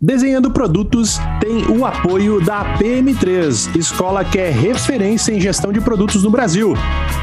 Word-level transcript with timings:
Desenhando 0.00 0.50
Produtos 0.50 1.18
tem 1.40 1.66
o 1.74 1.84
apoio 1.86 2.44
da 2.44 2.76
PM3, 2.76 3.74
escola 3.76 4.24
que 4.24 4.38
é 4.38 4.50
referência 4.50 5.32
em 5.32 5.40
gestão 5.40 5.72
de 5.72 5.80
produtos 5.80 6.22
no 6.22 6.30
Brasil. 6.30 6.74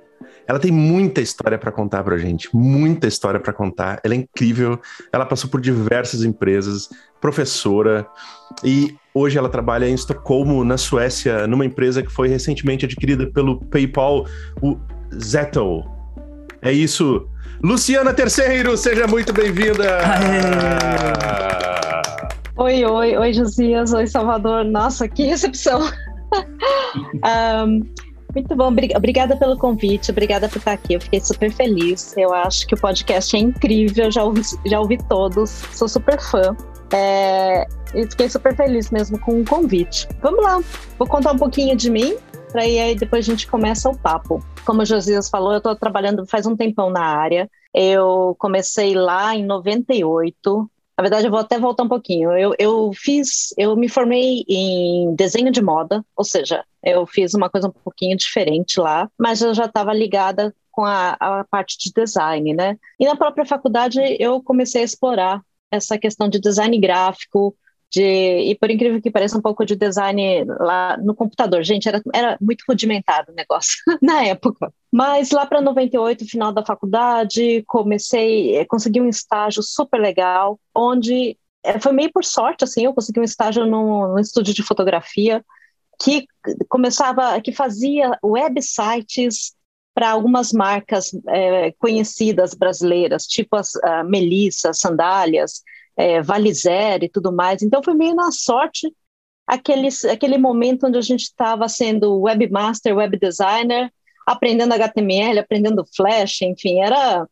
Ela 0.48 0.60
tem 0.60 0.72
muita 0.72 1.22
história 1.22 1.58
para 1.58 1.72
contar 1.72 2.04
para 2.04 2.18
gente, 2.18 2.50
muita 2.54 3.08
história 3.08 3.40
para 3.40 3.52
contar. 3.52 4.00
Ela 4.04 4.14
é 4.14 4.18
incrível. 4.18 4.80
Ela 5.12 5.26
passou 5.26 5.50
por 5.50 5.60
diversas 5.60 6.24
empresas, 6.24 6.90
professora 7.20 8.06
e 8.64 8.96
hoje 9.14 9.38
ela 9.38 9.50
trabalha 9.50 9.88
em 9.88 9.94
Estocolmo, 9.94 10.64
na 10.64 10.78
Suécia, 10.78 11.48
numa 11.48 11.66
empresa 11.66 12.04
que 12.04 12.12
foi 12.12 12.28
recentemente 12.28 12.86
adquirida 12.86 13.26
pelo 13.28 13.60
PayPal, 13.66 14.26
o 14.62 14.78
Zettel. 15.18 15.86
É 16.62 16.72
isso. 16.72 17.28
Luciana 17.64 18.14
Terceiro, 18.14 18.76
seja 18.78 19.08
muito 19.08 19.32
bem-vinda. 19.32 20.00
Oi, 22.58 22.86
oi, 22.86 23.18
oi, 23.18 23.34
Josias, 23.34 23.94
oi, 23.94 24.06
Salvador. 24.06 24.66
Nossa, 24.66 25.08
que 25.08 25.24
recepção! 25.24 25.82
Um, 27.68 27.82
muito 28.34 28.56
bom, 28.56 28.74
obrigada 28.96 29.38
pelo 29.38 29.58
convite, 29.58 30.10
obrigada 30.10 30.50
por 30.50 30.58
estar 30.58 30.74
aqui. 30.74 30.96
Eu 30.96 31.02
fiquei 31.02 31.20
super 31.20 31.52
feliz. 31.52 32.18
Eu 32.18 32.34
acho 32.34 32.66
que 32.66 32.74
o 32.74 32.78
podcast 32.78 33.36
é 33.36 33.40
incrível, 33.40 34.12
já 34.12 34.24
ouvi, 34.24 34.42
já 34.66 34.80
ouvi 34.80 34.98
todos, 35.08 35.50
sou 35.50 35.88
super 35.88 36.20
fã. 36.20 36.56
É, 36.92 37.66
e 37.94 38.06
fiquei 38.10 38.30
super 38.30 38.56
feliz 38.56 38.90
mesmo 38.90 39.20
com 39.20 39.40
o 39.40 39.46
convite. 39.46 40.08
Vamos 40.22 40.44
lá, 40.44 40.60
vou 40.98 41.08
contar 41.08 41.32
um 41.32 41.38
pouquinho 41.38 41.76
de 41.76 41.90
mim, 41.90 42.16
para 42.52 42.64
aí 42.64 42.96
depois 42.96 43.28
a 43.28 43.32
gente 43.32 43.48
começa 43.48 43.90
o 43.90 43.98
papo. 43.98 44.44
Como 44.66 44.82
o 44.82 44.86
Josias 44.86 45.30
falou, 45.30 45.54
eu 45.54 45.58
estou 45.58 45.76
trabalhando 45.76 46.26
faz 46.26 46.46
um 46.46 46.56
tempão 46.56 46.90
na 46.90 47.04
área. 47.04 47.50
Eu 47.74 48.36
comecei 48.40 48.96
lá 48.96 49.36
em 49.36 49.46
98, 49.46 50.70
na 50.98 51.02
verdade, 51.02 51.26
eu 51.26 51.32
vou 51.32 51.40
até 51.40 51.60
voltar 51.60 51.84
um 51.84 51.90
pouquinho. 51.90 52.32
Eu, 52.38 52.54
eu 52.60 52.92
fiz, 52.94 53.54
eu 53.58 53.76
me 53.76 53.90
formei 53.90 54.44
em 54.48 55.16
desenho 55.16 55.52
de 55.52 55.62
moda, 55.62 56.06
ou 56.16 56.24
seja, 56.24 56.64
eu 56.84 57.06
fiz 57.06 57.34
uma 57.34 57.50
coisa 57.50 57.68
um 57.68 57.72
pouquinho 57.72 58.16
diferente 58.16 58.80
lá, 58.80 59.10
mas 59.18 59.42
eu 59.42 59.54
já 59.54 59.66
estava 59.66 59.94
ligada 59.94 60.54
com 60.72 60.84
a, 60.84 61.12
a 61.20 61.44
parte 61.46 61.78
de 61.80 61.92
design, 61.94 62.54
né? 62.54 62.78
E 63.00 63.06
na 63.06 63.16
própria 63.16 63.46
faculdade 63.46 64.00
eu 64.20 64.42
comecei 64.42 64.82
a 64.82 64.86
explorar 64.86 65.42
essa 65.72 65.98
questão 65.98 66.30
de 66.30 66.40
design 66.40 66.78
gráfico, 66.80 67.56
de, 67.94 68.40
e 68.50 68.56
por 68.56 68.72
incrível 68.72 69.00
que 69.00 69.12
pareça, 69.12 69.38
um 69.38 69.42
pouco 69.42 69.64
de 69.64 69.76
design 69.76 70.44
lá 70.60 70.98
no 70.98 71.14
computador. 71.14 71.64
Gente, 71.64 71.88
era, 71.88 72.02
era 72.12 72.38
muito 72.42 72.64
rudimentado 72.68 73.32
o 73.32 73.36
negócio 73.36 73.78
na 74.02 74.26
época. 74.26 74.74
Mas 74.92 75.30
lá 75.30 75.46
para 75.46 75.62
98, 75.62 76.26
final 76.26 76.52
da 76.52 76.66
faculdade, 76.66 77.64
comecei, 77.68 78.58
eh, 78.58 78.66
consegui 78.66 79.00
um 79.00 79.08
estágio 79.08 79.62
super 79.62 80.00
legal, 80.00 80.60
onde 80.74 81.38
eh, 81.64 81.80
foi 81.80 81.92
meio 81.92 82.12
por 82.12 82.26
sorte, 82.26 82.64
assim, 82.64 82.86
eu 82.86 82.94
consegui 82.94 83.20
um 83.20 83.24
estágio 83.24 83.66
no 83.66 84.18
estúdio 84.18 84.56
de 84.56 84.64
fotografia 84.64 85.46
que 86.02 86.26
começava, 86.68 87.40
que 87.42 87.52
fazia 87.52 88.18
websites 88.24 89.54
para 89.94 90.10
algumas 90.10 90.52
marcas 90.52 91.12
é, 91.28 91.72
conhecidas 91.74 92.56
brasileiras, 92.56 93.28
tipo 93.28 93.56
as 93.56 93.76
uh, 93.76 94.04
Melissa, 94.04 94.74
Sandálias, 94.74 95.62
é, 95.98 96.20
e 97.02 97.10
tudo 97.10 97.32
mais. 97.32 97.62
Então 97.62 97.84
foi 97.84 97.94
meio 97.94 98.16
na 98.16 98.32
sorte 98.32 98.94
aquele, 99.48 99.90
aquele 100.12 100.38
momento 100.38 100.88
onde 100.88 100.98
a 100.98 101.02
gente 101.02 101.24
estava 101.24 101.68
sendo 101.68 102.22
webmaster, 102.22 102.96
web 102.96 103.18
designer, 103.18 103.92
aprendendo 104.26 104.74
HTML, 104.74 105.40
aprendendo 105.40 105.86
Flash, 105.96 106.42
enfim, 106.42 106.80
era 106.80 107.28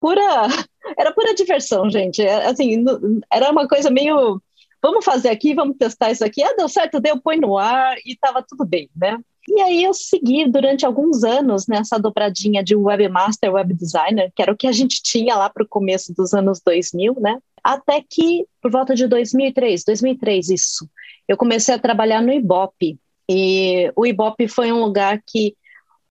pura 0.00 0.22
era 0.98 1.12
pura 1.12 1.34
diversão, 1.34 1.88
gente. 1.90 2.22
É, 2.22 2.46
assim, 2.46 2.84
era 3.32 3.50
uma 3.50 3.68
coisa 3.68 3.90
meio 3.90 4.40
vamos 4.82 5.04
fazer 5.04 5.28
aqui, 5.28 5.54
vamos 5.54 5.76
testar 5.76 6.10
isso 6.10 6.24
aqui. 6.24 6.42
Ah, 6.42 6.54
deu 6.56 6.68
certo, 6.68 7.00
deu, 7.00 7.20
põe 7.20 7.38
no 7.38 7.56
ar 7.56 7.96
e 8.04 8.12
estava 8.12 8.44
tudo 8.46 8.66
bem, 8.66 8.90
né? 8.96 9.16
E 9.48 9.60
aí 9.60 9.84
eu 9.84 9.94
segui 9.94 10.48
durante 10.48 10.84
alguns 10.84 11.24
anos 11.24 11.66
nessa 11.66 11.98
dobradinha 11.98 12.62
de 12.62 12.76
webmaster, 12.76 13.52
web 13.52 13.74
designer, 13.74 14.32
que 14.34 14.42
era 14.42 14.52
o 14.52 14.56
que 14.56 14.66
a 14.66 14.72
gente 14.72 15.00
tinha 15.02 15.36
lá 15.36 15.48
para 15.48 15.64
o 15.64 15.68
começo 15.68 16.12
dos 16.14 16.32
anos 16.32 16.60
2000, 16.64 17.16
né? 17.20 17.38
Até 17.62 18.02
que, 18.08 18.44
por 18.60 18.70
volta 18.70 18.94
de 18.94 19.06
2003, 19.06 19.84
2003 19.84 20.50
isso, 20.50 20.88
eu 21.28 21.36
comecei 21.36 21.74
a 21.74 21.78
trabalhar 21.78 22.20
no 22.20 22.32
Ibope. 22.32 22.98
E 23.28 23.92
o 23.94 24.04
Ibope 24.04 24.48
foi 24.48 24.72
um 24.72 24.80
lugar 24.80 25.22
que, 25.24 25.56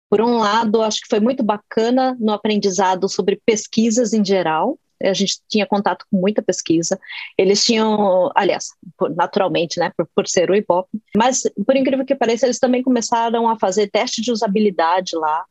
por 0.09 0.21
um 0.21 0.37
lado, 0.37 0.81
acho 0.81 1.01
que 1.01 1.09
foi 1.09 1.19
muito 1.19 1.43
bacana 1.43 2.15
no 2.19 2.31
aprendizado 2.31 3.09
sobre 3.09 3.41
pesquisas 3.45 4.13
em 4.13 4.23
geral. 4.23 4.79
A 5.03 5.13
gente 5.13 5.39
tinha 5.49 5.65
contato 5.65 6.05
com 6.09 6.17
muita 6.17 6.41
pesquisa. 6.41 6.97
Eles 7.37 7.63
tinham, 7.65 8.31
aliás, 8.33 8.69
naturalmente, 9.15 9.79
né, 9.79 9.91
por, 9.97 10.07
por 10.15 10.27
ser 10.27 10.49
o 10.49 10.55
Ibope, 10.55 10.89
mas, 11.15 11.41
por 11.65 11.75
incrível 11.75 12.05
que 12.05 12.15
pareça, 12.15 12.45
eles 12.45 12.59
também 12.59 12.83
começaram 12.83 13.49
a 13.49 13.59
fazer 13.59 13.89
teste 13.89 14.21
de 14.21 14.31
usabilidade 14.31 15.15
lá. 15.15 15.43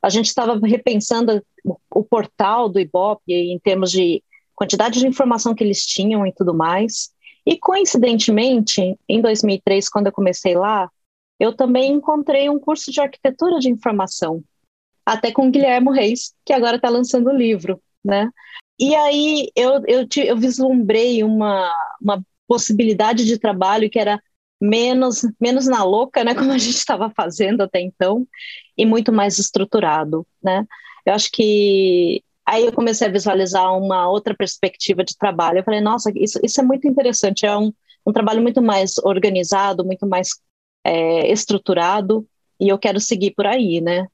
A 0.00 0.08
gente 0.08 0.26
estava 0.26 0.58
repensando 0.66 1.44
o, 1.64 1.76
o 1.90 2.02
portal 2.02 2.68
do 2.68 2.80
Ibope 2.80 3.32
em 3.32 3.58
termos 3.58 3.90
de 3.90 4.22
quantidade 4.62 5.00
de 5.00 5.06
informação 5.08 5.54
que 5.56 5.64
eles 5.64 5.84
tinham 5.84 6.24
e 6.24 6.32
tudo 6.32 6.54
mais. 6.54 7.10
E 7.44 7.58
coincidentemente, 7.58 8.96
em 9.08 9.20
2003, 9.20 9.88
quando 9.88 10.06
eu 10.06 10.12
comecei 10.12 10.54
lá, 10.54 10.88
eu 11.40 11.52
também 11.52 11.92
encontrei 11.92 12.48
um 12.48 12.60
curso 12.60 12.92
de 12.92 13.00
arquitetura 13.00 13.58
de 13.58 13.68
informação, 13.68 14.44
até 15.04 15.32
com 15.32 15.48
o 15.48 15.50
Guilherme 15.50 15.92
Reis, 15.92 16.32
que 16.44 16.52
agora 16.52 16.76
está 16.76 16.88
lançando 16.88 17.28
o 17.30 17.36
livro, 17.36 17.82
né? 18.04 18.30
E 18.78 18.94
aí 18.94 19.50
eu, 19.56 19.82
eu, 19.86 20.06
eu 20.24 20.36
vislumbrei 20.36 21.24
uma, 21.24 21.68
uma 22.00 22.24
possibilidade 22.46 23.24
de 23.24 23.38
trabalho 23.38 23.90
que 23.90 23.98
era 23.98 24.22
menos, 24.60 25.22
menos 25.40 25.66
na 25.66 25.82
louca, 25.82 26.22
né, 26.22 26.34
como 26.36 26.52
a 26.52 26.58
gente 26.58 26.76
estava 26.76 27.10
fazendo 27.10 27.62
até 27.62 27.80
então, 27.80 28.24
e 28.78 28.86
muito 28.86 29.12
mais 29.12 29.40
estruturado, 29.40 30.24
né? 30.40 30.64
Eu 31.04 31.14
acho 31.14 31.32
que 31.32 32.22
Aí 32.46 32.66
eu 32.66 32.72
comecei 32.72 33.06
a 33.06 33.10
visualizar 33.10 33.76
uma 33.76 34.08
outra 34.08 34.34
perspectiva 34.34 35.04
de 35.04 35.16
trabalho. 35.16 35.58
Eu 35.58 35.64
falei, 35.64 35.80
nossa, 35.80 36.10
isso, 36.16 36.38
isso 36.42 36.60
é 36.60 36.64
muito 36.64 36.88
interessante. 36.88 37.46
É 37.46 37.56
um, 37.56 37.72
um 38.06 38.12
trabalho 38.12 38.42
muito 38.42 38.60
mais 38.60 38.98
organizado, 38.98 39.84
muito 39.84 40.06
mais 40.06 40.30
é, 40.84 41.30
estruturado, 41.30 42.26
e 42.60 42.68
eu 42.68 42.78
quero 42.78 43.00
seguir 43.00 43.32
por 43.32 43.46
aí, 43.46 43.80
né? 43.80 44.06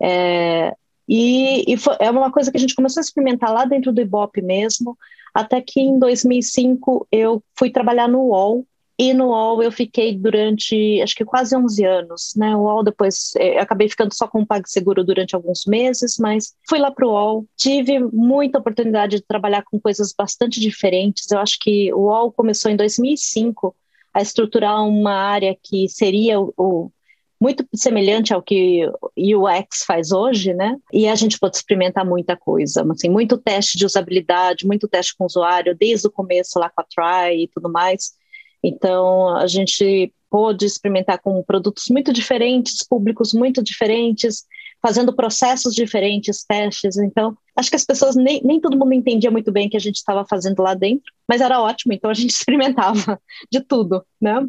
É, 0.00 0.74
e, 1.08 1.72
e 1.72 1.76
foi, 1.76 1.96
é 2.00 2.10
uma 2.10 2.32
coisa 2.32 2.50
que 2.50 2.56
a 2.56 2.60
gente 2.60 2.74
começou 2.74 3.00
a 3.00 3.04
experimentar 3.04 3.52
lá 3.52 3.64
dentro 3.64 3.92
do 3.92 4.00
Ibope 4.00 4.40
mesmo, 4.40 4.96
até 5.34 5.60
que 5.60 5.80
em 5.80 5.98
2005 5.98 7.06
eu 7.12 7.42
fui 7.58 7.70
trabalhar 7.70 8.08
no 8.08 8.20
UOL, 8.28 8.66
e 8.98 9.12
no 9.12 9.28
UOL 9.28 9.62
eu 9.62 9.72
fiquei 9.72 10.16
durante, 10.16 11.00
acho 11.02 11.16
que 11.16 11.24
quase 11.24 11.56
11 11.56 11.84
anos, 11.84 12.32
né? 12.36 12.54
O 12.54 12.60
UOL 12.60 12.84
depois, 12.84 13.32
é, 13.36 13.58
acabei 13.58 13.88
ficando 13.88 14.14
só 14.14 14.28
com 14.28 14.42
o 14.42 14.46
PagSeguro 14.46 15.02
durante 15.02 15.34
alguns 15.34 15.64
meses, 15.66 16.16
mas 16.18 16.54
fui 16.68 16.78
lá 16.78 16.90
para 16.90 17.06
o 17.06 17.10
UOL, 17.10 17.46
tive 17.56 17.98
muita 17.98 18.58
oportunidade 18.58 19.16
de 19.16 19.26
trabalhar 19.26 19.62
com 19.62 19.80
coisas 19.80 20.14
bastante 20.16 20.60
diferentes. 20.60 21.28
Eu 21.30 21.40
acho 21.40 21.58
que 21.60 21.92
o 21.92 22.02
UOL 22.02 22.30
começou 22.32 22.70
em 22.70 22.76
2005 22.76 23.74
a 24.12 24.22
estruturar 24.22 24.86
uma 24.86 25.12
área 25.12 25.56
que 25.60 25.88
seria 25.88 26.40
o, 26.40 26.54
o 26.56 26.90
muito 27.40 27.66
semelhante 27.74 28.32
ao 28.32 28.40
que 28.40 28.86
o 28.86 29.44
UX 29.44 29.82
faz 29.84 30.12
hoje, 30.12 30.54
né? 30.54 30.78
E 30.92 31.08
a 31.08 31.14
gente 31.14 31.38
pode 31.38 31.56
experimentar 31.56 32.06
muita 32.06 32.36
coisa, 32.36 32.86
assim, 32.90 33.10
muito 33.10 33.36
teste 33.36 33.76
de 33.76 33.84
usabilidade, 33.84 34.66
muito 34.66 34.88
teste 34.88 35.14
com 35.16 35.24
o 35.24 35.26
usuário, 35.26 35.76
desde 35.76 36.06
o 36.06 36.10
começo 36.10 36.58
lá 36.58 36.70
com 36.70 36.80
a 36.80 36.84
Try 36.84 37.42
e 37.42 37.48
tudo 37.48 37.70
mais. 37.70 38.12
Então, 38.66 39.36
a 39.36 39.46
gente 39.46 40.10
pôde 40.30 40.64
experimentar 40.64 41.20
com 41.20 41.42
produtos 41.42 41.84
muito 41.90 42.14
diferentes, 42.14 42.82
públicos 42.82 43.34
muito 43.34 43.62
diferentes, 43.62 44.46
fazendo 44.80 45.14
processos 45.14 45.74
diferentes, 45.74 46.42
testes. 46.44 46.96
Então, 46.96 47.36
acho 47.54 47.68
que 47.68 47.76
as 47.76 47.84
pessoas 47.84 48.16
nem, 48.16 48.40
nem 48.42 48.58
todo 48.58 48.78
mundo 48.78 48.94
entendia 48.94 49.30
muito 49.30 49.52
bem 49.52 49.66
o 49.66 49.70
que 49.70 49.76
a 49.76 49.80
gente 49.80 49.96
estava 49.96 50.24
fazendo 50.26 50.62
lá 50.62 50.72
dentro, 50.72 51.12
mas 51.28 51.42
era 51.42 51.60
ótimo, 51.60 51.92
então 51.92 52.10
a 52.10 52.14
gente 52.14 52.30
experimentava 52.32 53.20
de 53.52 53.60
tudo, 53.60 54.02
né? 54.20 54.48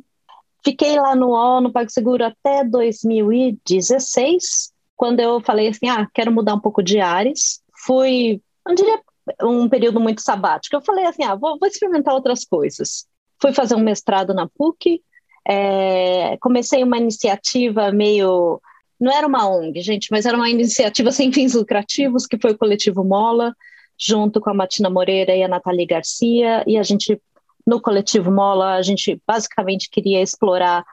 Fiquei 0.64 0.98
lá 0.98 1.14
no 1.14 1.32
ONU, 1.32 1.68
no 1.68 1.74
PagSeguro 1.74 2.24
até 2.24 2.64
2016, 2.64 4.72
quando 4.96 5.20
eu 5.20 5.42
falei 5.42 5.68
assim, 5.68 5.90
ah, 5.90 6.08
quero 6.14 6.32
mudar 6.32 6.56
um 6.56 6.60
pouco 6.60 6.82
de 6.82 7.00
áreas. 7.00 7.62
Fui, 7.86 8.42
não 8.66 8.74
diria 8.74 9.00
um 9.44 9.68
período 9.68 10.00
muito 10.00 10.22
sabático, 10.22 10.76
eu 10.76 10.82
falei 10.82 11.06
assim, 11.06 11.24
ah, 11.24 11.36
vou, 11.36 11.60
vou 11.60 11.68
experimentar 11.68 12.14
outras 12.14 12.46
coisas. 12.46 13.06
Fui 13.42 13.54
fazer 13.54 13.76
um 13.76 13.84
mestrado 13.84 14.34
na 14.34 14.48
PUC, 14.48 15.02
é, 15.48 16.38
comecei 16.38 16.84
uma 16.84 16.98
iniciativa 16.98 17.92
meio. 17.92 18.60
Não 19.00 19.12
era 19.12 19.28
uma 19.28 19.48
ONG, 19.48 19.82
gente, 19.82 20.08
mas 20.10 20.26
era 20.26 20.38
uma 20.38 20.50
iniciativa 20.50 21.12
sem 21.12 21.32
fins 21.32 21.54
lucrativos, 21.54 22.26
que 22.26 22.40
foi 22.40 22.52
o 22.52 22.58
Coletivo 22.58 23.04
Mola, 23.04 23.54
junto 24.00 24.40
com 24.42 24.50
a 24.50 24.54
Matina 24.54 24.90
Moreira 24.90 25.36
e 25.36 25.44
a 25.44 25.48
Nathalie 25.48 25.86
Garcia, 25.86 26.64
e 26.66 26.78
a 26.78 26.84
gente, 26.84 27.22
no 27.68 27.82
Coletivo 27.82 28.32
Mola, 28.32 28.76
a 28.76 28.82
gente 28.82 29.22
basicamente 29.28 29.90
queria 29.90 30.22
explorar 30.22 30.84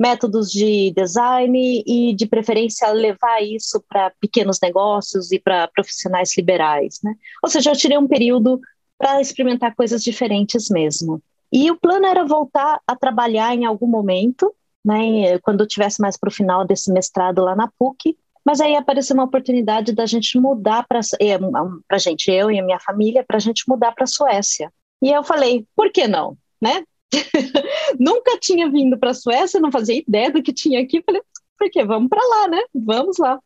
métodos 0.00 0.50
de 0.50 0.90
design 0.96 1.84
e, 1.86 2.14
de 2.14 2.26
preferência, 2.26 2.90
levar 2.90 3.42
isso 3.42 3.84
para 3.86 4.10
pequenos 4.18 4.58
negócios 4.62 5.30
e 5.30 5.38
para 5.38 5.68
profissionais 5.68 6.34
liberais. 6.34 7.00
Né? 7.04 7.14
Ou 7.42 7.50
seja, 7.50 7.70
eu 7.70 7.76
tirei 7.76 7.98
um 7.98 8.08
período 8.08 8.58
para 8.96 9.20
experimentar 9.20 9.74
coisas 9.74 10.02
diferentes 10.02 10.70
mesmo. 10.70 11.22
E 11.52 11.70
o 11.70 11.78
plano 11.78 12.06
era 12.06 12.24
voltar 12.24 12.80
a 12.86 12.96
trabalhar 12.96 13.54
em 13.54 13.64
algum 13.64 13.86
momento, 13.86 14.54
né, 14.84 15.38
quando 15.40 15.60
eu 15.60 15.68
tivesse 15.68 16.00
mais 16.00 16.16
para 16.16 16.28
o 16.28 16.32
final 16.32 16.64
desse 16.64 16.92
mestrado 16.92 17.42
lá 17.42 17.54
na 17.54 17.70
PUC, 17.78 18.16
mas 18.44 18.60
aí 18.60 18.74
apareceu 18.74 19.14
uma 19.14 19.24
oportunidade 19.24 19.92
da 19.92 20.06
gente 20.06 20.38
mudar 20.38 20.86
para 20.88 21.00
é, 21.20 21.38
a 21.88 21.98
gente, 21.98 22.30
eu 22.30 22.50
e 22.50 22.58
a 22.58 22.64
minha 22.64 22.80
família, 22.80 23.24
para 23.26 23.36
a 23.36 23.40
gente 23.40 23.64
mudar 23.68 23.92
para 23.92 24.04
a 24.04 24.06
Suécia. 24.06 24.72
E 25.02 25.10
eu 25.10 25.22
falei, 25.22 25.66
por 25.76 25.92
que 25.92 26.06
não? 26.06 26.36
Né? 26.60 26.82
Nunca 27.98 28.38
tinha 28.38 28.70
vindo 28.70 28.98
para 28.98 29.10
a 29.10 29.14
Suécia, 29.14 29.60
não 29.60 29.70
fazia 29.70 29.98
ideia 29.98 30.30
do 30.30 30.42
que 30.42 30.52
tinha 30.52 30.80
aqui. 30.80 31.02
Falei, 31.04 31.22
por 31.58 31.70
quê? 31.70 31.84
Vamos 31.84 32.08
para 32.08 32.26
lá, 32.26 32.48
né? 32.48 32.62
Vamos 32.74 33.18
lá. 33.18 33.38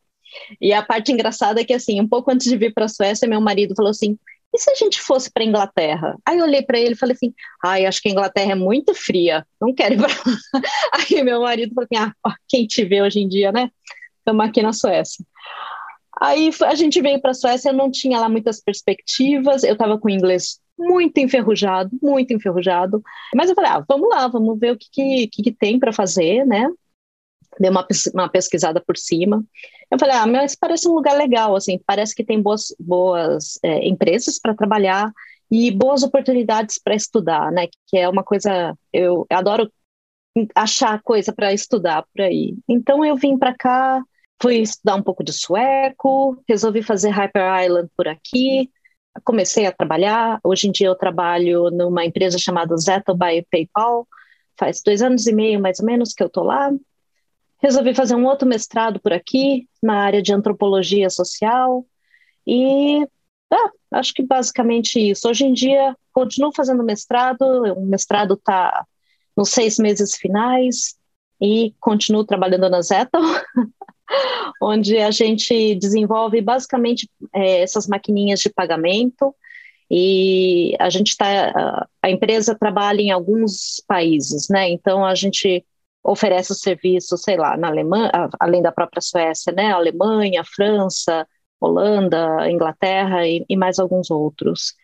E 0.59 0.73
a 0.73 0.83
parte 0.83 1.11
engraçada 1.11 1.61
é 1.61 1.65
que, 1.65 1.73
assim, 1.73 1.99
um 1.99 2.07
pouco 2.07 2.31
antes 2.31 2.47
de 2.47 2.57
vir 2.57 2.73
para 2.73 2.85
a 2.85 2.89
Suécia, 2.89 3.27
meu 3.27 3.41
marido 3.41 3.75
falou 3.75 3.91
assim: 3.91 4.17
e 4.55 4.59
se 4.59 4.71
a 4.71 4.75
gente 4.75 5.01
fosse 5.01 5.29
para 5.31 5.43
Inglaterra? 5.43 6.17
Aí 6.25 6.39
eu 6.39 6.45
olhei 6.45 6.61
para 6.61 6.79
ele 6.79 6.93
e 6.93 6.97
falei 6.97 7.13
assim: 7.13 7.33
ai, 7.63 7.85
acho 7.85 8.01
que 8.01 8.09
a 8.09 8.11
Inglaterra 8.11 8.53
é 8.53 8.55
muito 8.55 8.93
fria, 8.95 9.45
não 9.59 9.73
quero 9.73 9.95
ir 9.95 9.97
para 9.97 10.07
lá. 10.07 10.61
Aí 11.11 11.23
meu 11.23 11.41
marido 11.41 11.73
falou 11.73 11.87
assim: 11.91 12.11
ah, 12.25 12.35
quem 12.47 12.65
te 12.65 12.83
vê 12.83 13.01
hoje 13.01 13.19
em 13.19 13.27
dia, 13.27 13.51
né? 13.51 13.69
Estamos 14.19 14.45
aqui 14.45 14.61
na 14.61 14.73
Suécia. 14.73 15.23
Aí 16.19 16.49
a 16.63 16.75
gente 16.75 17.01
veio 17.01 17.21
para 17.21 17.31
a 17.31 17.33
Suécia, 17.33 17.69
eu 17.69 17.73
não 17.73 17.91
tinha 17.91 18.19
lá 18.19 18.29
muitas 18.29 18.61
perspectivas, 18.61 19.63
eu 19.63 19.73
estava 19.73 19.99
com 19.99 20.09
inglês 20.09 20.59
muito 20.77 21.17
enferrujado, 21.17 21.89
muito 22.01 22.33
enferrujado. 22.33 23.01
Mas 23.33 23.49
eu 23.49 23.55
falei, 23.55 23.71
ah, 23.71 23.83
vamos 23.87 24.09
lá, 24.09 24.27
vamos 24.27 24.59
ver 24.59 24.71
o 24.73 24.77
que, 24.77 25.27
que, 25.27 25.43
que 25.43 25.51
tem 25.51 25.79
para 25.79 25.93
fazer, 25.93 26.45
né? 26.45 26.69
Dei 27.59 27.69
uma, 27.69 27.85
uma 28.13 28.29
pesquisada 28.29 28.81
por 28.85 28.97
cima. 28.97 29.43
Eu 29.89 29.99
falei, 29.99 30.15
ah, 30.15 30.27
mas 30.27 30.55
parece 30.55 30.87
um 30.87 30.93
lugar 30.93 31.15
legal, 31.15 31.55
assim, 31.55 31.79
parece 31.85 32.13
que 32.13 32.23
tem 32.23 32.41
boas, 32.41 32.75
boas 32.79 33.59
é, 33.63 33.87
empresas 33.87 34.39
para 34.39 34.55
trabalhar 34.55 35.11
e 35.49 35.71
boas 35.71 36.03
oportunidades 36.03 36.79
para 36.79 36.95
estudar, 36.95 37.51
né? 37.51 37.67
Que 37.87 37.97
é 37.97 38.09
uma 38.09 38.23
coisa, 38.23 38.75
eu 38.91 39.25
adoro 39.29 39.71
achar 40.53 41.01
coisa 41.01 41.31
para 41.31 41.53
estudar 41.53 42.03
por 42.13 42.23
aí. 42.23 42.55
Então 42.67 43.05
eu 43.05 43.15
vim 43.15 43.37
para 43.37 43.55
cá, 43.55 44.01
fui 44.41 44.57
estudar 44.57 44.95
um 44.95 45.03
pouco 45.03 45.23
de 45.23 45.31
sueco, 45.31 46.41
resolvi 46.47 46.81
fazer 46.81 47.09
Hyper 47.09 47.63
Island 47.63 47.89
por 47.95 48.07
aqui, 48.07 48.69
comecei 49.23 49.65
a 49.65 49.71
trabalhar. 49.71 50.39
Hoje 50.43 50.67
em 50.67 50.71
dia 50.71 50.87
eu 50.87 50.95
trabalho 50.95 51.69
numa 51.71 52.05
empresa 52.05 52.37
chamada 52.37 52.75
Zetto 52.77 53.15
by 53.15 53.45
PayPal. 53.49 54.07
Faz 54.57 54.81
dois 54.83 55.01
anos 55.01 55.27
e 55.27 55.33
meio, 55.33 55.59
mais 55.59 55.79
ou 55.79 55.85
menos, 55.85 56.13
que 56.13 56.23
eu 56.23 56.27
estou 56.27 56.43
lá. 56.43 56.71
Resolvi 57.65 57.95
fazer 57.95 58.13
um 58.13 58.25
outro 58.25 58.47
mestrado 58.47 58.99
por 58.99 59.11
aqui, 59.11 59.67
na 59.81 60.01
área 60.01 60.21
de 60.21 60.31
antropologia 60.31 61.09
social. 61.09 61.83
E 62.45 63.03
ah, 63.51 63.71
acho 63.93 64.13
que 64.13 64.21
basicamente 64.21 64.99
isso. 64.99 65.27
Hoje 65.27 65.45
em 65.45 65.51
dia, 65.51 65.95
continuo 66.13 66.53
fazendo 66.55 66.83
mestrado. 66.83 67.41
O 67.75 67.83
mestrado 67.83 68.35
está 68.35 68.85
nos 69.35 69.49
seis 69.49 69.79
meses 69.79 70.15
finais 70.15 70.95
e 71.41 71.73
continuo 71.79 72.23
trabalhando 72.23 72.69
na 72.69 72.83
Zettel. 72.83 73.19
onde 74.61 74.99
a 74.99 75.09
gente 75.09 75.73
desenvolve 75.73 76.39
basicamente 76.41 77.09
é, 77.33 77.61
essas 77.63 77.87
maquininhas 77.87 78.41
de 78.41 78.51
pagamento 78.51 79.33
e 79.89 80.75
a 80.79 80.87
gente 80.91 81.09
está 81.09 81.87
a 81.99 82.11
empresa 82.11 82.53
trabalha 82.53 83.01
em 83.01 83.09
alguns 83.09 83.83
países, 83.87 84.47
né? 84.49 84.69
Então 84.69 85.03
a 85.03 85.15
gente 85.15 85.65
oferece 86.05 86.51
o 86.51 86.55
serviço, 86.55 87.17
sei 87.17 87.35
lá, 87.35 87.57
na 87.57 87.67
Alemanha, 87.67 88.11
além 88.39 88.61
da 88.61 88.71
própria 88.71 89.01
Suécia, 89.01 89.51
né? 89.51 89.71
Alemanha, 89.71 90.43
França, 90.43 91.27
Holanda, 91.59 92.49
Inglaterra 92.49 93.27
e, 93.27 93.43
e 93.49 93.57
mais 93.57 93.79
alguns 93.79 94.11
outros. 94.11 94.75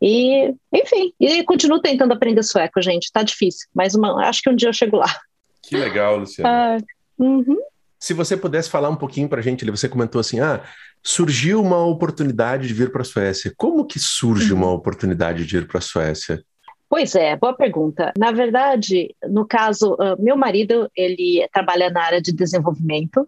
E, 0.00 0.54
enfim, 0.72 1.12
e 1.20 1.44
continuo 1.44 1.80
tentando 1.80 2.12
aprender 2.12 2.42
sueco, 2.42 2.80
gente. 2.80 3.12
Tá 3.12 3.22
difícil, 3.22 3.68
mas 3.74 3.94
uma, 3.94 4.26
acho 4.26 4.40
que 4.42 4.50
um 4.50 4.56
dia 4.56 4.70
eu 4.70 4.72
chego 4.72 4.96
lá. 4.96 5.14
Que 5.62 5.76
legal, 5.76 6.16
Luciana. 6.16 6.78
Uh, 7.18 7.22
uhum. 7.22 7.58
Se 8.00 8.14
você 8.14 8.36
pudesse 8.36 8.68
falar 8.68 8.88
um 8.88 8.96
pouquinho 8.96 9.28
para 9.28 9.38
a 9.40 9.42
gente, 9.42 9.70
você 9.70 9.88
comentou 9.88 10.20
assim, 10.20 10.40
ah, 10.40 10.64
surgiu 11.04 11.62
uma 11.62 11.84
oportunidade 11.84 12.66
de 12.66 12.74
vir 12.74 12.90
para 12.90 13.02
a 13.02 13.04
Suécia. 13.04 13.52
Como 13.56 13.86
que 13.86 14.00
surge 14.00 14.52
uma 14.52 14.66
uhum. 14.66 14.72
oportunidade 14.72 15.46
de 15.46 15.58
ir 15.58 15.68
para 15.68 15.78
a 15.78 15.82
Suécia? 15.82 16.42
Pois 16.92 17.14
é, 17.14 17.34
boa 17.36 17.56
pergunta. 17.56 18.12
Na 18.18 18.32
verdade, 18.32 19.16
no 19.26 19.46
caso, 19.46 19.94
uh, 19.94 20.22
meu 20.22 20.36
marido, 20.36 20.90
ele 20.94 21.48
trabalha 21.50 21.88
na 21.88 22.02
área 22.02 22.20
de 22.20 22.30
desenvolvimento, 22.32 23.26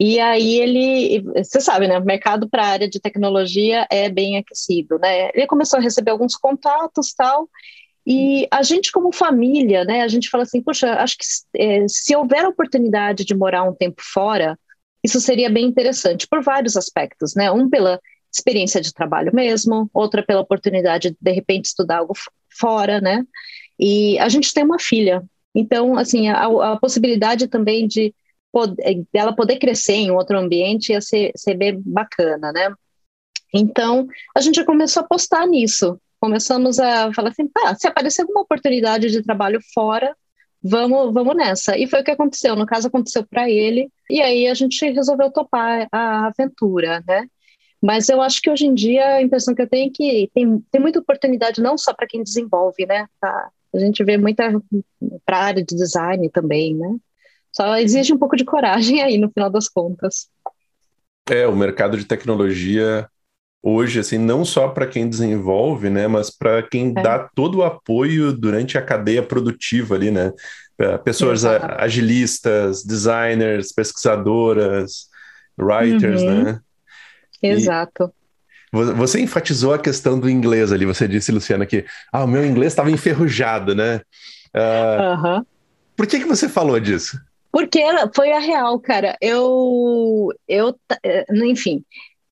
e 0.00 0.18
aí 0.18 0.58
ele, 0.58 1.22
você 1.36 1.60
sabe, 1.60 1.86
né, 1.86 2.00
o 2.00 2.04
mercado 2.04 2.50
para 2.50 2.64
a 2.64 2.68
área 2.68 2.90
de 2.90 2.98
tecnologia 2.98 3.86
é 3.92 4.08
bem 4.08 4.38
aquecido, 4.38 4.98
né? 4.98 5.30
Ele 5.32 5.46
começou 5.46 5.78
a 5.78 5.82
receber 5.82 6.10
alguns 6.10 6.34
contatos, 6.34 7.14
tal, 7.14 7.48
e 8.04 8.48
a 8.50 8.60
gente, 8.64 8.90
como 8.90 9.12
família, 9.12 9.84
né, 9.84 10.02
a 10.02 10.08
gente 10.08 10.28
fala 10.28 10.42
assim: 10.42 10.60
puxa, 10.60 10.94
acho 10.94 11.16
que 11.16 11.24
é, 11.62 11.86
se 11.86 12.16
houver 12.16 12.44
a 12.44 12.48
oportunidade 12.48 13.24
de 13.24 13.36
morar 13.36 13.62
um 13.62 13.72
tempo 13.72 14.02
fora, 14.02 14.58
isso 15.04 15.20
seria 15.20 15.48
bem 15.48 15.66
interessante, 15.66 16.26
por 16.26 16.42
vários 16.42 16.76
aspectos, 16.76 17.36
né? 17.36 17.52
Um, 17.52 17.70
pela 17.70 18.00
experiência 18.34 18.80
de 18.80 18.92
trabalho 18.92 19.32
mesmo, 19.32 19.88
outra, 19.94 20.24
pela 20.24 20.40
oportunidade 20.40 21.10
de, 21.10 21.16
de 21.20 21.30
repente, 21.30 21.66
estudar 21.66 21.98
algo 21.98 22.14
fora, 22.58 23.00
né? 23.00 23.24
E 23.78 24.18
a 24.18 24.28
gente 24.28 24.52
tem 24.52 24.64
uma 24.64 24.78
filha, 24.78 25.22
então, 25.54 25.96
assim, 25.96 26.28
a, 26.28 26.44
a 26.72 26.78
possibilidade 26.78 27.48
também 27.48 27.86
de 27.86 28.14
poder, 28.52 29.04
dela 29.12 29.34
poder 29.34 29.58
crescer 29.58 29.94
em 29.94 30.10
outro 30.10 30.38
ambiente 30.38 30.92
ia 30.92 31.00
ser, 31.00 31.32
ser 31.36 31.54
bem 31.54 31.80
bacana, 31.84 32.52
né? 32.52 32.72
Então, 33.52 34.06
a 34.36 34.40
gente 34.40 34.64
começou 34.64 35.02
a 35.02 35.04
apostar 35.04 35.46
nisso, 35.46 36.00
começamos 36.20 36.78
a 36.78 37.12
falar 37.12 37.30
assim, 37.30 37.48
tá, 37.48 37.74
se 37.74 37.86
aparecer 37.86 38.22
alguma 38.22 38.42
oportunidade 38.42 39.10
de 39.10 39.22
trabalho 39.22 39.60
fora, 39.74 40.16
vamos, 40.62 41.12
vamos 41.12 41.36
nessa. 41.36 41.76
E 41.76 41.86
foi 41.88 42.00
o 42.00 42.04
que 42.04 42.10
aconteceu. 42.10 42.54
No 42.54 42.66
caso, 42.66 42.88
aconteceu 42.88 43.26
para 43.26 43.50
ele, 43.50 43.90
e 44.08 44.20
aí 44.22 44.46
a 44.46 44.54
gente 44.54 44.88
resolveu 44.90 45.32
topar 45.32 45.88
a 45.90 46.26
aventura, 46.26 47.02
né? 47.06 47.26
Mas 47.80 48.08
eu 48.08 48.20
acho 48.20 48.42
que 48.42 48.50
hoje 48.50 48.66
em 48.66 48.74
dia 48.74 49.16
a 49.16 49.22
impressão 49.22 49.54
que 49.54 49.62
eu 49.62 49.68
tenho 49.68 49.88
é 49.88 49.92
que 49.92 50.30
tem, 50.34 50.62
tem 50.70 50.80
muita 50.80 50.98
oportunidade 50.98 51.62
não 51.62 51.78
só 51.78 51.94
para 51.94 52.06
quem 52.06 52.22
desenvolve, 52.22 52.84
né? 52.86 53.06
Tá? 53.20 53.50
A 53.74 53.78
gente 53.78 54.04
vê 54.04 54.18
muita 54.18 54.52
para 55.24 55.38
a 55.38 55.44
área 55.44 55.64
de 55.64 55.74
design 55.74 56.28
também, 56.30 56.74
né? 56.74 56.96
Só 57.52 57.76
exige 57.78 58.12
um 58.12 58.18
pouco 58.18 58.36
de 58.36 58.44
coragem 58.44 59.02
aí 59.02 59.16
no 59.18 59.30
final 59.30 59.50
das 59.50 59.68
contas. 59.68 60.28
É, 61.28 61.46
o 61.46 61.56
mercado 61.56 61.96
de 61.96 62.04
tecnologia 62.04 63.08
hoje, 63.62 64.00
assim, 64.00 64.18
não 64.18 64.44
só 64.44 64.68
para 64.68 64.86
quem 64.86 65.08
desenvolve, 65.08 65.90
né, 65.90 66.08
mas 66.08 66.30
para 66.30 66.62
quem 66.62 66.94
é. 66.96 67.02
dá 67.02 67.28
todo 67.34 67.58
o 67.58 67.62
apoio 67.62 68.32
durante 68.32 68.78
a 68.78 68.82
cadeia 68.82 69.22
produtiva 69.22 69.94
ali, 69.94 70.10
né? 70.10 70.32
Pessoas 71.04 71.44
agilistas, 71.44 72.82
designers, 72.82 73.70
pesquisadoras, 73.70 75.08
writers, 75.58 76.22
uhum. 76.22 76.44
né? 76.44 76.60
Exato. 77.42 78.12
E 78.72 78.76
você 78.94 79.20
enfatizou 79.20 79.74
a 79.74 79.78
questão 79.78 80.18
do 80.18 80.30
inglês 80.30 80.72
ali, 80.72 80.86
você 80.86 81.08
disse, 81.08 81.32
Luciana, 81.32 81.66
que 81.66 81.84
ah, 82.12 82.24
o 82.24 82.28
meu 82.28 82.44
inglês 82.44 82.72
estava 82.72 82.90
enferrujado, 82.90 83.74
né? 83.74 84.00
Uh, 84.54 85.38
uhum. 85.38 85.46
Por 85.96 86.06
que, 86.06 86.20
que 86.20 86.26
você 86.26 86.48
falou 86.48 86.78
disso? 86.78 87.20
Porque 87.52 87.82
foi 88.14 88.32
a 88.32 88.38
real, 88.38 88.78
cara. 88.78 89.16
Eu, 89.20 90.28
eu, 90.46 90.78
eh, 91.02 91.24
enfim, 91.44 91.84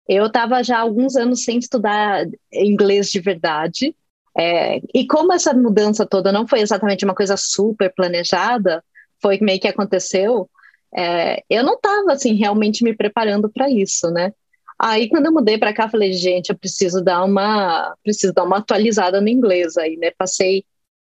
eu 0.08 0.26
estava 0.26 0.62
já 0.62 0.78
há 0.78 0.80
alguns 0.80 1.16
anos 1.16 1.44
sem 1.44 1.58
estudar 1.58 2.24
inglês 2.52 3.10
de 3.10 3.20
verdade. 3.20 3.94
É, 4.38 4.80
e 4.94 5.04
como 5.06 5.32
essa 5.32 5.52
mudança 5.52 6.06
toda 6.06 6.30
não 6.30 6.46
foi 6.46 6.60
exatamente 6.60 7.04
uma 7.04 7.14
coisa 7.14 7.36
super 7.36 7.92
planejada, 7.92 8.84
foi 9.20 9.38
meio 9.40 9.60
que 9.60 9.66
aconteceu, 9.66 10.48
é, 10.96 11.42
eu 11.50 11.64
não 11.64 11.74
estava 11.74 12.12
assim 12.12 12.34
realmente 12.34 12.84
me 12.84 12.96
preparando 12.96 13.50
para 13.50 13.68
isso, 13.68 14.08
né? 14.10 14.32
Aí 14.78 15.08
quando 15.08 15.26
eu 15.26 15.32
mudei 15.32 15.58
para 15.58 15.72
cá, 15.72 15.88
falei, 15.88 16.12
gente, 16.12 16.50
eu 16.50 16.58
preciso 16.58 17.02
dar 17.02 17.24
uma, 17.24 17.94
preciso 18.02 18.32
dar 18.32 18.44
uma 18.44 18.58
atualizada 18.58 19.20
no 19.20 19.28
inglês 19.28 19.76
aí, 19.76 19.96
né? 19.96 20.10
Passei 20.16 20.64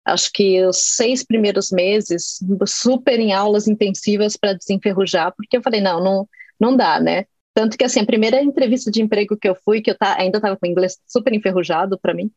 acho 0.04 0.30
que 0.32 0.64
os 0.64 0.78
seis 0.96 1.25
primeiros 1.25 1.70
meses 1.70 2.38
super 2.66 3.20
em 3.20 3.32
aulas 3.32 3.68
intensivas 3.68 4.37
para 4.37 4.54
desenferrujar, 4.54 5.34
porque 5.37 5.56
eu 5.56 5.62
falei, 5.62 5.80
não, 5.80 6.02
não, 6.02 6.28
não 6.58 6.76
dá, 6.76 6.98
né? 6.98 7.26
Tanto 7.54 7.76
que, 7.76 7.84
assim, 7.84 8.00
a 8.00 8.06
primeira 8.06 8.40
entrevista 8.40 8.90
de 8.90 9.02
emprego 9.02 9.37
que 9.37 9.48
eu 9.48 9.54
fui, 9.54 9.82
que 9.82 9.90
eu 9.90 9.98
tá, 9.98 10.16
ainda 10.18 10.38
estava 10.38 10.56
com 10.56 10.66
inglês 10.66 10.96
super 11.06 11.34
enferrujado 11.34 11.98
para 11.98 12.14
mim, 12.14 12.30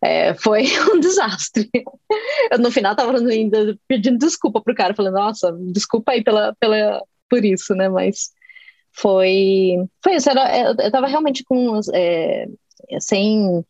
é, 0.00 0.34
foi 0.34 0.64
um 0.94 1.00
desastre. 1.00 1.68
Eu, 2.50 2.58
no 2.58 2.70
final 2.70 2.92
estava 2.92 3.18
ainda 3.18 3.76
pedindo 3.88 4.18
desculpa 4.18 4.62
pro 4.62 4.74
cara, 4.74 4.94
falando, 4.94 5.14
nossa, 5.14 5.52
desculpa 5.72 6.12
aí 6.12 6.22
pela, 6.22 6.54
pela, 6.60 7.02
por 7.28 7.44
isso, 7.44 7.74
né? 7.74 7.88
Mas 7.88 8.30
foi, 8.94 9.76
foi 10.02 10.14
isso. 10.16 10.30
Era, 10.30 10.74
eu 10.80 10.86
estava 10.86 11.06
realmente 11.06 11.44
com 11.44 11.80
é, 11.92 12.46
sem 13.00 13.64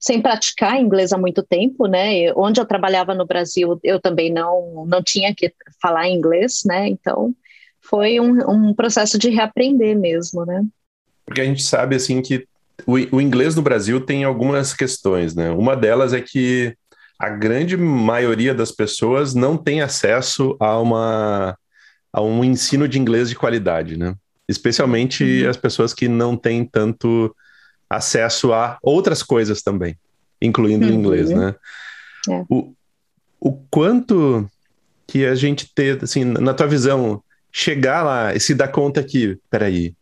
sem 0.00 0.20
praticar 0.20 0.80
inglês 0.80 1.12
há 1.12 1.18
muito 1.18 1.44
tempo, 1.44 1.86
né? 1.86 2.32
Onde 2.34 2.60
eu 2.60 2.66
trabalhava 2.66 3.14
no 3.14 3.24
Brasil, 3.24 3.78
eu 3.84 4.00
também 4.00 4.32
não 4.32 4.84
não 4.86 5.02
tinha 5.02 5.32
que 5.32 5.54
falar 5.80 6.08
inglês, 6.08 6.62
né? 6.66 6.88
Então 6.88 7.32
foi 7.80 8.18
um, 8.18 8.38
um 8.50 8.74
processo 8.74 9.16
de 9.18 9.28
reaprender 9.30 9.96
mesmo, 9.96 10.44
né? 10.44 10.64
Porque 11.24 11.40
a 11.40 11.44
gente 11.44 11.62
sabe 11.62 11.94
assim 11.94 12.20
que 12.20 12.46
o, 12.84 12.94
o 13.16 13.20
inglês 13.20 13.54
no 13.54 13.62
Brasil 13.62 14.04
tem 14.04 14.24
algumas 14.24 14.74
questões, 14.74 15.36
né? 15.36 15.50
Uma 15.50 15.76
delas 15.76 16.12
é 16.12 16.20
que 16.20 16.74
a 17.16 17.28
grande 17.28 17.76
maioria 17.76 18.52
das 18.52 18.72
pessoas 18.72 19.34
não 19.34 19.56
tem 19.56 19.82
acesso 19.82 20.56
a 20.58 20.80
uma 20.80 21.56
a 22.12 22.20
um 22.20 22.42
ensino 22.44 22.88
de 22.88 22.98
inglês 22.98 23.28
de 23.28 23.36
qualidade, 23.36 23.96
né? 23.96 24.14
Especialmente 24.48 25.44
uhum. 25.44 25.50
as 25.50 25.56
pessoas 25.56 25.94
que 25.94 26.08
não 26.08 26.36
têm 26.36 26.64
tanto 26.64 27.34
acesso 27.88 28.52
a 28.52 28.78
outras 28.82 29.22
coisas 29.22 29.62
também, 29.62 29.96
incluindo 30.40 30.86
uhum. 30.86 30.92
o 30.92 30.94
inglês, 30.94 31.30
né? 31.30 31.54
É. 32.28 32.44
O, 32.48 32.74
o 33.40 33.52
quanto 33.70 34.48
que 35.06 35.26
a 35.26 35.34
gente 35.34 35.72
ter, 35.74 36.02
assim, 36.02 36.24
na 36.24 36.54
tua 36.54 36.66
visão, 36.66 37.22
chegar 37.50 38.02
lá 38.02 38.34
e 38.34 38.40
se 38.40 38.54
dar 38.54 38.68
conta 38.68 39.02
que, 39.02 39.38
peraí, 39.50 39.94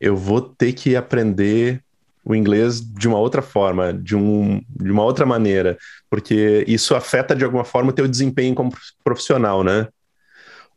eu 0.00 0.16
vou 0.16 0.40
ter 0.40 0.72
que 0.72 0.94
aprender 0.94 1.82
o 2.24 2.34
inglês 2.34 2.80
de 2.80 3.08
uma 3.08 3.18
outra 3.18 3.42
forma, 3.42 3.92
de, 3.92 4.14
um, 4.14 4.62
de 4.68 4.90
uma 4.90 5.02
outra 5.02 5.26
maneira, 5.26 5.76
porque 6.08 6.64
isso 6.68 6.94
afeta 6.94 7.34
de 7.34 7.44
alguma 7.44 7.64
forma 7.64 7.90
o 7.90 7.94
teu 7.94 8.06
desempenho 8.06 8.54
como 8.54 8.72
profissional, 9.02 9.64
né? 9.64 9.88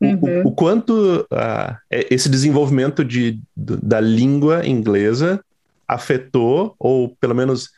Uhum. 0.02 0.44
O, 0.44 0.48
o, 0.48 0.52
quanto 0.52 1.26
uh, 1.32 1.78
esse 1.90 2.30
desenvolvimento 2.30 3.04
de, 3.04 3.40
da 3.56 4.00
língua 4.00 4.68
inglesa 4.68 5.44
afetou, 5.88 6.76
ou 6.78 7.16
pelo 7.20 7.36
menos 7.36 7.70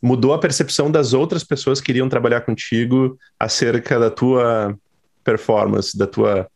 mudou 0.00 0.32
a 0.32 0.38
percepção 0.38 0.90
das 0.90 1.12
outras 1.12 1.44
pessoas 1.44 1.80
que 1.80 1.90
iriam 1.90 2.08
trabalhar 2.08 2.42
contigo 2.42 3.18
acerca 3.38 3.98
da 3.98 4.10
tua 4.10 4.76
performance, 5.22 5.96
da 5.96 6.06
tua 6.06 6.46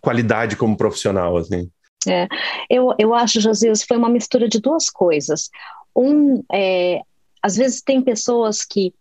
qualidade 0.00 0.56
como 0.56 0.76
profissional, 0.76 1.36
assim? 1.36 1.70
É, 2.06 2.28
eu, 2.70 2.94
eu 2.98 3.14
acho, 3.14 3.40
Josias, 3.40 3.82
foi 3.82 3.96
uma 3.96 4.08
mistura 4.08 4.48
de 4.48 4.60
duas 4.60 4.88
coisas. 4.90 5.50
Um, 5.96 6.42
é, 6.52 7.00
às 7.42 7.56
vezes 7.56 7.82
tem 7.82 8.00
pessoas 8.00 8.64
que 8.64 8.92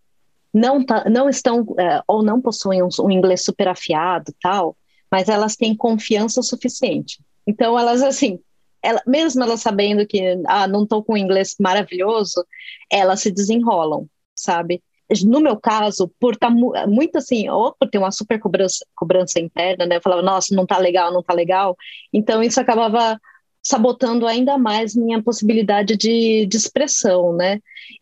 não, 0.53 0.83
tá, 0.83 1.07
não 1.09 1.29
estão 1.29 1.65
é, 1.77 2.01
ou 2.07 2.23
não 2.23 2.41
possuem 2.41 2.81
um, 2.81 2.89
um 3.01 3.11
inglês 3.11 3.43
super 3.43 3.67
afiado 3.67 4.33
tal, 4.41 4.75
mas 5.11 5.29
elas 5.29 5.55
têm 5.55 5.75
confiança 5.75 6.41
suficiente. 6.41 7.19
Então 7.45 7.77
elas 7.77 8.01
assim, 8.03 8.39
ela, 8.81 9.01
mesmo 9.05 9.43
elas 9.43 9.61
sabendo 9.61 10.05
que 10.05 10.21
ah, 10.47 10.67
não 10.67 10.83
estou 10.83 11.03
com 11.03 11.17
inglês 11.17 11.55
maravilhoso, 11.59 12.45
elas 12.91 13.21
se 13.21 13.31
desenrolam, 13.31 14.07
sabe? 14.35 14.81
No 15.25 15.39
meu 15.39 15.57
caso, 15.57 16.11
por 16.19 16.33
estar 16.33 16.53
tá 16.53 16.87
muito 16.87 17.17
assim, 17.17 17.47
ou 17.49 17.73
por 17.73 17.89
ter 17.89 17.97
uma 17.97 18.11
super 18.11 18.39
cobrança, 18.39 18.85
cobrança 18.95 19.39
interna, 19.39 19.85
né? 19.85 19.97
Eu 19.97 20.01
falava, 20.01 20.21
nossa, 20.21 20.53
não 20.53 20.65
tá 20.65 20.77
legal, 20.77 21.13
não 21.13 21.23
tá 21.23 21.33
legal. 21.33 21.77
Então 22.11 22.43
isso 22.43 22.59
acabava 22.59 23.19
sabotando 23.63 24.27
ainda 24.27 24.57
mais 24.57 24.95
minha 24.95 25.21
possibilidade 25.21 25.95
de, 25.97 26.45
de 26.45 26.57
expressão, 26.57 27.33
né? 27.33 27.59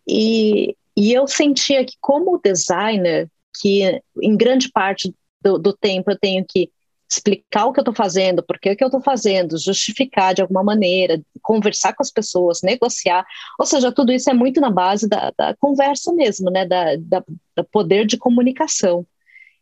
E, 0.07 0.75
e 0.97 1.13
eu 1.13 1.27
sentia 1.27 1.85
que 1.85 1.93
como 2.01 2.39
designer, 2.43 3.29
que 3.61 4.01
em 4.21 4.35
grande 4.35 4.71
parte 4.71 5.13
do, 5.41 5.57
do 5.57 5.73
tempo 5.73 6.11
eu 6.11 6.19
tenho 6.19 6.45
que 6.47 6.69
explicar 7.09 7.65
o 7.65 7.73
que 7.73 7.79
eu 7.79 7.83
estou 7.83 7.93
fazendo, 7.93 8.43
por 8.43 8.59
que, 8.59 8.69
eu 8.69 8.87
estou 8.87 9.01
fazendo, 9.01 9.57
justificar 9.57 10.33
de 10.33 10.41
alguma 10.41 10.63
maneira, 10.63 11.21
conversar 11.41 11.93
com 11.93 12.01
as 12.01 12.11
pessoas, 12.11 12.61
negociar. 12.63 13.25
Ou 13.59 13.65
seja, 13.65 13.91
tudo 13.91 14.11
isso 14.11 14.29
é 14.29 14.33
muito 14.33 14.59
na 14.59 14.71
base 14.71 15.07
da, 15.07 15.31
da 15.37 15.55
conversa 15.55 16.11
mesmo, 16.13 16.49
né? 16.49 16.65
Da, 16.65 16.95
da, 16.97 17.23
da 17.55 17.63
poder 17.63 18.05
de 18.05 18.17
comunicação. 18.17 19.05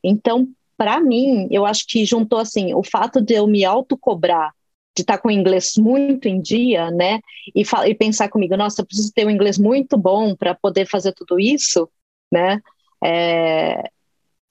Então, 0.03 0.47
para 0.77 1.00
mim, 1.00 1.47
eu 1.51 1.65
acho 1.65 1.85
que 1.88 2.05
juntou 2.05 2.39
assim 2.39 2.73
o 2.73 2.83
fato 2.83 3.21
de 3.21 3.33
eu 3.33 3.47
me 3.47 3.63
autocobrar 3.63 4.51
de 4.95 5.01
estar 5.01 5.17
tá 5.17 5.21
com 5.21 5.27
o 5.27 5.31
inglês 5.31 5.73
muito 5.77 6.27
em 6.27 6.39
dia, 6.41 6.91
né? 6.91 7.19
E, 7.55 7.63
e 7.88 7.95
pensar 7.95 8.29
comigo, 8.29 8.55
nossa, 8.55 8.81
eu 8.81 8.85
preciso 8.85 9.12
ter 9.13 9.25
um 9.25 9.29
inglês 9.29 9.57
muito 9.57 9.97
bom 9.97 10.35
para 10.35 10.53
poder 10.53 10.85
fazer 10.85 11.13
tudo 11.13 11.39
isso, 11.39 11.89
né? 12.31 12.62
É, 13.03 13.89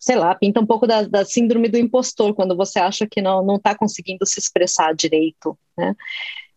sei 0.03 0.17
lá, 0.17 0.35
pinta 0.35 0.61
um 0.61 0.67
pouco 0.67 0.85
da, 0.85 1.03
da, 1.03 1.25
síndrome 1.25 1.69
do 1.69 1.79
impostor, 1.79 2.35
quando 2.35 2.57
você 2.57 2.81
acha 2.81 3.07
que 3.07 3.23
não 3.23 3.55
está 3.55 3.73
conseguindo 3.73 4.27
se 4.27 4.41
expressar 4.41 4.93
direito, 4.97 5.57
né? 5.79 5.95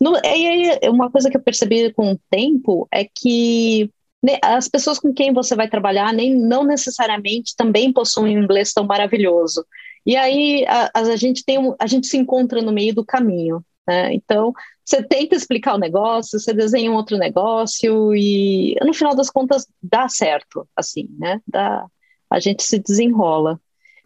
No, 0.01 0.17
e 0.17 0.47
aí, 0.47 0.79
uma 0.89 1.11
coisa 1.11 1.29
que 1.29 1.37
eu 1.37 1.41
percebi 1.41 1.93
com 1.93 2.13
o 2.13 2.19
tempo 2.29 2.87
é 2.91 3.05
que 3.05 3.91
né, 4.21 4.39
as 4.41 4.67
pessoas 4.67 4.97
com 4.97 5.13
quem 5.13 5.31
você 5.31 5.55
vai 5.55 5.69
trabalhar 5.69 6.11
nem 6.11 6.35
não 6.35 6.63
necessariamente 6.63 7.55
também 7.55 7.93
possuem 7.93 8.35
um 8.35 8.43
inglês 8.43 8.73
tão 8.73 8.83
maravilhoso. 8.83 9.63
E 10.03 10.15
aí 10.15 10.65
a, 10.67 10.89
a 10.95 11.15
gente 11.15 11.45
tem 11.45 11.59
um, 11.59 11.75
a 11.79 11.85
gente 11.85 12.07
se 12.07 12.17
encontra 12.17 12.63
no 12.63 12.71
meio 12.71 12.95
do 12.95 13.05
caminho. 13.05 13.63
Né? 13.87 14.11
Então 14.15 14.53
você 14.83 15.03
tenta 15.03 15.35
explicar 15.35 15.75
o 15.75 15.79
negócio, 15.79 16.39
você 16.39 16.51
desenha 16.51 16.91
um 16.91 16.95
outro 16.95 17.17
negócio 17.17 18.15
e 18.15 18.75
no 18.81 18.93
final 18.93 19.15
das 19.15 19.29
contas 19.29 19.67
dá 19.81 20.09
certo, 20.09 20.67
assim, 20.75 21.07
né? 21.19 21.39
Dá, 21.47 21.85
a 22.29 22.39
gente 22.39 22.63
se 22.63 22.79
desenrola. 22.79 23.59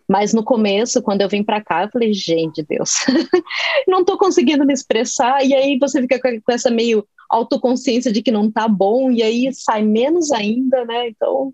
Mas 0.08 0.34
no 0.34 0.44
começo, 0.44 1.04
quando 1.04 1.22
eu 1.22 1.30
vim 1.30 1.44
para 1.44 1.64
cá, 1.64 1.84
eu 1.84 1.90
falei, 1.90 2.12
gente, 2.14 2.64
Deus, 2.64 2.94
não 3.88 4.00
estou 4.00 4.18
conseguindo 4.18 4.66
me 4.66 4.74
expressar. 4.74 5.46
E 5.46 5.54
aí 5.54 5.78
você 5.78 6.02
fica 6.02 6.20
com 6.20 6.52
essa 6.52 6.72
meio 6.72 7.08
autoconsciência 7.30 8.12
de 8.12 8.24
que 8.24 8.32
não 8.32 8.52
tá 8.52 8.68
bom, 8.68 9.12
e 9.12 9.22
aí 9.22 9.54
sai 9.54 9.84
menos 9.84 10.32
ainda, 10.32 10.84
né? 10.84 11.10
Então, 11.10 11.52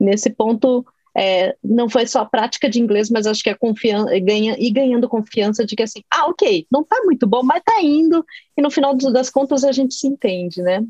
nesse 0.00 0.30
ponto, 0.30 0.86
é, 1.14 1.54
não 1.62 1.88
foi 1.88 2.06
só 2.06 2.20
a 2.20 2.24
prática 2.24 2.70
de 2.70 2.80
inglês, 2.80 3.10
mas 3.10 3.26
acho 3.26 3.42
que 3.42 3.50
a 3.50 3.58
confiança, 3.58 4.18
ganha, 4.20 4.56
e 4.58 4.70
ganhando 4.70 5.08
confiança 5.08 5.66
de 5.66 5.76
que 5.76 5.82
assim, 5.82 6.00
ah, 6.10 6.26
ok, 6.30 6.66
não 6.70 6.82
tá 6.82 7.02
muito 7.04 7.26
bom, 7.26 7.42
mas 7.42 7.62
tá 7.62 7.82
indo, 7.82 8.24
e 8.56 8.62
no 8.62 8.70
final 8.70 8.96
das 8.96 9.28
contas 9.28 9.64
a 9.64 9.72
gente 9.72 9.94
se 9.94 10.06
entende, 10.06 10.62
né? 10.62 10.82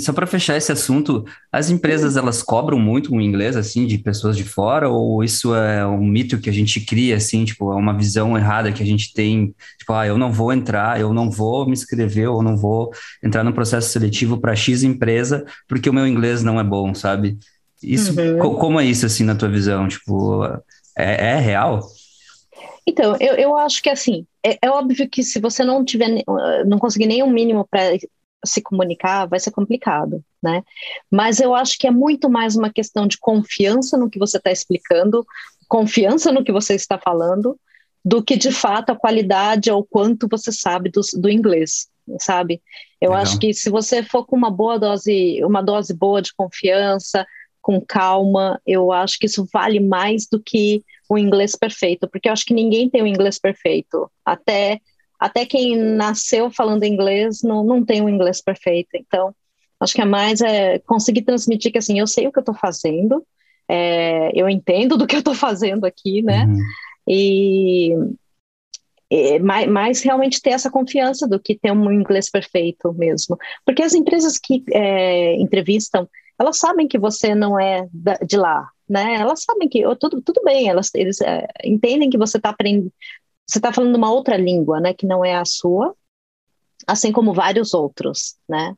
Só 0.00 0.14
para 0.14 0.26
fechar 0.26 0.56
esse 0.56 0.72
assunto, 0.72 1.26
as 1.52 1.68
empresas 1.68 2.16
elas 2.16 2.42
cobram 2.42 2.78
muito 2.78 3.14
o 3.14 3.20
inglês 3.20 3.54
assim 3.54 3.86
de 3.86 3.98
pessoas 3.98 4.34
de 4.34 4.42
fora 4.42 4.88
ou 4.88 5.22
isso 5.22 5.54
é 5.54 5.86
um 5.86 6.06
mito 6.06 6.38
que 6.38 6.48
a 6.48 6.52
gente 6.52 6.80
cria 6.80 7.16
assim, 7.16 7.44
tipo, 7.44 7.70
é 7.70 7.76
uma 7.76 7.94
visão 7.94 8.36
errada 8.36 8.72
que 8.72 8.82
a 8.82 8.86
gente 8.86 9.12
tem, 9.12 9.54
tipo, 9.78 9.92
ah, 9.92 10.06
eu 10.06 10.16
não 10.16 10.32
vou 10.32 10.54
entrar, 10.54 10.98
eu 10.98 11.12
não 11.12 11.30
vou 11.30 11.66
me 11.66 11.72
inscrever 11.72 12.30
ou 12.30 12.42
não 12.42 12.56
vou 12.56 12.90
entrar 13.22 13.44
no 13.44 13.52
processo 13.52 13.90
seletivo 13.90 14.40
para 14.40 14.56
X 14.56 14.82
empresa 14.82 15.44
porque 15.68 15.90
o 15.90 15.92
meu 15.92 16.08
inglês 16.08 16.42
não 16.42 16.58
é 16.58 16.64
bom, 16.64 16.94
sabe? 16.94 17.38
Isso, 17.82 18.18
uhum. 18.18 18.38
co 18.38 18.54
como 18.54 18.80
é 18.80 18.86
isso 18.86 19.04
assim 19.04 19.22
na 19.22 19.34
tua 19.34 19.50
visão? 19.50 19.86
Tipo, 19.86 20.46
é, 20.96 21.32
é 21.32 21.38
real? 21.38 21.80
Então, 22.86 23.16
eu, 23.20 23.34
eu 23.34 23.56
acho 23.56 23.82
que 23.82 23.90
assim, 23.90 24.26
é, 24.42 24.58
é, 24.62 24.70
óbvio 24.70 25.08
que 25.08 25.22
se 25.22 25.38
você 25.40 25.62
não 25.62 25.84
tiver, 25.84 26.22
não 26.66 26.78
conseguir 26.78 27.06
nenhum 27.06 27.30
mínimo 27.30 27.66
para 27.70 27.92
se 28.44 28.62
comunicar 28.62 29.26
vai 29.26 29.40
ser 29.40 29.50
complicado, 29.50 30.22
né? 30.42 30.62
Mas 31.10 31.40
eu 31.40 31.54
acho 31.54 31.78
que 31.78 31.86
é 31.86 31.90
muito 31.90 32.28
mais 32.28 32.56
uma 32.56 32.72
questão 32.72 33.06
de 33.06 33.18
confiança 33.18 33.96
no 33.96 34.10
que 34.10 34.18
você 34.18 34.36
está 34.38 34.50
explicando, 34.50 35.24
confiança 35.68 36.32
no 36.32 36.44
que 36.44 36.52
você 36.52 36.74
está 36.74 36.98
falando, 36.98 37.58
do 38.04 38.22
que 38.22 38.36
de 38.36 38.52
fato 38.52 38.90
a 38.90 38.96
qualidade 38.96 39.70
ou 39.70 39.84
quanto 39.84 40.28
você 40.28 40.52
sabe 40.52 40.90
do, 40.90 41.00
do 41.14 41.30
inglês, 41.30 41.88
sabe? 42.18 42.62
Eu 43.00 43.10
Legal. 43.10 43.22
acho 43.22 43.38
que 43.38 43.54
se 43.54 43.70
você 43.70 44.02
for 44.02 44.26
com 44.26 44.36
uma 44.36 44.50
boa 44.50 44.78
dose, 44.78 45.42
uma 45.42 45.62
dose 45.62 45.94
boa 45.94 46.20
de 46.20 46.34
confiança, 46.34 47.26
com 47.62 47.80
calma, 47.80 48.60
eu 48.66 48.92
acho 48.92 49.18
que 49.18 49.24
isso 49.24 49.46
vale 49.50 49.80
mais 49.80 50.26
do 50.30 50.38
que 50.38 50.84
o 51.08 51.16
inglês 51.16 51.56
perfeito, 51.56 52.06
porque 52.08 52.28
eu 52.28 52.32
acho 52.32 52.44
que 52.44 52.52
ninguém 52.52 52.90
tem 52.90 53.02
o 53.02 53.06
inglês 53.06 53.38
perfeito. 53.38 54.10
Até 54.22 54.80
até 55.24 55.46
quem 55.46 55.74
nasceu 55.74 56.50
falando 56.50 56.84
inglês 56.84 57.40
não, 57.42 57.64
não 57.64 57.82
tem 57.82 58.02
um 58.02 58.10
inglês 58.10 58.42
perfeito. 58.42 58.90
Então, 58.94 59.34
acho 59.80 59.94
que 59.94 60.02
é 60.02 60.04
mais 60.04 60.42
é 60.42 60.78
conseguir 60.80 61.22
transmitir 61.22 61.72
que 61.72 61.78
assim, 61.78 61.98
eu 61.98 62.06
sei 62.06 62.26
o 62.26 62.32
que 62.32 62.38
eu 62.38 62.42
estou 62.42 62.54
fazendo, 62.54 63.24
é, 63.66 64.30
eu 64.38 64.50
entendo 64.50 64.98
do 64.98 65.06
que 65.06 65.16
eu 65.16 65.20
estou 65.20 65.34
fazendo 65.34 65.86
aqui, 65.86 66.20
né? 66.20 66.44
Uhum. 66.44 66.58
E, 67.08 67.94
e 69.10 69.38
mais, 69.38 69.66
mais, 69.66 70.02
realmente 70.02 70.42
ter 70.42 70.50
essa 70.50 70.70
confiança 70.70 71.26
do 71.26 71.40
que 71.40 71.58
ter 71.58 71.72
um 71.72 71.90
inglês 71.90 72.30
perfeito 72.30 72.92
mesmo. 72.92 73.38
Porque 73.64 73.82
as 73.82 73.94
empresas 73.94 74.38
que 74.38 74.62
é, 74.72 75.36
entrevistam, 75.36 76.06
elas 76.38 76.58
sabem 76.58 76.86
que 76.86 76.98
você 76.98 77.34
não 77.34 77.58
é 77.58 77.88
de 78.26 78.36
lá, 78.36 78.68
né? 78.86 79.14
Elas 79.14 79.42
sabem 79.42 79.70
que 79.70 79.86
oh, 79.86 79.96
tudo, 79.96 80.20
tudo 80.20 80.42
bem, 80.44 80.68
elas, 80.68 80.90
eles 80.94 81.18
é, 81.22 81.46
entendem 81.64 82.10
que 82.10 82.18
você 82.18 82.36
está 82.36 82.50
aprendendo, 82.50 82.92
você 83.46 83.58
está 83.58 83.72
falando 83.72 83.96
uma 83.96 84.10
outra 84.10 84.36
língua, 84.36 84.80
né, 84.80 84.94
que 84.94 85.06
não 85.06 85.24
é 85.24 85.34
a 85.34 85.44
sua, 85.44 85.94
assim 86.86 87.12
como 87.12 87.32
vários 87.32 87.74
outros, 87.74 88.36
né? 88.48 88.74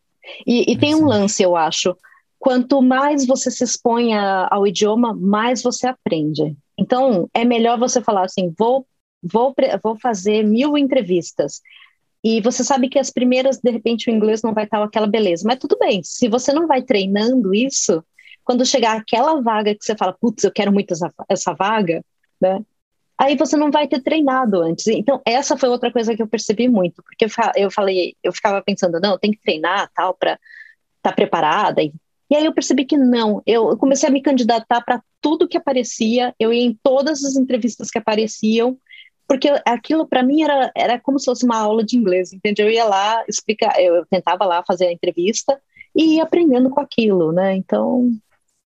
E, 0.47 0.73
e 0.73 0.77
tem 0.77 0.95
um 0.95 1.07
lance, 1.07 1.43
eu 1.43 1.57
acho, 1.57 1.97
quanto 2.39 2.83
mais 2.83 3.27
você 3.27 3.51
se 3.51 3.65
expõe 3.65 4.15
ao 4.15 4.67
idioma, 4.67 5.15
mais 5.15 5.63
você 5.63 5.87
aprende. 5.87 6.57
Então, 6.79 7.29
é 7.33 7.45
melhor 7.45 7.79
você 7.79 8.03
falar 8.03 8.25
assim: 8.25 8.53
vou, 8.59 8.87
vou, 9.23 9.55
vou 9.83 9.99
fazer 9.99 10.43
mil 10.43 10.77
entrevistas. 10.77 11.61
E 12.23 12.41
você 12.41 12.65
sabe 12.65 12.89
que 12.89 12.99
as 12.99 13.11
primeiras, 13.11 13.59
de 13.59 13.71
repente, 13.71 14.11
o 14.11 14.13
inglês 14.13 14.43
não 14.43 14.53
vai 14.53 14.65
estar 14.65 14.83
aquela 14.83 15.07
beleza. 15.07 15.45
Mas 15.47 15.59
tudo 15.59 15.77
bem, 15.79 16.03
se 16.03 16.29
você 16.29 16.53
não 16.53 16.67
vai 16.67 16.83
treinando 16.83 17.55
isso, 17.55 18.03
quando 18.45 18.67
chegar 18.67 18.97
aquela 18.97 19.41
vaga 19.41 19.75
que 19.75 19.85
você 19.85 19.97
fala, 19.97 20.13
putz, 20.13 20.43
eu 20.43 20.53
quero 20.53 20.73
muito 20.73 20.93
essa, 20.93 21.13
essa 21.29 21.55
vaga, 21.55 22.05
né? 22.41 22.61
Aí 23.19 23.37
você 23.37 23.57
não 23.57 23.71
vai 23.71 23.89
ter 23.89 24.03
treinado 24.03 24.61
antes. 24.61 24.87
Então, 24.89 25.21
essa 25.25 25.57
foi 25.57 25.69
outra 25.69 25.91
coisa 25.91 26.15
que 26.15 26.23
eu 26.23 26.29
percebi 26.29 26.69
muito, 26.69 27.03
porque 27.03 27.27
eu 27.57 27.71
falei, 27.71 28.15
eu 28.23 28.33
ficava 28.33 28.63
pensando, 28.63 29.01
não, 29.01 29.19
tem 29.19 29.31
que 29.31 29.41
treinar 29.41 29.91
tal 29.95 30.15
para 30.15 30.33
estar 30.33 31.11
tá 31.11 31.13
preparada 31.13 31.83
e 31.83 31.93
e 32.31 32.35
aí 32.35 32.45
eu 32.45 32.53
percebi 32.53 32.85
que 32.85 32.97
não. 32.97 33.43
Eu 33.47 33.77
comecei 33.77 34.09
a 34.09 34.13
me 34.13 34.21
candidatar 34.21 34.81
para 34.83 35.03
tudo 35.21 35.49
que 35.49 35.57
aparecia, 35.57 36.35
eu 36.39 36.53
ia 36.53 36.63
em 36.63 36.79
todas 36.83 37.25
as 37.25 37.37
entrevistas 37.37 37.91
que 37.91 37.99
apareciam, 37.99 38.77
porque 39.29 39.49
aquilo 39.65 40.07
para 40.07 40.23
mim 40.23 40.43
era, 40.43 40.71
era 40.75 41.01
como 41.01 41.19
se 41.19 41.27
fosse 41.27 41.45
uma 41.45 41.57
aula 41.57 41.85
de 41.85 41.97
inglês, 41.97 42.33
entendeu? 42.33 42.67
Eu 42.67 42.73
ia 42.73 42.85
lá 42.85 43.25
explicar, 43.29 43.81
eu 43.81 44.05
tentava 44.07 44.45
lá 44.45 44.63
fazer 44.65 44.87
a 44.87 44.93
entrevista 44.93 45.61
e 45.95 46.17
ia 46.17 46.25
aprendendo 46.25 46.71
com 46.71 46.81
aquilo, 46.81 47.33
né? 47.33 47.55
Então, 47.57 48.11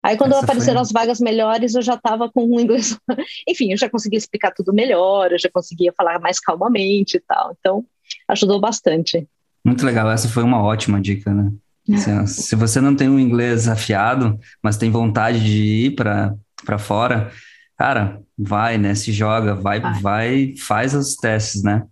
aí 0.07 0.17
quando 0.17 0.33
Essa 0.33 0.43
apareceram 0.43 0.77
foi... 0.77 0.81
as 0.81 0.91
vagas 0.91 1.19
melhores, 1.19 1.75
eu 1.75 1.81
já 1.81 1.95
estava 1.95 2.29
com 2.31 2.45
um 2.45 2.59
inglês, 2.59 2.97
enfim, 3.47 3.71
eu 3.71 3.77
já 3.77 3.89
conseguia 3.89 4.17
explicar 4.17 4.51
tudo 4.51 4.73
melhor, 4.73 5.31
eu 5.31 5.39
já 5.39 5.49
conseguia 5.51 5.93
falar 5.95 6.19
mais 6.19 6.39
calmamente 6.39 7.17
e 7.17 7.19
tal. 7.19 7.55
Então, 7.59 7.85
ajudou 8.29 8.59
bastante. 8.59 9.27
Muito 9.65 9.85
legal, 9.85 10.09
essa 10.09 10.29
foi 10.29 10.43
uma 10.43 10.63
ótima 10.63 11.01
dica, 11.01 11.33
né? 11.33 11.51
Se, 11.95 12.27
se 12.27 12.55
você 12.55 12.81
não 12.81 12.93
tem 12.93 13.07
um 13.07 13.19
inglês 13.19 13.67
afiado, 13.67 14.37
mas 14.61 14.77
tem 14.77 14.91
vontade 14.91 15.41
de 15.41 15.85
ir 15.85 15.95
para 15.95 16.77
fora, 16.77 17.31
cara, 17.77 18.21
vai, 18.37 18.77
né? 18.77 18.93
Se 18.93 19.13
joga, 19.13 19.55
vai, 19.55 19.79
vai, 19.79 20.01
vai 20.01 20.53
faz 20.57 20.93
os 20.93 21.15
testes, 21.15 21.63
né? 21.63 21.85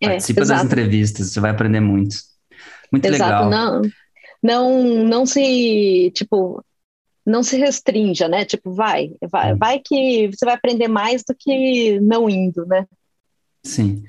É, 0.00 0.08
Participa 0.08 0.40
exato. 0.42 0.60
das 0.60 0.66
entrevistas, 0.66 1.30
você 1.30 1.40
vai 1.40 1.50
aprender 1.50 1.80
muito. 1.80 2.16
Muito 2.90 3.04
exato, 3.04 3.48
legal. 3.48 3.50
Não, 3.50 3.82
não, 4.42 5.04
não 5.04 5.26
se, 5.26 6.10
tipo, 6.14 6.64
não 7.28 7.42
se 7.42 7.56
restrinja, 7.56 8.26
né? 8.26 8.44
Tipo, 8.44 8.72
vai, 8.72 9.10
vai, 9.30 9.54
vai 9.54 9.78
que 9.78 10.28
você 10.28 10.44
vai 10.44 10.54
aprender 10.54 10.88
mais 10.88 11.22
do 11.22 11.34
que 11.38 12.00
não 12.00 12.28
indo, 12.28 12.66
né? 12.66 12.86
Sim. 13.62 14.02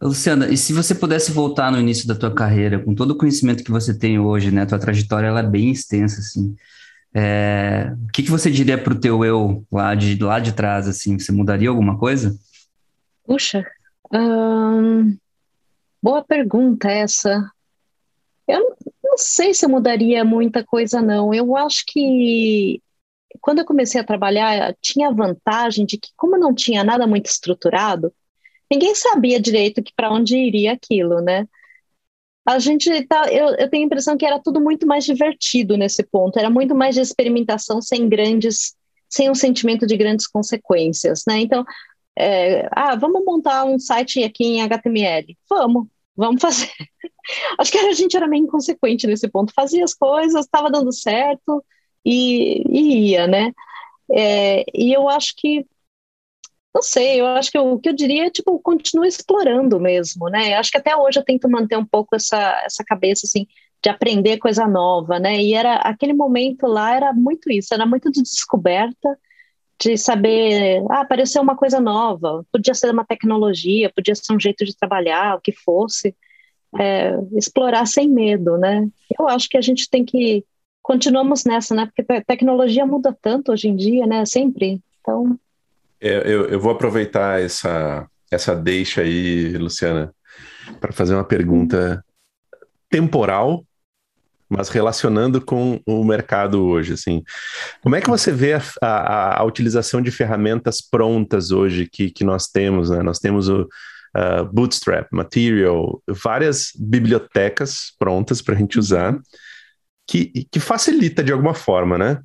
Luciana, 0.00 0.48
e 0.48 0.56
se 0.56 0.72
você 0.72 0.94
pudesse 0.94 1.30
voltar 1.30 1.70
no 1.70 1.78
início 1.78 2.08
da 2.08 2.14
tua 2.14 2.34
carreira, 2.34 2.78
com 2.78 2.94
todo 2.94 3.10
o 3.10 3.16
conhecimento 3.18 3.62
que 3.62 3.70
você 3.70 3.96
tem 3.96 4.18
hoje, 4.18 4.50
né? 4.50 4.64
Tua 4.64 4.78
trajetória 4.78 5.26
ela 5.26 5.40
é 5.40 5.46
bem 5.46 5.70
extensa, 5.70 6.20
assim. 6.20 6.56
É, 7.12 7.92
o 8.08 8.12
que, 8.12 8.22
que 8.22 8.30
você 8.30 8.50
diria 8.50 8.78
para 8.78 8.94
o 8.94 8.98
teu 8.98 9.22
eu 9.24 9.66
lá 9.70 9.94
de, 9.94 10.16
lá 10.22 10.40
de 10.40 10.52
trás, 10.52 10.88
assim? 10.88 11.18
Você 11.18 11.32
mudaria 11.32 11.68
alguma 11.68 11.98
coisa? 11.98 12.34
Puxa, 13.26 13.62
hum, 14.10 15.16
boa 16.02 16.24
pergunta 16.24 16.90
essa. 16.90 17.50
Sei 19.20 19.52
se 19.54 19.64
eu 19.64 19.68
mudaria 19.68 20.24
muita 20.24 20.64
coisa, 20.64 21.00
não. 21.02 21.32
Eu 21.34 21.56
acho 21.56 21.84
que 21.86 22.82
quando 23.40 23.60
eu 23.60 23.64
comecei 23.64 24.00
a 24.00 24.04
trabalhar, 24.04 24.74
tinha 24.80 25.08
a 25.08 25.12
vantagem 25.12 25.86
de 25.86 25.98
que, 25.98 26.10
como 26.16 26.38
não 26.38 26.54
tinha 26.54 26.82
nada 26.82 27.06
muito 27.06 27.26
estruturado, 27.26 28.12
ninguém 28.70 28.94
sabia 28.94 29.40
direito 29.40 29.82
para 29.94 30.12
onde 30.12 30.36
iria 30.36 30.72
aquilo, 30.72 31.20
né? 31.20 31.46
A 32.46 32.58
gente 32.58 33.06
tá, 33.06 33.30
eu, 33.32 33.54
eu 33.56 33.68
tenho 33.68 33.84
a 33.84 33.86
impressão 33.86 34.16
que 34.16 34.26
era 34.26 34.40
tudo 34.40 34.60
muito 34.60 34.86
mais 34.86 35.04
divertido 35.04 35.76
nesse 35.76 36.02
ponto, 36.02 36.38
era 36.38 36.50
muito 36.50 36.74
mais 36.74 36.94
de 36.94 37.00
experimentação 37.00 37.80
sem 37.82 38.08
grandes, 38.08 38.74
sem 39.08 39.30
um 39.30 39.34
sentimento 39.34 39.86
de 39.86 39.96
grandes 39.96 40.26
consequências, 40.26 41.22
né? 41.28 41.40
Então, 41.40 41.64
é, 42.18 42.68
ah, 42.72 42.96
vamos 42.96 43.24
montar 43.24 43.64
um 43.64 43.78
site 43.78 44.24
aqui 44.24 44.44
em 44.44 44.62
HTML, 44.62 45.36
vamos, 45.48 45.86
vamos 46.20 46.40
fazer. 46.40 46.70
Acho 47.58 47.72
que 47.72 47.78
a 47.78 47.92
gente 47.92 48.16
era 48.16 48.28
meio 48.28 48.44
inconsequente 48.44 49.06
nesse 49.06 49.28
ponto, 49.28 49.52
fazia 49.54 49.84
as 49.84 49.94
coisas, 49.94 50.44
estava 50.44 50.70
dando 50.70 50.92
certo 50.92 51.64
e, 52.04 52.62
e 52.68 53.10
ia, 53.10 53.26
né? 53.26 53.52
É, 54.12 54.64
e 54.74 54.92
eu 54.92 55.08
acho 55.08 55.34
que 55.36 55.64
não 56.74 56.82
sei, 56.82 57.20
eu 57.20 57.26
acho 57.26 57.50
que 57.50 57.58
o 57.58 57.78
que 57.80 57.88
eu 57.88 57.92
diria 57.92 58.26
é, 58.26 58.30
tipo, 58.30 58.58
continua 58.60 59.06
explorando 59.06 59.80
mesmo, 59.80 60.28
né? 60.28 60.54
Eu 60.54 60.58
acho 60.58 60.70
que 60.70 60.78
até 60.78 60.96
hoje 60.96 61.18
eu 61.18 61.24
tento 61.24 61.50
manter 61.50 61.76
um 61.76 61.84
pouco 61.84 62.14
essa, 62.14 62.62
essa 62.64 62.84
cabeça, 62.84 63.26
assim, 63.26 63.46
de 63.82 63.90
aprender 63.90 64.38
coisa 64.38 64.66
nova, 64.68 65.18
né? 65.18 65.42
E 65.42 65.54
era, 65.54 65.76
aquele 65.76 66.12
momento 66.12 66.66
lá 66.66 66.94
era 66.94 67.12
muito 67.12 67.50
isso, 67.50 67.74
era 67.74 67.84
muito 67.86 68.10
de 68.10 68.22
descoberta, 68.22 69.18
de 69.80 69.96
saber, 69.96 70.84
ah, 70.90 71.00
apareceu 71.00 71.40
uma 71.40 71.56
coisa 71.56 71.80
nova, 71.80 72.44
podia 72.52 72.74
ser 72.74 72.90
uma 72.90 73.04
tecnologia, 73.04 73.90
podia 73.94 74.14
ser 74.14 74.34
um 74.34 74.38
jeito 74.38 74.64
de 74.64 74.76
trabalhar, 74.76 75.36
o 75.36 75.40
que 75.40 75.52
fosse, 75.52 76.14
é, 76.78 77.14
explorar 77.32 77.86
sem 77.86 78.08
medo, 78.08 78.58
né? 78.58 78.86
Eu 79.18 79.26
acho 79.26 79.48
que 79.48 79.56
a 79.56 79.60
gente 79.62 79.88
tem 79.88 80.04
que, 80.04 80.44
continuamos 80.82 81.44
nessa, 81.44 81.74
né? 81.74 81.86
Porque 81.86 82.12
a 82.12 82.22
tecnologia 82.22 82.84
muda 82.84 83.16
tanto 83.22 83.52
hoje 83.52 83.68
em 83.68 83.76
dia, 83.76 84.06
né? 84.06 84.26
Sempre, 84.26 84.82
então... 85.00 85.38
É, 85.98 86.18
eu, 86.30 86.46
eu 86.48 86.60
vou 86.60 86.72
aproveitar 86.72 87.40
essa, 87.40 88.06
essa 88.30 88.54
deixa 88.54 89.00
aí, 89.00 89.56
Luciana, 89.56 90.14
para 90.78 90.92
fazer 90.92 91.14
uma 91.14 91.24
pergunta 91.24 92.04
temporal, 92.90 93.64
mas 94.50 94.68
relacionando 94.68 95.40
com 95.40 95.80
o 95.86 96.04
mercado 96.04 96.64
hoje, 96.64 96.94
assim. 96.94 97.22
Como 97.80 97.94
é 97.94 98.00
que 98.00 98.10
você 98.10 98.32
vê 98.32 98.54
a, 98.54 98.62
a, 98.82 99.40
a 99.40 99.44
utilização 99.44 100.02
de 100.02 100.10
ferramentas 100.10 100.82
prontas 100.82 101.52
hoje 101.52 101.88
que, 101.90 102.10
que 102.10 102.24
nós 102.24 102.48
temos, 102.48 102.90
né? 102.90 103.00
Nós 103.00 103.20
temos 103.20 103.48
o 103.48 103.62
uh, 103.62 104.44
Bootstrap, 104.52 105.06
Material, 105.12 106.02
várias 106.08 106.72
bibliotecas 106.76 107.92
prontas 107.96 108.42
para 108.42 108.56
a 108.56 108.58
gente 108.58 108.76
usar, 108.76 109.16
que, 110.04 110.46
que 110.50 110.58
facilita 110.58 111.22
de 111.22 111.32
alguma 111.32 111.54
forma, 111.54 111.96
né? 111.96 112.18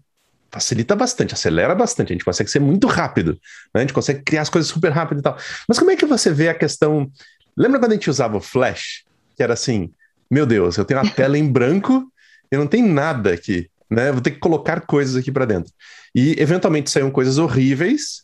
facilita 0.52 0.96
bastante, 0.96 1.34
acelera 1.34 1.76
bastante, 1.76 2.14
a 2.14 2.16
gente 2.16 2.24
consegue 2.24 2.50
ser 2.50 2.62
muito 2.62 2.88
rápido, 2.88 3.34
né? 3.34 3.40
a 3.74 3.80
gente 3.82 3.92
consegue 3.92 4.24
criar 4.24 4.42
as 4.42 4.50
coisas 4.50 4.72
super 4.72 4.90
rápido 4.90 5.20
e 5.20 5.22
tal. 5.22 5.38
Mas 5.68 5.78
como 5.78 5.92
é 5.92 5.98
que 5.98 6.06
você 6.06 6.32
vê 6.32 6.48
a 6.48 6.54
questão? 6.54 7.12
Lembra 7.58 7.78
quando 7.78 7.92
a 7.92 7.96
gente 7.96 8.10
usava 8.10 8.38
o 8.38 8.42
Flash? 8.42 9.04
Que 9.36 9.44
era 9.44 9.54
assim, 9.54 9.92
meu 10.32 10.46
Deus, 10.46 10.78
eu 10.78 10.86
tenho 10.86 11.02
uma 11.02 11.12
tela 11.12 11.38
em 11.38 11.46
branco 11.46 12.10
e 12.52 12.58
não 12.58 12.68
tem 12.68 12.84
nada 12.84 13.34
aqui, 13.34 13.70
né? 13.90 14.12
Vou 14.12 14.22
ter 14.22 14.32
que 14.32 14.40
colocar 14.40 14.82
coisas 14.82 15.16
aqui 15.16 15.32
para 15.32 15.46
dentro. 15.46 15.72
E 16.14 16.36
eventualmente 16.40 16.90
saíram 16.90 17.12
coisas 17.12 17.38
horríveis, 17.38 18.24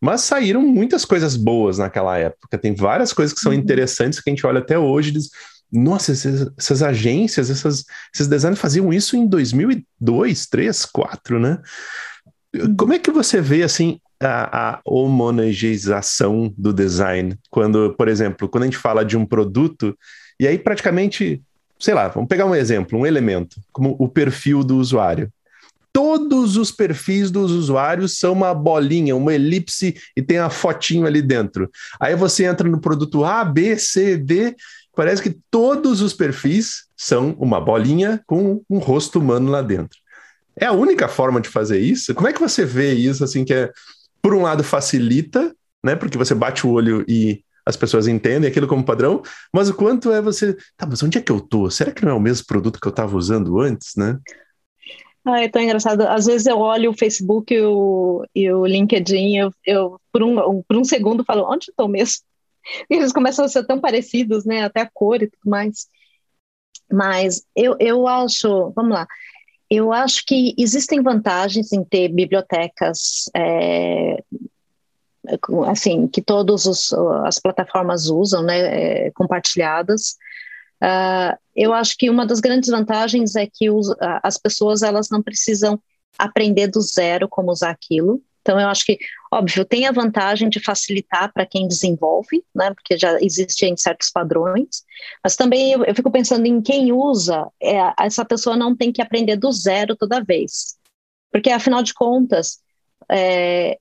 mas 0.00 0.22
saíram 0.22 0.62
muitas 0.62 1.04
coisas 1.04 1.36
boas 1.36 1.78
naquela 1.78 2.16
época. 2.18 2.58
Tem 2.58 2.74
várias 2.74 3.12
coisas 3.12 3.34
que 3.34 3.40
são 3.40 3.52
uhum. 3.52 3.58
interessantes 3.58 4.20
que 4.20 4.30
a 4.30 4.32
gente 4.32 4.46
olha 4.46 4.60
até 4.60 4.78
hoje 4.78 5.10
e 5.10 5.12
diz, 5.12 5.30
nossa, 5.70 6.12
essas, 6.12 6.50
essas 6.56 6.82
agências, 6.82 7.50
essas, 7.50 7.84
esses 8.14 8.26
designers 8.26 8.60
faziam 8.60 8.92
isso 8.92 9.16
em 9.16 9.26
2002, 9.26 9.84
2003, 10.00 10.66
2004, 10.66 11.38
né? 11.38 11.58
Como 12.78 12.94
é 12.94 12.98
que 12.98 13.10
você 13.10 13.40
vê, 13.40 13.62
assim, 13.62 14.00
a, 14.20 14.70
a 14.70 14.80
homogeneização 14.84 16.52
do 16.56 16.72
design? 16.72 17.38
Quando, 17.50 17.94
por 17.96 18.08
exemplo, 18.08 18.48
quando 18.48 18.62
a 18.62 18.66
gente 18.66 18.78
fala 18.78 19.04
de 19.04 19.16
um 19.16 19.26
produto, 19.26 19.96
e 20.40 20.46
aí 20.46 20.58
praticamente, 20.58 21.42
sei 21.78 21.94
lá, 21.94 22.08
vamos 22.08 22.28
pegar 22.28 22.46
um 22.46 22.54
exemplo, 22.54 22.98
um 22.98 23.06
elemento, 23.06 23.60
como 23.72 23.96
o 23.98 24.08
perfil 24.08 24.64
do 24.64 24.76
usuário 24.76 25.32
todos 25.98 26.56
os 26.56 26.70
perfis 26.70 27.28
dos 27.28 27.50
usuários 27.50 28.20
são 28.20 28.32
uma 28.32 28.54
bolinha, 28.54 29.16
uma 29.16 29.34
elipse 29.34 29.96
e 30.16 30.22
tem 30.22 30.38
a 30.38 30.48
fotinho 30.48 31.06
ali 31.06 31.20
dentro. 31.20 31.68
Aí 31.98 32.14
você 32.14 32.44
entra 32.44 32.68
no 32.68 32.80
produto 32.80 33.24
A, 33.24 33.44
B, 33.44 33.76
C, 33.76 34.16
D 34.16 34.54
parece 34.94 35.20
que 35.20 35.36
todos 35.50 36.00
os 36.00 36.12
perfis 36.12 36.84
são 36.96 37.34
uma 37.38 37.60
bolinha 37.60 38.20
com 38.26 38.62
um 38.70 38.78
rosto 38.78 39.18
humano 39.18 39.50
lá 39.50 39.60
dentro. 39.60 39.98
É 40.56 40.66
a 40.66 40.72
única 40.72 41.08
forma 41.08 41.40
de 41.40 41.48
fazer 41.48 41.80
isso? 41.80 42.14
Como 42.14 42.28
é 42.28 42.32
que 42.32 42.40
você 42.40 42.64
vê 42.64 42.94
isso, 42.94 43.22
assim, 43.22 43.44
que 43.44 43.54
é, 43.54 43.72
por 44.22 44.34
um 44.34 44.42
lado, 44.42 44.62
facilita, 44.62 45.52
né, 45.84 45.94
porque 45.96 46.16
você 46.16 46.34
bate 46.34 46.64
o 46.64 46.70
olho 46.70 47.04
e 47.08 47.42
as 47.68 47.76
pessoas 47.76 48.08
entendem 48.08 48.48
aquilo 48.48 48.66
como 48.66 48.82
padrão, 48.82 49.22
mas 49.52 49.68
o 49.68 49.74
quanto 49.74 50.10
é 50.10 50.22
você, 50.22 50.56
tá, 50.74 50.86
mas 50.86 51.02
onde 51.02 51.18
é 51.18 51.20
que 51.20 51.30
eu 51.30 51.38
tô? 51.38 51.70
Será 51.70 51.92
que 51.92 52.02
não 52.02 52.12
é 52.12 52.14
o 52.14 52.20
mesmo 52.20 52.46
produto 52.46 52.80
que 52.80 52.88
eu 52.88 52.90
estava 52.90 53.14
usando 53.14 53.60
antes, 53.60 53.94
né? 53.94 54.18
Ah, 55.22 55.42
é 55.42 55.48
tão 55.50 55.60
engraçado. 55.60 56.00
Às 56.02 56.24
vezes 56.24 56.46
eu 56.46 56.58
olho 56.58 56.90
o 56.90 56.96
Facebook 56.96 57.52
e 57.52 57.60
o, 57.60 58.24
e 58.34 58.50
o 58.50 58.64
LinkedIn, 58.64 59.36
eu, 59.36 59.50
eu 59.66 60.00
por, 60.10 60.22
um, 60.22 60.62
por 60.62 60.78
um 60.78 60.84
segundo 60.84 61.22
falo, 61.22 61.44
onde 61.46 61.66
estou 61.68 61.86
mesmo? 61.86 62.24
eles 62.88 63.12
começam 63.12 63.44
a 63.44 63.48
ser 63.48 63.66
tão 63.66 63.78
parecidos, 63.78 64.46
né? 64.46 64.64
Até 64.64 64.80
a 64.80 64.90
cor 64.90 65.22
e 65.22 65.28
tudo 65.28 65.50
mais. 65.50 65.88
Mas 66.90 67.42
eu, 67.54 67.76
eu 67.78 68.08
acho, 68.08 68.72
vamos 68.74 68.92
lá, 68.92 69.06
eu 69.70 69.92
acho 69.92 70.24
que 70.24 70.54
existem 70.56 71.02
vantagens 71.02 71.70
em 71.70 71.84
ter 71.84 72.08
bibliotecas, 72.08 73.24
é, 73.36 74.16
assim, 75.66 76.06
que 76.06 76.22
todas 76.22 76.92
as 77.24 77.38
plataformas 77.38 78.08
usam, 78.08 78.42
né, 78.42 79.06
é, 79.06 79.10
compartilhadas. 79.12 80.16
Uh, 80.82 81.36
eu 81.56 81.72
acho 81.72 81.96
que 81.96 82.08
uma 82.08 82.24
das 82.24 82.40
grandes 82.40 82.70
vantagens 82.70 83.34
é 83.34 83.46
que 83.46 83.68
os, 83.68 83.92
as 84.22 84.38
pessoas 84.38 84.82
elas 84.82 85.10
não 85.10 85.22
precisam 85.22 85.80
aprender 86.16 86.68
do 86.68 86.80
zero 86.80 87.28
como 87.28 87.50
usar 87.50 87.70
aquilo. 87.70 88.22
Então, 88.40 88.58
eu 88.58 88.68
acho 88.68 88.86
que, 88.86 88.98
óbvio, 89.30 89.64
tem 89.64 89.86
a 89.86 89.92
vantagem 89.92 90.48
de 90.48 90.58
facilitar 90.58 91.30
para 91.32 91.44
quem 91.44 91.68
desenvolve, 91.68 92.42
né, 92.54 92.72
porque 92.72 92.96
já 92.96 93.20
existem 93.20 93.76
certos 93.76 94.10
padrões, 94.10 94.84
mas 95.22 95.36
também 95.36 95.72
eu, 95.72 95.84
eu 95.84 95.94
fico 95.94 96.10
pensando 96.10 96.46
em 96.46 96.62
quem 96.62 96.90
usa, 96.90 97.46
é, 97.62 97.76
essa 98.00 98.24
pessoa 98.24 98.56
não 98.56 98.74
tem 98.74 98.90
que 98.90 99.02
aprender 99.02 99.36
do 99.36 99.52
zero 99.52 99.94
toda 99.94 100.24
vez. 100.24 100.78
Porque, 101.30 101.50
afinal 101.50 101.82
de 101.82 101.92
contas, 101.92 102.60
é, 103.10 103.78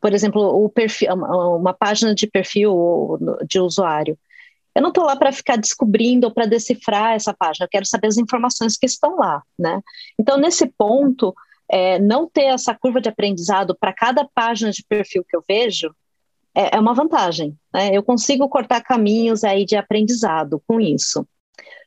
por 0.00 0.12
exemplo, 0.12 0.68
perfil, 0.70 1.12
uma 1.12 1.72
página 1.72 2.14
de 2.14 2.26
perfil 2.26 3.18
de 3.48 3.58
usuário, 3.60 4.18
eu 4.74 4.82
não 4.82 4.90
estou 4.90 5.04
lá 5.04 5.16
para 5.16 5.32
ficar 5.32 5.56
descobrindo 5.56 6.26
ou 6.26 6.32
para 6.32 6.46
decifrar 6.46 7.14
essa 7.14 7.32
página, 7.32 7.64
eu 7.64 7.70
quero 7.70 7.86
saber 7.86 8.08
as 8.08 8.18
informações 8.18 8.76
que 8.76 8.86
estão 8.86 9.16
lá, 9.16 9.42
né? 9.58 9.80
Então, 10.18 10.36
nesse 10.36 10.66
ponto, 10.66 11.34
é, 11.68 11.98
não 11.98 12.28
ter 12.28 12.44
essa 12.44 12.74
curva 12.74 13.00
de 13.00 13.08
aprendizado 13.08 13.76
para 13.78 13.92
cada 13.92 14.28
página 14.34 14.70
de 14.70 14.84
perfil 14.84 15.24
que 15.28 15.36
eu 15.36 15.42
vejo 15.48 15.94
é, 16.54 16.76
é 16.76 16.80
uma 16.80 16.94
vantagem. 16.94 17.56
Né? 17.72 17.90
Eu 17.92 18.02
consigo 18.02 18.48
cortar 18.48 18.82
caminhos 18.82 19.44
aí 19.44 19.64
de 19.64 19.76
aprendizado 19.76 20.62
com 20.66 20.80
isso. 20.80 21.26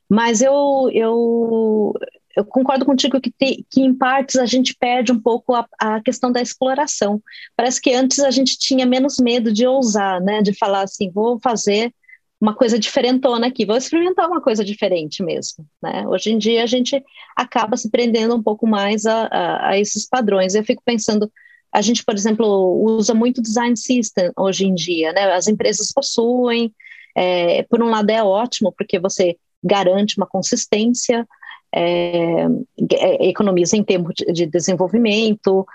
Mas 0.07 0.41
eu, 0.41 0.89
eu, 0.91 1.93
eu 2.35 2.45
concordo 2.45 2.85
contigo 2.85 3.19
que, 3.19 3.31
te, 3.31 3.65
que, 3.69 3.81
em 3.81 3.93
partes, 3.93 4.37
a 4.37 4.45
gente 4.45 4.75
perde 4.75 5.11
um 5.11 5.19
pouco 5.19 5.53
a, 5.53 5.67
a, 5.79 6.01
questão 6.01 6.31
da 6.31 6.41
exploração. 6.41 7.21
Parece 7.55 7.81
que 7.81 7.93
antes 7.93 8.19
a 8.19 8.31
gente 8.31 8.57
tinha 8.57 8.85
menos 8.85 9.17
medo 9.17 9.51
de 9.51 9.65
ousar, 9.65 10.21
né? 10.21 10.41
De 10.41 10.53
falar 10.53 10.83
assim, 10.83 11.11
vou 11.11 11.39
fazer 11.41 11.93
uma 12.39 12.55
coisa 12.55 12.79
diferentona 12.79 13.47
aqui, 13.47 13.65
vou 13.65 13.75
experimentar 13.75 14.27
uma 14.27 14.41
coisa 14.41 14.63
diferente 14.63 15.21
mesmo. 15.21 15.65
Né? 15.81 16.07
Hoje 16.07 16.31
em 16.31 16.37
dia 16.37 16.63
a 16.63 16.65
gente 16.65 17.03
acaba 17.35 17.75
se 17.75 17.89
prendendo 17.89 18.33
um 18.33 18.41
pouco 18.41 18.65
mais 18.65 19.05
a, 19.05 19.25
a, 19.25 19.69
a 19.71 19.79
esses 19.79 20.07
padrões. 20.07 20.55
Eu 20.55 20.63
fico 20.63 20.81
pensando, 20.85 21.29
a 21.71 21.81
gente, 21.81 22.03
por 22.03 22.15
exemplo, 22.15 22.81
usa 22.81 23.13
muito 23.13 23.41
design 23.41 23.75
system 23.75 24.31
hoje 24.37 24.65
em 24.65 24.73
dia, 24.73 25.11
né? 25.11 25.33
As 25.33 25.47
empresas 25.47 25.91
possuem, 25.91 26.73
é, 27.15 27.63
por 27.63 27.83
um 27.83 27.89
lado 27.89 28.09
é 28.09 28.23
ótimo, 28.23 28.73
porque 28.77 28.97
você 28.97 29.35
garante 29.61 30.17
uma 30.17 30.25
consistência, 30.25 31.27
é, 31.73 32.45
é 32.93 33.27
economiza 33.27 33.77
em 33.77 33.83
termos 33.83 34.13
de 34.15 34.45
desenvolvimento, 34.45 35.65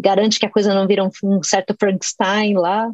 garante 0.00 0.38
que 0.38 0.46
a 0.46 0.50
coisa 0.50 0.74
não 0.74 0.86
vira 0.86 1.04
um, 1.04 1.10
um 1.22 1.42
certo 1.42 1.74
Frankenstein 1.78 2.54
lá, 2.54 2.90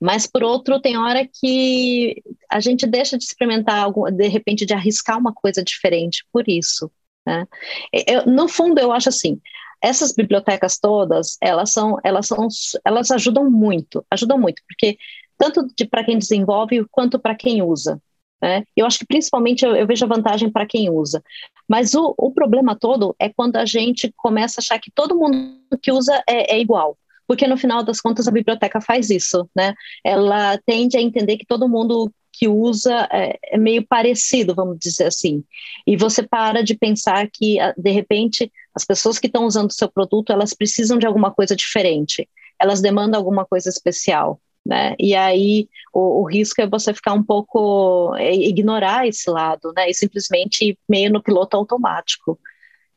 mas, 0.00 0.26
por 0.26 0.42
outro, 0.42 0.80
tem 0.80 0.98
hora 0.98 1.26
que 1.26 2.22
a 2.50 2.60
gente 2.60 2.86
deixa 2.86 3.16
de 3.16 3.24
experimentar, 3.24 3.82
algo, 3.82 4.10
de 4.10 4.28
repente, 4.28 4.66
de 4.66 4.74
arriscar 4.74 5.18
uma 5.18 5.32
coisa 5.32 5.62
diferente 5.62 6.24
por 6.30 6.46
isso. 6.48 6.90
Né? 7.26 7.46
Eu, 7.92 8.26
no 8.26 8.46
fundo, 8.46 8.78
eu 8.78 8.92
acho 8.92 9.08
assim, 9.08 9.40
essas 9.82 10.12
bibliotecas 10.12 10.78
todas, 10.78 11.38
elas 11.40 11.72
são, 11.72 11.98
elas 12.04 12.26
são, 12.26 12.46
elas 12.84 13.10
ajudam 13.10 13.50
muito, 13.50 14.04
ajudam 14.10 14.38
muito, 14.38 14.62
porque 14.68 14.98
tanto 15.38 15.66
para 15.90 16.04
quem 16.04 16.18
desenvolve 16.18 16.84
quanto 16.90 17.18
para 17.18 17.34
quem 17.34 17.62
usa. 17.62 18.00
Né? 18.40 18.64
Eu 18.76 18.86
acho 18.86 18.98
que 18.98 19.06
principalmente 19.06 19.64
eu, 19.64 19.74
eu 19.74 19.86
vejo 19.86 20.04
a 20.04 20.08
vantagem 20.08 20.50
para 20.50 20.66
quem 20.66 20.90
usa. 20.90 21.22
Mas 21.68 21.94
o, 21.94 22.14
o, 22.18 22.30
problema 22.30 22.76
todo 22.78 23.14
é 23.18 23.28
quando 23.28 23.56
a 23.56 23.64
gente 23.64 24.12
começa 24.16 24.60
a 24.60 24.62
achar 24.62 24.78
que 24.78 24.90
todo 24.90 25.16
mundo 25.16 25.58
que 25.82 25.90
usa 25.90 26.22
é, 26.28 26.56
é 26.56 26.60
igual 26.60 26.96
porque 27.26 27.46
no 27.46 27.56
final 27.56 27.82
das 27.82 28.00
contas 28.00 28.28
a 28.28 28.30
biblioteca 28.30 28.80
faz 28.80 29.10
isso, 29.10 29.48
né? 29.54 29.74
Ela 30.04 30.58
tende 30.64 30.96
a 30.96 31.02
entender 31.02 31.36
que 31.36 31.44
todo 31.44 31.68
mundo 31.68 32.08
que 32.32 32.46
usa 32.46 33.08
é, 33.10 33.38
é 33.42 33.58
meio 33.58 33.84
parecido, 33.86 34.54
vamos 34.54 34.78
dizer 34.78 35.06
assim. 35.06 35.42
E 35.86 35.96
você 35.96 36.22
para 36.22 36.62
de 36.62 36.74
pensar 36.76 37.28
que, 37.32 37.56
de 37.76 37.90
repente, 37.90 38.52
as 38.74 38.84
pessoas 38.84 39.18
que 39.18 39.26
estão 39.26 39.46
usando 39.46 39.70
o 39.70 39.74
seu 39.74 39.90
produto, 39.90 40.32
elas 40.32 40.52
precisam 40.52 40.98
de 40.98 41.06
alguma 41.06 41.30
coisa 41.30 41.56
diferente, 41.56 42.28
elas 42.60 42.80
demandam 42.80 43.18
alguma 43.18 43.44
coisa 43.46 43.70
especial. 43.70 44.38
Né? 44.66 44.96
E 44.98 45.14
aí 45.14 45.68
o, 45.94 46.22
o, 46.22 46.24
risco 46.24 46.60
é 46.60 46.66
você 46.66 46.92
ficar 46.92 47.12
um 47.12 47.22
pouco 47.22 48.12
é, 48.16 48.34
ignorar 48.34 49.06
esse 49.06 49.30
lado, 49.30 49.72
né? 49.76 49.88
E 49.88 49.94
simplesmente 49.94 50.70
ir 50.70 50.78
meio 50.88 51.12
no 51.12 51.22
piloto 51.22 51.56
automático. 51.56 52.36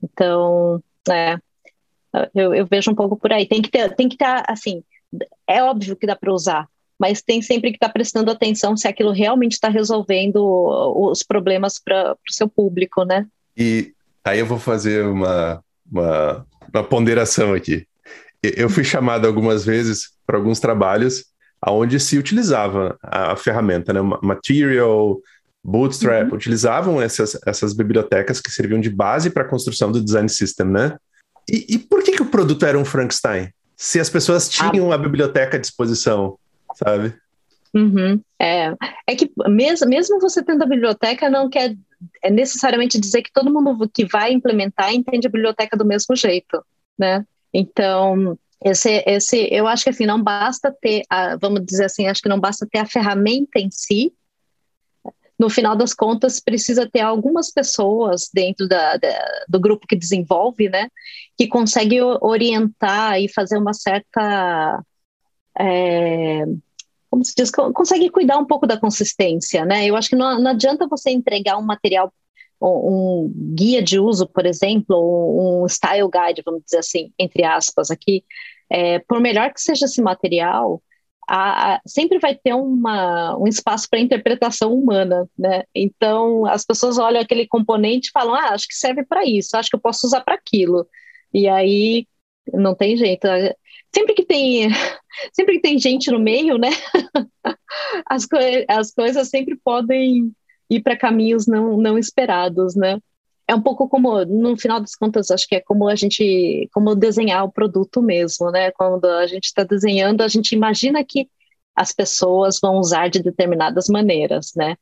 Então, 0.03 0.81
é, 1.07 1.37
eu, 2.33 2.55
eu, 2.55 2.65
vejo 2.65 2.89
um 2.89 2.95
pouco 2.95 3.15
por 3.15 3.31
aí. 3.31 3.45
Tem 3.45 3.61
que 3.61 3.69
ter, 3.69 3.95
tem 3.95 4.09
que 4.09 4.15
estar 4.15 4.43
assim. 4.47 4.83
É 5.47 5.61
óbvio 5.61 5.95
que 5.95 6.07
dá 6.07 6.15
para 6.15 6.33
usar, 6.33 6.67
mas 6.97 7.21
tem 7.21 7.39
sempre 7.39 7.69
que 7.69 7.77
estar 7.77 7.89
tá 7.89 7.93
prestando 7.93 8.31
atenção 8.31 8.75
se 8.75 8.87
aquilo 8.87 9.11
realmente 9.11 9.51
está 9.51 9.69
resolvendo 9.69 10.43
os 10.95 11.21
problemas 11.21 11.77
para 11.77 12.13
o 12.13 12.33
seu 12.33 12.49
público, 12.49 13.03
né? 13.03 13.27
E 13.55 13.93
aí 14.23 14.39
eu 14.39 14.45
vou 14.47 14.57
fazer 14.57 15.05
uma, 15.05 15.63
uma, 15.91 16.47
uma 16.73 16.83
ponderação 16.83 17.53
aqui. 17.53 17.85
Eu 18.41 18.69
fui 18.69 18.83
chamado 18.83 19.27
algumas 19.27 19.63
vezes 19.63 20.13
para 20.25 20.37
alguns 20.37 20.59
trabalhos 20.59 21.29
aonde 21.61 21.99
se 21.99 22.17
utilizava 22.17 22.97
a 23.01 23.35
ferramenta, 23.35 23.91
né? 23.93 23.99
Material, 24.21 25.19
Bootstrap, 25.63 26.29
uhum. 26.29 26.35
utilizavam 26.35 27.01
essas, 27.01 27.37
essas 27.45 27.73
bibliotecas 27.73 28.39
que 28.39 28.51
serviam 28.51 28.79
de 28.79 28.89
base 28.89 29.29
para 29.29 29.43
a 29.43 29.47
construção 29.47 29.91
do 29.91 30.03
design 30.03 30.29
system, 30.29 30.67
né? 30.67 30.97
E, 31.49 31.75
e, 31.75 31.79
por 31.79 32.03
que, 32.03 32.13
que 32.13 32.21
o 32.21 32.29
produto 32.29 32.65
era 32.65 32.77
um 32.77 32.85
Frankenstein? 32.85 33.49
Se 33.75 33.99
as 33.99 34.09
pessoas 34.09 34.47
tinham 34.47 34.91
ah. 34.91 34.95
a 34.95 34.97
biblioteca 34.97 35.57
à 35.57 35.59
disposição, 35.59 36.37
sabe? 36.75 37.13
Uhum. 37.73 38.21
É, 38.39 38.73
é 39.07 39.15
que 39.15 39.31
mesmo, 39.47 39.87
mesmo 39.87 40.19
você 40.19 40.43
tendo 40.43 40.63
a 40.63 40.67
biblioteca, 40.67 41.29
não 41.29 41.49
quer 41.49 41.75
é 42.23 42.29
necessariamente 42.29 42.99
dizer 42.99 43.21
que 43.21 43.31
todo 43.31 43.51
mundo 43.51 43.89
que 43.93 44.05
vai 44.05 44.31
implementar 44.31 44.93
entende 44.93 45.27
a 45.27 45.29
biblioteca 45.29 45.75
do 45.75 45.85
mesmo 45.85 46.15
jeito, 46.15 46.63
né? 46.97 47.25
Então, 47.53 48.37
esse, 48.63 49.03
esse, 49.05 49.47
eu 49.51 49.67
acho 49.67 49.83
que 49.85 49.89
assim, 49.89 50.05
não 50.05 50.21
basta 50.21 50.75
ter, 50.81 51.03
a, 51.09 51.37
vamos 51.37 51.65
dizer 51.65 51.85
assim, 51.85 52.07
acho 52.07 52.21
que 52.21 52.29
não 52.29 52.39
basta 52.39 52.67
ter 52.69 52.79
a 52.79 52.85
ferramenta 52.85 53.59
em 53.59 53.69
si, 53.71 54.13
no 55.39 55.49
final 55.49 55.73
das 55.73 55.93
contas, 55.93 56.41
precisa 56.41 56.89
ter 56.89 56.99
algumas 56.99 57.49
pessoas 57.49 58.29
dentro 58.33 58.67
da, 58.67 58.97
da, 58.97 59.45
do 59.47 59.57
grupo 59.57 59.87
que 59.87 59.95
desenvolve, 59.95 60.67
né, 60.67 60.89
que 61.37 61.47
consegue 61.47 62.01
orientar 62.01 63.21
e 63.21 63.29
fazer 63.29 63.57
uma 63.57 63.73
certa. 63.73 64.83
É, 65.57 66.43
como 67.09 67.23
se 67.23 67.33
diz? 67.35 67.49
Consegue 67.49 68.09
cuidar 68.09 68.37
um 68.37 68.45
pouco 68.45 68.67
da 68.67 68.79
consistência, 68.79 69.65
né? 69.65 69.85
Eu 69.85 69.95
acho 69.95 70.09
que 70.09 70.15
não, 70.15 70.39
não 70.39 70.51
adianta 70.51 70.87
você 70.87 71.09
entregar 71.09 71.57
um 71.57 71.65
material, 71.65 72.13
um 72.61 73.31
guia 73.55 73.81
de 73.81 73.99
uso, 73.99 74.27
por 74.27 74.45
exemplo, 74.45 74.95
um 75.63 75.67
style 75.67 76.09
guide, 76.09 76.43
vamos 76.45 76.63
dizer 76.63 76.79
assim, 76.79 77.13
entre 77.17 77.43
aspas, 77.43 77.89
aqui. 77.91 78.23
É, 78.69 78.99
por 78.99 79.19
melhor 79.19 79.51
que 79.53 79.61
seja 79.61 79.85
esse 79.85 80.01
material, 80.01 80.81
a, 81.27 81.75
a, 81.75 81.81
sempre 81.85 82.19
vai 82.19 82.35
ter 82.35 82.53
uma, 82.53 83.37
um 83.37 83.47
espaço 83.47 83.87
para 83.89 83.99
interpretação 83.99 84.73
humana, 84.73 85.29
né? 85.37 85.63
Então, 85.75 86.45
as 86.45 86.65
pessoas 86.65 86.97
olham 86.97 87.21
aquele 87.21 87.47
componente 87.47 88.09
e 88.09 88.11
falam, 88.11 88.33
ah, 88.33 88.53
acho 88.53 88.67
que 88.67 88.75
serve 88.75 89.05
para 89.05 89.23
isso, 89.25 89.55
acho 89.55 89.69
que 89.69 89.75
eu 89.75 89.81
posso 89.81 90.07
usar 90.07 90.21
para 90.21 90.35
aquilo. 90.35 90.87
E 91.33 91.47
aí, 91.47 92.07
não 92.53 92.75
tem 92.75 92.97
jeito. 92.97 93.27
Sempre 93.93 94.13
que 94.15 94.25
tem, 94.25 94.69
sempre 95.33 95.55
que 95.55 95.61
tem 95.61 95.79
gente 95.79 96.11
no 96.11 96.19
meio, 96.19 96.57
né? 96.57 96.69
as, 98.09 98.25
co 98.25 98.37
as 98.67 98.91
coisas 98.91 99.29
sempre 99.29 99.55
podem 99.63 100.33
ir 100.69 100.81
para 100.81 100.97
caminhos 100.97 101.47
não, 101.47 101.77
não 101.77 101.97
esperados, 101.97 102.75
né? 102.75 102.99
é 103.49 103.55
um 103.55 103.61
pouco 103.61 103.89
como, 103.89 104.23
no 104.25 104.55
final 104.55 104.79
das 104.79 104.95
contas, 104.95 105.31
acho 105.31 105.47
que 105.47 105.55
é 105.55 105.59
como 105.59 105.89
a 105.89 105.95
gente, 105.95 106.69
como 106.71 106.93
desenhar 106.93 107.43
o 107.43 107.51
produto 107.51 107.99
mesmo, 107.99 108.51
né? 108.51 108.69
Quando 108.71 109.05
a 109.05 109.25
gente 109.25 109.45
está 109.45 109.63
desenhando, 109.63 110.21
a 110.21 110.27
gente 110.27 110.53
imagina 110.53 111.03
que 111.03 111.27
as 111.75 111.91
pessoas 111.91 112.59
vão 112.61 112.77
usar 112.77 113.09
de 113.09 113.23
determinadas 113.23 113.87
maneiras, 113.89 114.51
né? 114.55 114.75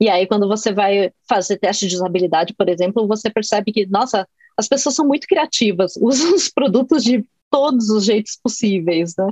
E 0.00 0.08
aí, 0.08 0.26
quando 0.26 0.48
você 0.48 0.72
vai 0.72 1.12
fazer 1.28 1.58
teste 1.58 1.86
de 1.86 1.96
usabilidade, 1.96 2.54
por 2.54 2.66
exemplo, 2.70 3.06
você 3.06 3.28
percebe 3.28 3.72
que, 3.72 3.84
nossa, 3.86 4.26
as 4.56 4.66
pessoas 4.66 4.94
são 4.94 5.06
muito 5.06 5.26
criativas, 5.26 5.94
usam 6.00 6.34
os 6.34 6.48
produtos 6.48 7.04
de 7.04 7.22
todos 7.50 7.90
os 7.90 8.06
jeitos 8.06 8.38
possíveis, 8.42 9.14
né? 9.18 9.30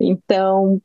Então, 0.00 0.82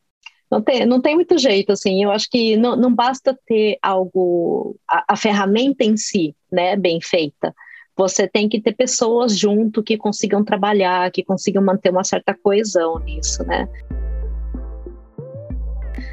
não 0.54 0.62
tem, 0.62 0.86
não 0.86 1.02
tem 1.02 1.16
muito 1.16 1.38
jeito, 1.38 1.72
assim, 1.72 2.04
eu 2.04 2.12
acho 2.12 2.30
que 2.30 2.56
não, 2.56 2.76
não 2.76 2.94
basta 2.94 3.38
ter 3.48 3.78
algo, 3.82 4.76
a, 4.88 5.04
a 5.10 5.16
ferramenta 5.16 5.84
em 5.84 5.98
si, 5.98 6.36
né, 6.52 6.76
bem 6.76 7.02
feita, 7.02 7.54
você 7.98 8.28
tem 8.28 8.48
que 8.48 8.62
ter 8.62 8.74
pessoas 8.74 9.38
junto 9.38 9.82
que 9.82 9.98
consigam 9.98 10.44
trabalhar, 10.44 11.12
que 11.12 11.24
consigam 11.24 11.64
manter 11.64 11.90
uma 11.90 12.04
certa 12.04 12.36
coesão 12.36 13.00
nisso, 13.00 13.44
né. 13.46 13.68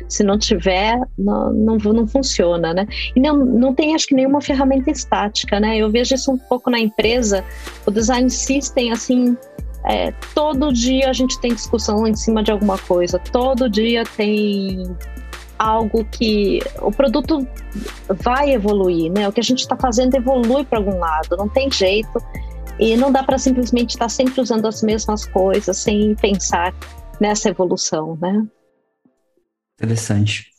Se 0.09 0.25
não 0.25 0.39
tiver, 0.39 0.99
não, 1.17 1.53
não, 1.53 1.77
não 1.77 2.07
funciona, 2.07 2.75
né? 2.75 2.85
E 3.15 3.21
não, 3.21 3.37
não 3.37 3.73
tem, 3.73 3.95
acho 3.95 4.09
que, 4.09 4.15
nenhuma 4.15 4.41
ferramenta 4.41 4.91
estática, 4.91 5.61
né? 5.61 5.79
Eu 5.79 5.89
vejo 5.89 6.17
isso 6.17 6.33
um 6.33 6.37
pouco 6.37 6.69
na 6.69 6.81
empresa, 6.81 7.45
o 7.87 7.93
design 7.93 8.29
system, 8.29 8.91
assim, 8.91 9.37
é, 9.85 10.13
todo 10.35 10.73
dia 10.73 11.09
a 11.09 11.13
gente 11.13 11.41
tem 11.41 11.55
discussão 11.55 12.07
em 12.07 12.15
cima 12.15 12.43
de 12.43 12.51
alguma 12.51 12.79
coisa, 12.79 13.19
todo 13.19 13.69
dia 13.69 14.05
tem 14.17 14.97
algo 15.59 16.05
que 16.07 16.61
o 16.81 16.91
produto 16.91 17.47
vai 18.09 18.53
evoluir, 18.53 19.13
né? 19.13 19.29
O 19.29 19.33
que 19.33 19.41
a 19.41 19.45
gente 19.45 19.61
está 19.61 19.77
fazendo 19.77 20.15
evolui 20.15 20.65
para 20.65 20.79
algum 20.79 20.99
lado, 20.99 21.37
não 21.37 21.49
tem 21.49 21.71
jeito. 21.71 22.19
E 22.79 22.97
não 22.97 23.13
dá 23.13 23.23
para 23.23 23.37
simplesmente 23.37 23.91
estar 23.91 24.07
tá 24.07 24.09
sempre 24.09 24.41
usando 24.41 24.67
as 24.67 24.83
mesmas 24.83 25.27
coisas 25.27 25.77
sem 25.77 26.15
pensar 26.15 26.75
nessa 27.21 27.51
evolução, 27.51 28.17
né? 28.19 28.43
Interessante. 29.75 30.50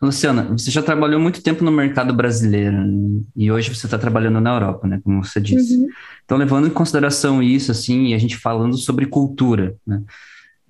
Luciana, 0.00 0.44
você 0.44 0.70
já 0.70 0.82
trabalhou 0.82 1.20
muito 1.20 1.42
tempo 1.42 1.62
no 1.62 1.70
mercado 1.70 2.14
brasileiro 2.14 2.72
né? 2.72 3.20
e 3.36 3.52
hoje 3.52 3.74
você 3.74 3.86
está 3.86 3.98
trabalhando 3.98 4.40
na 4.40 4.54
Europa, 4.54 4.88
né? 4.88 4.98
Como 5.04 5.22
você 5.22 5.38
disse. 5.38 5.76
Uhum. 5.76 5.88
Então, 6.24 6.38
levando 6.38 6.66
em 6.66 6.70
consideração 6.70 7.42
isso, 7.42 7.70
assim, 7.70 8.06
e 8.06 8.14
a 8.14 8.18
gente 8.18 8.36
falando 8.38 8.78
sobre 8.78 9.04
cultura, 9.04 9.76
né? 9.86 10.02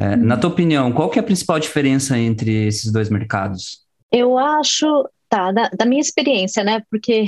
É, 0.01 0.16
uhum. 0.16 0.25
Na 0.25 0.37
tua 0.37 0.51
opinião, 0.51 0.90
qual 0.93 1.09
que 1.11 1.19
é 1.19 1.23
a 1.23 1.25
principal 1.25 1.61
diferença 1.61 2.19
entre 2.19 2.66
esses 2.66 2.90
dois 2.90 3.09
mercados? 3.09 3.85
Eu 4.11 4.37
acho, 4.37 5.09
tá, 5.29 5.53
da, 5.53 5.69
da 5.69 5.85
minha 5.85 6.01
experiência, 6.01 6.64
né? 6.64 6.83
Porque 6.90 7.27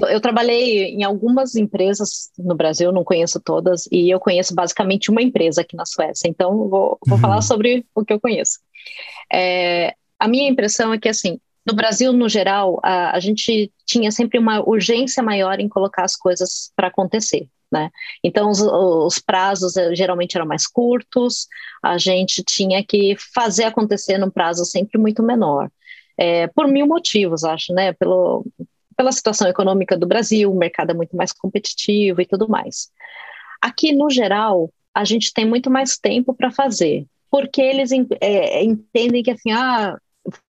eu, 0.00 0.08
eu, 0.08 0.20
trabalhei 0.20 0.88
em 0.88 1.02
algumas 1.02 1.56
empresas 1.56 2.30
no 2.38 2.54
Brasil, 2.54 2.92
não 2.92 3.02
conheço 3.02 3.40
todas, 3.40 3.88
e 3.90 4.12
eu 4.12 4.20
conheço 4.20 4.54
basicamente 4.54 5.10
uma 5.10 5.22
empresa 5.22 5.62
aqui 5.62 5.74
na 5.74 5.86
Suécia, 5.86 6.28
então 6.28 6.68
vou, 6.68 6.98
vou 7.06 7.16
uhum. 7.16 7.18
falar 7.18 7.40
sobre 7.42 7.84
o 7.94 8.04
que 8.04 8.12
eu 8.12 8.20
conheço. 8.20 8.58
É, 9.32 9.94
a 10.22 10.28
minha 10.28 10.48
impressão 10.48 10.94
é 10.94 10.98
que, 10.98 11.08
assim, 11.08 11.40
no 11.66 11.74
Brasil, 11.74 12.12
no 12.12 12.28
geral, 12.28 12.78
a, 12.80 13.16
a 13.16 13.18
gente 13.18 13.72
tinha 13.84 14.12
sempre 14.12 14.38
uma 14.38 14.60
urgência 14.60 15.20
maior 15.20 15.58
em 15.58 15.68
colocar 15.68 16.04
as 16.04 16.14
coisas 16.14 16.72
para 16.76 16.86
acontecer. 16.86 17.48
Né? 17.72 17.90
Então, 18.22 18.48
os, 18.48 18.60
os, 18.60 19.18
prazos 19.18 19.76
eh, 19.76 19.96
geralmente 19.96 20.36
eram 20.36 20.46
mais 20.46 20.64
curtos, 20.66 21.48
a 21.82 21.98
gente 21.98 22.44
tinha 22.44 22.84
que 22.84 23.16
fazer 23.34 23.64
acontecer 23.64 24.16
num 24.16 24.30
prazo 24.30 24.64
sempre 24.64 24.96
muito 24.96 25.24
menor. 25.24 25.68
É, 26.16 26.46
por 26.46 26.68
mil 26.68 26.86
motivos, 26.86 27.42
acho, 27.42 27.72
né? 27.72 27.92
Pelo, 27.94 28.46
pela 28.96 29.10
situação 29.10 29.48
econômica 29.48 29.96
do 29.96 30.06
Brasil, 30.06 30.52
o 30.52 30.58
mercado 30.58 30.90
é 30.90 30.94
muito 30.94 31.16
mais 31.16 31.32
competitivo 31.32 32.20
e 32.20 32.26
tudo 32.26 32.48
mais. 32.48 32.92
Aqui, 33.60 33.92
no 33.92 34.08
geral, 34.08 34.70
a 34.94 35.04
gente 35.04 35.32
tem 35.32 35.44
muito 35.44 35.68
mais 35.68 35.98
tempo 35.98 36.32
para 36.32 36.52
fazer, 36.52 37.06
porque 37.28 37.60
eles 37.60 37.90
é, 38.20 38.62
entendem 38.62 39.22
que, 39.22 39.30
assim, 39.32 39.50
ah, 39.50 39.96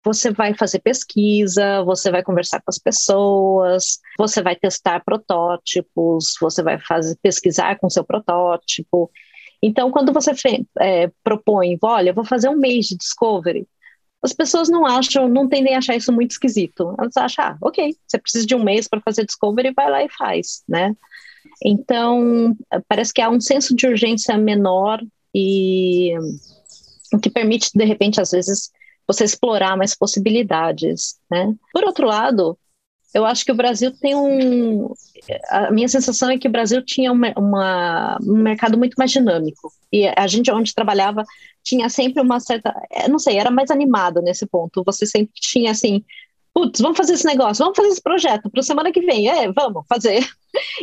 você 0.05 0.31
vai 0.31 0.55
fazer 0.55 0.81
pesquisa, 0.81 1.83
você 1.85 2.11
vai 2.11 2.23
conversar 2.23 2.61
com 2.61 2.71
as 2.71 2.79
pessoas, 2.79 3.99
você 4.19 4.43
vai 4.43 4.55
testar 4.57 5.03
protótipos, 5.05 6.35
você 6.41 6.63
vai 6.63 6.79
fazer 6.79 7.17
pesquisar 7.23 7.79
com 7.79 7.89
seu 7.89 8.05
protótipo. 8.05 9.11
Então, 9.63 9.91
quando 9.91 10.13
você 10.13 10.33
é, 10.81 11.11
propõe, 11.23 11.79
olha, 11.83 12.13
vou 12.13 12.25
fazer 12.25 12.49
um 12.49 12.57
mês 12.57 12.87
de 12.87 12.97
discovery, 12.97 13.67
as 14.23 14.33
pessoas 14.33 14.69
não 14.69 14.87
acham, 14.87 15.29
não 15.29 15.49
tendem 15.49 15.75
a 15.75 15.79
achar 15.79 15.97
isso 15.97 16.13
muito 16.13 16.33
esquisito. 16.33 16.95
Elas 16.99 17.17
acham, 17.17 17.45
ah, 17.45 17.59
ok, 17.61 17.97
você 18.07 18.19
precisa 18.19 18.47
de 18.47 18.55
um 18.55 18.63
mês 18.63 18.87
para 18.87 19.01
fazer 19.01 19.25
discovery, 19.25 19.73
vai 19.75 19.91
lá 19.91 20.05
e 20.05 20.09
faz, 20.09 20.63
né? 20.69 20.95
Então, 21.65 22.57
parece 22.87 23.13
que 23.13 23.21
há 23.21 23.29
um 23.29 23.41
senso 23.41 23.75
de 23.75 23.87
urgência 23.87 24.39
menor 24.39 25.01
e 25.35 26.15
o 27.13 27.19
que 27.19 27.29
permite, 27.31 27.71
de 27.75 27.85
repente, 27.85 28.21
às 28.21 28.31
vezes, 28.31 28.71
você 29.07 29.25
explorar 29.25 29.77
mais 29.77 29.95
possibilidades, 29.95 31.19
né? 31.31 31.55
Por 31.73 31.85
outro 31.85 32.07
lado, 32.07 32.59
eu 33.15 33.27
acho 33.27 33.45
que 33.45 33.53
o 33.53 33.55
Brasil 33.55 33.93
tem 33.93 34.15
um. 34.15 34.93
A 35.51 35.71
minha 35.71 35.89
sensação 35.89 36.31
é 36.31 36.39
que 36.39 36.49
o 36.49 36.51
Brasil 36.51 36.83
tinha 36.83 37.13
uma, 37.13 37.33
uma, 37.37 38.19
um 38.23 38.39
mercado 38.39 38.79
muito 38.79 38.95
mais 38.97 39.11
dinâmico. 39.11 39.73
E 39.93 40.07
a 40.09 40.27
gente, 40.27 40.51
onde 40.51 40.75
trabalhava, 40.75 41.25
tinha 41.63 41.89
sempre 41.91 42.23
uma 42.23 42.41
certa. 42.41 42.75
Eh, 42.91 43.09
não 43.09 43.19
sei, 43.19 43.37
era 43.37 43.51
mais 43.51 43.71
animado 43.71 44.23
nesse 44.23 44.47
ponto. 44.47 44.83
Você 44.85 45.05
sempre 45.05 45.35
tinha 45.35 45.71
assim. 45.71 46.03
Putz, 46.55 46.81
vamos 46.81 46.97
fazer 46.97 47.15
esse 47.15 47.25
negócio, 47.25 47.65
vamos 47.65 47.77
fazer 47.77 47.89
esse 47.89 48.03
projeto 48.03 48.51
para 48.51 48.63
semana 48.63 48.93
que 48.93 49.01
vem. 49.01 49.29
É, 49.29 49.51
vamos 49.53 49.85
fazer. 49.87 50.27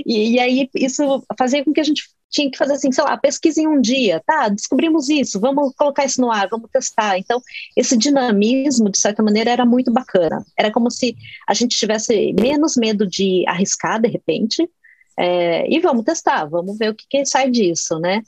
E, 0.05 0.31
e 0.31 0.39
aí 0.39 0.69
isso 0.75 1.23
fazia 1.37 1.63
com 1.63 1.73
que 1.73 1.79
a 1.79 1.83
gente 1.83 2.03
tinha 2.29 2.49
que 2.49 2.57
fazer 2.57 2.73
assim, 2.73 2.91
sei 2.91 3.03
lá, 3.03 3.17
pesquisa 3.17 3.59
em 3.59 3.67
um 3.67 3.81
dia, 3.81 4.21
tá? 4.25 4.49
Descobrimos 4.49 5.09
isso, 5.09 5.39
vamos 5.39 5.73
colocar 5.75 6.05
isso 6.05 6.21
no 6.21 6.31
ar, 6.31 6.47
vamos 6.49 6.69
testar. 6.71 7.17
Então, 7.17 7.41
esse 7.75 7.97
dinamismo, 7.97 8.89
de 8.89 8.99
certa 8.99 9.23
maneira, 9.23 9.51
era 9.51 9.65
muito 9.65 9.91
bacana. 9.91 10.45
Era 10.57 10.71
como 10.71 10.91
se 10.91 11.15
a 11.47 11.53
gente 11.53 11.77
tivesse 11.77 12.33
menos 12.39 12.75
medo 12.77 13.07
de 13.07 13.43
arriscar, 13.47 13.99
de 13.99 14.07
repente, 14.07 14.69
é, 15.17 15.69
e 15.69 15.79
vamos 15.79 16.05
testar, 16.05 16.45
vamos 16.45 16.77
ver 16.77 16.91
o 16.91 16.95
que, 16.95 17.05
que 17.09 17.25
sai 17.25 17.49
disso, 17.49 17.99
né? 17.99 18.21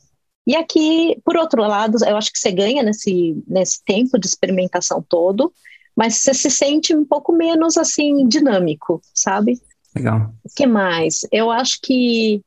E 0.45 0.55
aqui, 0.55 1.15
por 1.23 1.37
outro 1.37 1.61
lado, 1.61 1.97
eu 2.05 2.17
acho 2.17 2.31
que 2.31 2.39
você 2.39 2.51
ganha 2.51 2.81
nesse, 2.81 3.41
nesse 3.47 3.83
tempo 3.85 4.19
de 4.19 4.27
experimentação 4.27 5.05
todo, 5.07 5.53
mas 5.95 6.15
você 6.15 6.33
se 6.33 6.49
sente 6.49 6.95
um 6.95 7.05
pouco 7.05 7.31
menos, 7.31 7.77
assim, 7.77 8.27
dinâmico, 8.27 9.01
sabe? 9.13 9.61
Legal. 9.95 10.33
O 10.43 10.49
que 10.55 10.65
mais? 10.65 11.27
Eu 11.31 11.51
acho 11.51 11.79
que 11.81 12.41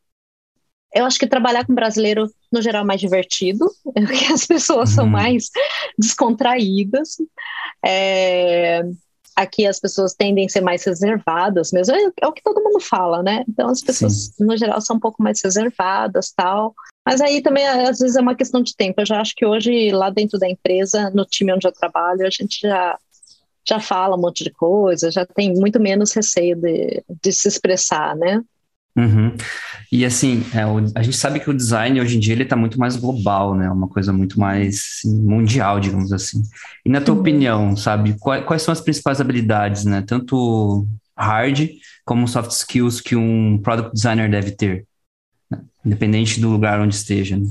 eu 0.95 1.05
acho 1.05 1.19
que 1.19 1.27
trabalhar 1.27 1.67
com 1.67 1.75
brasileiro, 1.75 2.31
no 2.53 2.63
geral, 2.63 2.83
é 2.83 2.87
mais 2.87 3.01
divertido, 3.01 3.67
porque 3.83 4.33
as 4.33 4.47
pessoas 4.47 4.91
uhum. 4.91 4.95
são 4.95 5.07
mais 5.07 5.51
descontraídas. 5.99 7.17
É, 7.85 8.83
aqui 9.35 9.67
as 9.67 9.81
pessoas 9.81 10.15
tendem 10.15 10.47
a 10.47 10.49
ser 10.49 10.61
mais 10.61 10.85
reservadas 10.85 11.73
mesmo, 11.73 11.97
é, 11.97 12.13
é, 12.23 12.27
o 12.27 12.33
que 12.33 12.43
todo 12.43 12.63
mundo 12.63 12.81
fala, 12.81 13.23
né? 13.23 13.45
Então 13.49 13.69
as 13.69 13.83
pessoas, 13.83 14.27
Sim. 14.27 14.45
no 14.45 14.57
geral, 14.57 14.81
são 14.81 14.97
um 14.97 15.01
pouco 15.01 15.21
mais 15.23 15.43
reservadas 15.43 16.33
tal. 16.33 16.73
Mas 17.05 17.21
aí 17.21 17.43
também, 17.43 17.67
às 17.67 17.99
vezes, 17.99 18.17
é 18.17 18.21
uma 18.21 18.37
questão 18.37 18.63
de 18.63 18.75
tempo. 18.75 19.01
Eu 19.01 19.07
já 19.07 19.21
acho 19.21 19.35
que 19.37 19.45
hoje, 19.45 19.91
lá 19.91 20.09
dentro 20.09 20.39
da 20.39 20.49
empresa, 20.49 21.11
no 21.11 21.27
time 21.27 21.53
onde 21.53 21.67
eu 21.67 21.73
trabalho, 21.73 22.27
a 22.27 22.31
gente 22.31 22.61
já 22.63 22.99
já 23.67 23.81
fala 23.81 24.17
um 24.17 24.21
monte 24.21 24.45
de 24.45 24.51
coisa, 24.51 25.11
já 25.11 25.25
tem 25.25 25.55
muito 25.55 25.81
menos 25.81 26.13
receio 26.13 26.57
de, 26.57 27.03
de 27.23 27.33
se 27.33 27.49
expressar, 27.49 28.15
né? 28.17 28.43
Uhum. 28.97 29.37
E 29.91 30.05
assim, 30.05 30.45
é, 30.55 30.65
o, 30.65 30.79
a 30.95 31.03
gente 31.03 31.17
sabe 31.17 31.41
que 31.41 31.51
o 31.51 31.55
design 31.55 32.01
hoje 32.01 32.17
em 32.17 32.21
dia 32.21 32.33
ele 32.33 32.45
está 32.45 32.55
muito 32.55 32.79
mais 32.79 32.97
global, 32.97 33.55
né? 33.55 33.69
Uma 33.69 33.89
coisa 33.89 34.13
muito 34.13 34.39
mais 34.39 34.99
assim, 34.99 35.21
mundial, 35.23 35.81
digamos 35.81 36.13
assim. 36.13 36.43
E 36.85 36.89
na 36.89 37.01
tua 37.01 37.15
uhum. 37.15 37.21
opinião, 37.21 37.77
sabe, 37.77 38.17
quais, 38.19 38.45
quais, 38.45 38.63
são 38.63 38.73
as 38.73 38.81
principais 38.81 39.21
habilidades, 39.21 39.85
né? 39.85 40.03
Tanto 40.07 40.87
hard 41.17 41.69
como 42.05 42.29
soft 42.29 42.51
skills 42.53 43.01
que 43.01 43.17
um 43.17 43.59
product 43.59 43.93
designer 43.95 44.31
deve 44.31 44.53
ter, 44.53 44.87
né? 45.51 45.61
independente 45.85 46.41
do 46.41 46.51
lugar 46.51 46.81
onde 46.81 46.95
esteja. 46.95 47.37
Né? 47.37 47.49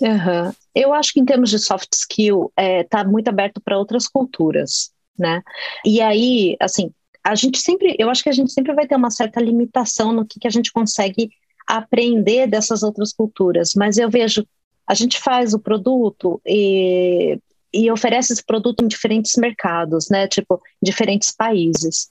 Uhum. 0.00 0.52
Eu 0.74 0.94
acho 0.94 1.12
que 1.12 1.20
em 1.20 1.24
termos 1.24 1.50
de 1.50 1.58
soft 1.58 1.88
skill, 1.92 2.50
está 2.56 2.62
é, 2.62 2.84
tá 2.84 3.04
muito 3.04 3.28
aberto 3.28 3.60
para 3.60 3.78
outras 3.78 4.08
culturas, 4.08 4.90
né? 5.18 5.42
E 5.84 6.00
aí, 6.00 6.56
assim, 6.60 6.90
a 7.24 7.34
gente 7.34 7.58
sempre, 7.58 7.94
eu 7.98 8.10
acho 8.10 8.22
que 8.22 8.28
a 8.28 8.32
gente 8.32 8.52
sempre 8.52 8.74
vai 8.74 8.86
ter 8.86 8.96
uma 8.96 9.10
certa 9.10 9.40
limitação 9.40 10.12
no 10.12 10.26
que, 10.26 10.40
que 10.40 10.46
a 10.46 10.50
gente 10.50 10.72
consegue 10.72 11.30
aprender 11.66 12.46
dessas 12.46 12.82
outras 12.82 13.12
culturas, 13.12 13.72
mas 13.76 13.96
eu 13.96 14.10
vejo, 14.10 14.46
a 14.86 14.94
gente 14.94 15.18
faz 15.18 15.54
o 15.54 15.60
produto 15.60 16.40
e, 16.44 17.38
e 17.72 17.90
oferece 17.90 18.32
esse 18.32 18.44
produto 18.44 18.84
em 18.84 18.88
diferentes 18.88 19.36
mercados, 19.36 20.08
né, 20.10 20.26
tipo, 20.26 20.60
diferentes 20.82 21.30
países. 21.30 22.08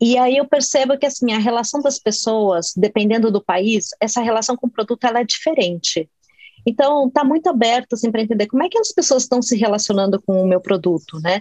E 0.00 0.16
aí 0.16 0.36
eu 0.38 0.48
percebo 0.48 0.96
que, 0.96 1.04
assim, 1.04 1.32
a 1.32 1.38
relação 1.38 1.82
das 1.82 1.98
pessoas, 1.98 2.72
dependendo 2.74 3.30
do 3.30 3.42
país, 3.44 3.88
essa 4.00 4.22
relação 4.22 4.56
com 4.56 4.66
o 4.66 4.70
produto, 4.70 5.04
ela 5.04 5.20
é 5.20 5.24
diferente. 5.24 6.08
Então, 6.66 7.08
está 7.08 7.24
muito 7.24 7.48
aberto 7.48 7.94
assim, 7.94 8.10
para 8.10 8.22
entender 8.22 8.46
como 8.46 8.62
é 8.62 8.68
que 8.68 8.78
as 8.78 8.92
pessoas 8.92 9.22
estão 9.22 9.42
se 9.42 9.56
relacionando 9.56 10.20
com 10.20 10.42
o 10.42 10.46
meu 10.46 10.60
produto, 10.60 11.18
né? 11.20 11.40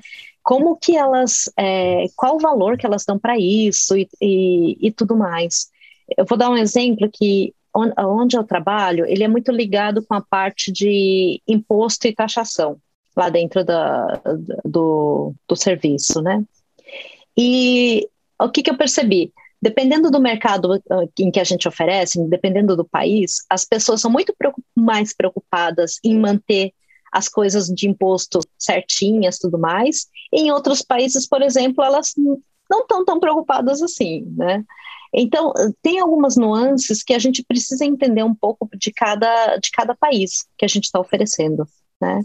Como 0.49 0.75
que 0.75 0.97
elas, 0.97 1.43
é, 1.55 2.05
qual 2.15 2.37
o 2.37 2.39
valor 2.39 2.75
que 2.75 2.83
elas 2.83 3.05
dão 3.05 3.19
para 3.19 3.37
isso 3.37 3.95
e, 3.95 4.09
e, 4.19 4.87
e, 4.87 4.91
tudo 4.91 5.15
mais. 5.15 5.69
Eu 6.17 6.25
vou 6.25 6.35
dar 6.35 6.49
um 6.49 6.57
exemplo 6.57 7.07
que 7.07 7.53
onde 7.71 8.35
eu 8.35 8.43
trabalho, 8.43 9.05
ele 9.05 9.23
é 9.23 9.27
muito 9.27 9.51
ligado 9.51 10.03
com 10.03 10.15
a 10.15 10.21
parte 10.21 10.71
de 10.71 11.39
imposto 11.47 12.07
e 12.07 12.15
taxação 12.15 12.77
lá 13.15 13.29
dentro 13.29 13.63
da, 13.63 14.19
do, 14.65 15.35
do 15.47 15.55
serviço, 15.55 16.19
né? 16.19 16.43
E 17.37 18.09
o 18.41 18.49
que, 18.49 18.63
que 18.63 18.71
eu 18.71 18.77
percebi? 18.77 19.31
dependendo 19.61 20.09
do 20.09 20.21
mercado 20.21 20.81
ah, 20.89 21.05
em 21.19 21.29
que 21.29 21.39
a 21.39 21.43
gente 21.43 21.67
oferece, 21.67 22.17
dependendo 22.27 22.77
do 22.77 22.85
país, 22.85 23.45
as 23.49 23.65
pessoas 23.65 23.99
são 24.01 24.09
muito 24.09 24.33
mais 24.73 25.13
preocupadas 25.13 25.99
em 26.01 26.17
manter 26.17 26.71
as 27.11 27.27
coisas 27.27 27.67
de 27.67 27.87
imposto 27.87 28.39
certinhas, 28.57 29.39
tudo 29.39 29.57
mais. 29.57 30.07
Em 30.31 30.51
outros 30.51 30.81
países, 30.81 31.27
por 31.27 31.41
exemplo, 31.41 31.83
elas 31.83 32.13
não 32.69 32.81
estão 32.81 33.03
tão 33.03 33.19
preocupadas 33.19 33.81
assim, 33.81 34.25
né? 34.37 34.63
Então, 35.13 35.51
tem 35.81 35.99
algumas 35.99 36.35
nuances 36.37 37.03
que 37.03 37.13
a 37.13 37.19
gente 37.19 37.43
precisa 37.43 37.83
entender 37.83 38.23
um 38.23 38.35
pouco 38.35 38.69
de 38.77 38.91
cada, 38.91 39.57
de 39.57 39.71
cada 39.71 39.95
país 39.95 40.45
que 40.57 40.65
a 40.65 40.67
gente 40.67 40.83
está 40.83 40.99
oferecendo. 40.99 41.67
Né? 41.99 42.23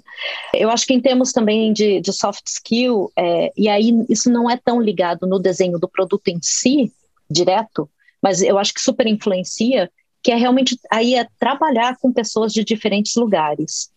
Eu 0.52 0.70
acho 0.70 0.86
que 0.86 0.94
em 0.94 1.00
termos 1.00 1.32
também 1.32 1.72
de, 1.72 2.00
de 2.00 2.12
soft 2.12 2.46
skill, 2.46 3.10
é, 3.16 3.50
e 3.56 3.68
aí 3.68 3.90
isso 4.08 4.30
não 4.30 4.48
é 4.48 4.56
tão 4.56 4.80
ligado 4.80 5.26
no 5.26 5.38
desenho 5.38 5.78
do 5.78 5.88
produto 5.88 6.28
em 6.28 6.38
si, 6.40 6.92
direto, 7.28 7.88
mas 8.22 8.42
eu 8.42 8.58
acho 8.58 8.72
que 8.72 8.80
super 8.80 9.06
influencia, 9.06 9.90
que 10.22 10.30
é 10.30 10.36
realmente 10.36 10.78
aí 10.90 11.14
é 11.14 11.26
trabalhar 11.38 11.96
com 11.98 12.12
pessoas 12.12 12.52
de 12.52 12.64
diferentes 12.64 13.14
lugares, 13.16 13.90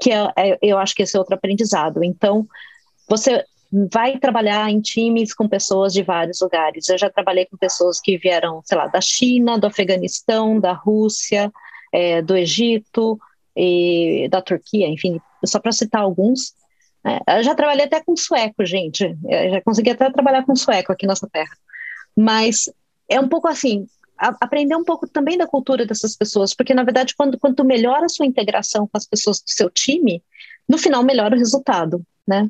que 0.00 0.10
é, 0.10 0.32
é, 0.36 0.58
eu 0.62 0.78
acho 0.78 0.94
que 0.94 1.02
esse 1.02 1.16
é 1.16 1.18
outro 1.18 1.34
aprendizado. 1.34 2.02
Então, 2.02 2.46
você 3.08 3.44
vai 3.92 4.18
trabalhar 4.18 4.70
em 4.70 4.80
times 4.80 5.32
com 5.32 5.48
pessoas 5.48 5.92
de 5.92 6.02
vários 6.02 6.40
lugares. 6.40 6.88
Eu 6.88 6.98
já 6.98 7.08
trabalhei 7.10 7.46
com 7.46 7.56
pessoas 7.56 8.00
que 8.00 8.18
vieram, 8.18 8.60
sei 8.64 8.76
lá, 8.76 8.86
da 8.86 9.00
China, 9.00 9.58
do 9.58 9.66
Afeganistão, 9.66 10.58
da 10.58 10.72
Rússia, 10.72 11.52
é, 11.92 12.20
do 12.20 12.36
Egito, 12.36 13.18
e 13.56 14.28
da 14.30 14.40
Turquia, 14.40 14.88
enfim, 14.88 15.20
só 15.44 15.58
para 15.58 15.72
citar 15.72 16.02
alguns. 16.02 16.54
É, 17.04 17.38
eu 17.38 17.42
já 17.42 17.54
trabalhei 17.54 17.86
até 17.86 18.02
com 18.02 18.16
sueco, 18.16 18.64
gente. 18.64 19.16
Eu 19.28 19.50
já 19.50 19.60
consegui 19.62 19.90
até 19.90 20.10
trabalhar 20.10 20.44
com 20.44 20.54
sueco 20.54 20.92
aqui 20.92 21.06
nessa 21.06 21.28
terra. 21.28 21.56
Mas 22.16 22.70
é 23.08 23.18
um 23.18 23.28
pouco 23.28 23.48
assim, 23.48 23.86
a, 24.20 24.36
aprender 24.40 24.76
um 24.76 24.84
pouco 24.84 25.08
também 25.08 25.38
da 25.38 25.46
cultura 25.46 25.86
dessas 25.86 26.16
pessoas, 26.16 26.54
porque 26.54 26.74
na 26.74 26.84
verdade, 26.84 27.14
quando, 27.16 27.38
quando 27.38 27.64
melhora 27.64 28.06
a 28.06 28.08
sua 28.08 28.26
integração 28.26 28.86
com 28.86 28.96
as 28.96 29.06
pessoas 29.06 29.38
do 29.38 29.50
seu 29.50 29.70
time, 29.70 30.22
no 30.68 30.78
final 30.78 31.02
melhora 31.02 31.34
o 31.34 31.38
resultado, 31.38 32.02
né? 32.26 32.48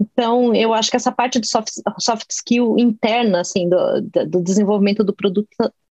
Então, 0.00 0.54
eu 0.54 0.72
acho 0.72 0.90
que 0.90 0.96
essa 0.96 1.10
parte 1.10 1.40
de 1.40 1.48
soft, 1.48 1.70
soft 1.98 2.30
skill 2.30 2.76
interna, 2.78 3.40
assim, 3.40 3.68
do, 3.68 4.00
do 4.26 4.42
desenvolvimento 4.42 5.02
do 5.02 5.12
produto 5.12 5.48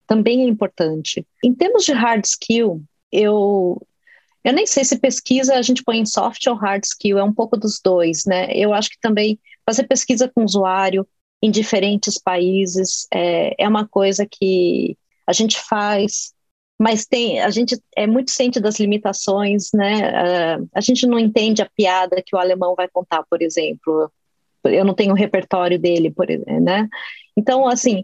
também 0.05 0.41
é 0.41 0.47
importante. 0.47 1.25
Em 1.43 1.53
termos 1.53 1.83
de 1.83 1.91
hard 1.91 2.23
skill, 2.23 2.83
eu 3.11 3.81
eu 4.43 4.53
nem 4.53 4.67
sei 4.67 4.85
se 4.85 4.99
pesquisa 4.99 5.55
a 5.55 5.61
gente 5.63 5.83
põe 5.83 5.97
em 5.97 6.05
soft 6.05 6.45
ou 6.45 6.53
hard 6.53 6.83
skill, 6.83 7.17
é 7.17 7.23
um 7.23 7.33
pouco 7.33 7.57
dos 7.57 7.81
dois, 7.83 8.25
né? 8.25 8.47
Eu 8.55 8.75
acho 8.75 8.91
que 8.91 8.99
também 9.01 9.39
fazer 9.65 9.87
pesquisa 9.87 10.29
com 10.29 10.43
usuário 10.43 11.07
em 11.41 11.49
diferentes 11.49 12.19
países 12.19 13.07
é, 13.11 13.55
é 13.57 13.67
uma 13.67 13.87
coisa 13.87 14.23
que 14.29 14.95
a 15.27 15.33
gente 15.33 15.59
faz, 15.59 16.33
mas 16.79 17.05
tem 17.05 17.39
a 17.41 17.49
gente 17.49 17.79
é 17.95 18.05
muito 18.05 18.31
ciente 18.31 18.59
das 18.59 18.79
limitações, 18.79 19.69
né? 19.73 20.57
Uh, 20.59 20.69
a 20.73 20.81
gente 20.81 21.07
não 21.07 21.17
entende 21.17 21.61
a 21.61 21.69
piada 21.69 22.21
que 22.25 22.35
o 22.35 22.39
alemão 22.39 22.75
vai 22.75 22.87
contar, 22.87 23.23
por 23.29 23.41
exemplo. 23.41 24.11
Eu 24.63 24.83
não 24.83 24.93
tenho 24.93 25.11
o 25.11 25.15
repertório 25.15 25.79
dele, 25.79 26.11
por 26.11 26.27
né? 26.27 26.89
Então, 27.37 27.67
assim, 27.67 28.03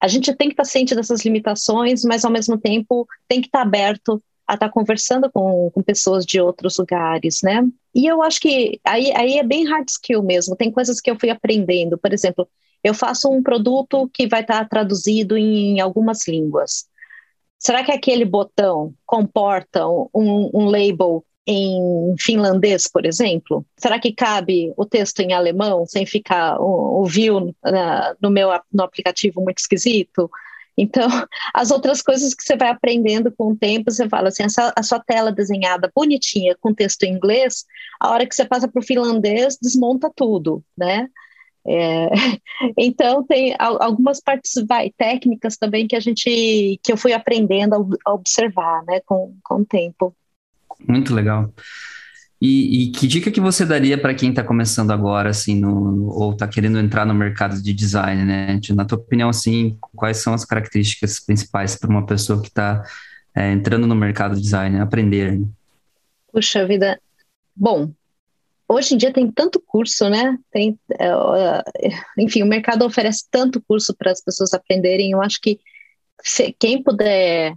a 0.00 0.08
gente 0.08 0.34
tem 0.34 0.48
que 0.48 0.54
estar 0.54 0.64
ciente 0.64 0.94
dessas 0.94 1.24
limitações, 1.24 2.02
mas 2.04 2.24
ao 2.24 2.30
mesmo 2.30 2.58
tempo 2.58 3.06
tem 3.28 3.40
que 3.40 3.46
estar 3.46 3.62
aberto 3.62 4.22
a 4.46 4.54
estar 4.54 4.68
conversando 4.68 5.30
com, 5.30 5.70
com 5.70 5.82
pessoas 5.82 6.26
de 6.26 6.40
outros 6.40 6.76
lugares, 6.78 7.40
né? 7.42 7.62
E 7.94 8.06
eu 8.06 8.22
acho 8.22 8.40
que 8.40 8.80
aí, 8.84 9.12
aí 9.14 9.38
é 9.38 9.44
bem 9.44 9.64
hard 9.64 9.88
skill 9.88 10.22
mesmo, 10.22 10.56
tem 10.56 10.72
coisas 10.72 11.00
que 11.00 11.10
eu 11.10 11.18
fui 11.18 11.30
aprendendo, 11.30 11.96
por 11.96 12.12
exemplo, 12.12 12.48
eu 12.82 12.94
faço 12.94 13.30
um 13.30 13.42
produto 13.42 14.08
que 14.12 14.26
vai 14.26 14.40
estar 14.40 14.60
tá 14.60 14.68
traduzido 14.68 15.36
em 15.36 15.80
algumas 15.80 16.26
línguas. 16.26 16.86
Será 17.58 17.84
que 17.84 17.92
aquele 17.92 18.24
botão 18.24 18.92
comporta 19.06 19.86
um, 19.86 20.50
um 20.52 20.64
label 20.64 21.24
em 21.46 22.14
finlandês, 22.18 22.88
por 22.88 23.06
exemplo? 23.06 23.64
Será 23.76 23.98
que 23.98 24.12
cabe 24.12 24.72
o 24.76 24.84
texto 24.84 25.20
em 25.20 25.32
alemão 25.32 25.86
sem 25.86 26.06
ficar 26.06 26.60
o, 26.60 27.02
o 27.02 27.06
view 27.06 27.54
na, 27.62 28.16
no 28.20 28.30
meu 28.30 28.50
no 28.72 28.82
aplicativo 28.82 29.40
muito 29.40 29.58
esquisito? 29.58 30.30
Então, 30.76 31.08
as 31.54 31.70
outras 31.70 32.02
coisas 32.02 32.34
que 32.34 32.42
você 32.42 32.56
vai 32.56 32.68
aprendendo 32.68 33.30
com 33.30 33.52
o 33.52 33.56
tempo, 33.56 33.90
você 33.90 34.08
fala 34.08 34.28
assim, 34.28 34.42
a 34.44 34.82
sua 34.82 35.00
tela 35.00 35.30
desenhada 35.30 35.90
bonitinha 35.94 36.56
com 36.60 36.74
texto 36.74 37.04
em 37.04 37.14
inglês, 37.14 37.64
a 38.00 38.10
hora 38.10 38.26
que 38.26 38.34
você 38.34 38.44
passa 38.44 38.66
para 38.66 38.80
o 38.80 38.84
finlandês, 38.84 39.58
desmonta 39.60 40.10
tudo, 40.14 40.64
né? 40.76 41.08
É, 41.66 42.08
então 42.76 43.24
tem 43.24 43.54
algumas 43.58 44.20
partes 44.20 44.52
vai, 44.68 44.90
técnicas 44.90 45.56
também 45.56 45.86
que 45.86 45.94
a 45.94 46.00
gente 46.00 46.80
que 46.82 46.92
eu 46.92 46.96
fui 46.96 47.12
aprendendo 47.12 47.96
a, 48.04 48.12
observar 48.12 48.84
né, 48.84 49.00
com, 49.06 49.34
com 49.42 49.56
o 49.56 49.64
tempo. 49.64 50.14
Muito 50.86 51.14
legal. 51.14 51.52
E, 52.44 52.88
e, 52.88 52.90
que 52.90 53.06
dica 53.06 53.30
que 53.30 53.40
você 53.40 53.64
daria 53.64 53.96
para 53.96 54.14
quem 54.14 54.30
está 54.30 54.42
começando 54.42 54.90
agora, 54.90 55.30
assim, 55.30 55.54
no, 55.54 56.08
ou 56.08 56.32
está 56.32 56.48
querendo 56.48 56.76
entrar 56.80 57.06
no 57.06 57.14
mercado 57.14 57.62
de 57.62 57.72
design, 57.72 58.24
né? 58.24 58.58
Na 58.70 58.84
tua 58.84 58.98
opinião, 58.98 59.28
assim, 59.28 59.78
quais 59.94 60.16
são 60.16 60.34
as 60.34 60.44
características 60.44 61.20
principais 61.20 61.76
para 61.76 61.88
uma 61.88 62.04
pessoa 62.04 62.42
que 62.42 62.48
está 62.48 62.82
é, 63.32 63.52
entrando 63.52 63.86
no 63.86 63.94
mercado 63.94 64.34
de 64.34 64.42
design, 64.42 64.80
aprender? 64.80 65.40
Puxa 66.32 66.66
vida, 66.66 67.00
bom, 67.54 67.92
hoje 68.72 68.94
em 68.94 68.96
dia 68.96 69.12
tem 69.12 69.30
tanto 69.30 69.60
curso, 69.60 70.08
né? 70.08 70.38
Tem, 70.50 70.70
uh, 70.92 71.62
enfim, 72.18 72.42
o 72.42 72.46
mercado 72.46 72.84
oferece 72.84 73.24
tanto 73.30 73.62
curso 73.62 73.94
para 73.96 74.10
as 74.10 74.22
pessoas 74.22 74.52
aprenderem. 74.52 75.12
Eu 75.12 75.22
acho 75.22 75.40
que 75.40 75.60
se, 76.22 76.52
quem 76.58 76.82
puder 76.82 77.54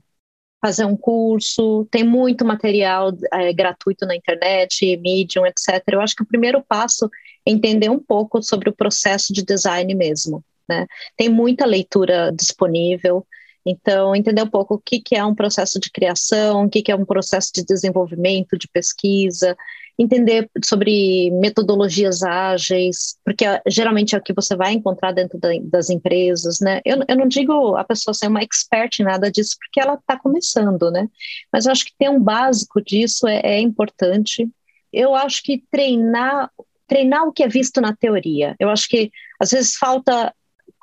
fazer 0.61 0.85
um 0.85 0.97
curso, 0.97 1.87
tem 1.91 2.03
muito 2.03 2.43
material 2.43 3.11
é, 3.31 3.53
gratuito 3.53 4.05
na 4.05 4.15
internet, 4.15 4.97
Medium, 4.97 5.45
etc. 5.45 5.83
Eu 5.91 6.01
acho 6.01 6.15
que 6.15 6.23
o 6.23 6.27
primeiro 6.27 6.63
passo 6.67 7.09
é 7.45 7.51
entender 7.51 7.89
um 7.89 7.99
pouco 7.99 8.41
sobre 8.41 8.69
o 8.69 8.75
processo 8.75 9.31
de 9.31 9.43
design 9.43 9.93
mesmo. 9.93 10.43
Né? 10.67 10.87
Tem 11.15 11.29
muita 11.29 11.67
leitura 11.67 12.31
disponível, 12.31 13.25
então 13.65 14.15
entender 14.15 14.43
um 14.43 14.49
pouco 14.49 14.75
o 14.75 14.79
que, 14.79 14.99
que 14.99 15.15
é 15.15 15.25
um 15.25 15.33
processo 15.33 15.79
de 15.79 15.91
criação, 15.91 16.65
o 16.65 16.69
que, 16.69 16.81
que 16.81 16.91
é 16.91 16.95
um 16.95 17.05
processo 17.05 17.51
de 17.53 17.65
desenvolvimento, 17.65 18.57
de 18.57 18.67
pesquisa, 18.67 19.57
entender 19.97 20.49
sobre 20.63 21.31
metodologias 21.31 22.21
ágeis, 22.21 23.17
porque 23.23 23.45
geralmente 23.67 24.13
é 24.13 24.17
o 24.17 24.21
que 24.21 24.33
você 24.33 24.55
vai 24.55 24.73
encontrar 24.73 25.13
dentro 25.13 25.39
da, 25.39 25.49
das 25.63 25.89
empresas, 25.89 26.59
né? 26.59 26.81
Eu, 26.85 26.99
eu 27.07 27.15
não 27.15 27.27
digo 27.27 27.75
a 27.75 27.83
pessoa 27.83 28.13
ser 28.13 28.27
uma 28.27 28.43
expert 28.43 28.99
em 28.99 29.03
nada 29.03 29.31
disso, 29.31 29.55
porque 29.57 29.79
ela 29.79 29.95
está 29.95 30.19
começando, 30.19 30.91
né? 30.91 31.07
Mas 31.51 31.65
eu 31.65 31.71
acho 31.71 31.85
que 31.85 31.93
ter 31.97 32.09
um 32.09 32.21
básico 32.21 32.81
disso 32.83 33.27
é, 33.27 33.39
é 33.43 33.59
importante. 33.59 34.47
Eu 34.91 35.15
acho 35.15 35.41
que 35.43 35.63
treinar 35.71 36.51
treinar 36.87 37.23
o 37.23 37.31
que 37.31 37.43
é 37.43 37.47
visto 37.47 37.81
na 37.81 37.95
teoria. 37.95 38.55
Eu 38.59 38.69
acho 38.69 38.87
que 38.87 39.11
às 39.39 39.49
vezes 39.51 39.75
falta 39.75 40.33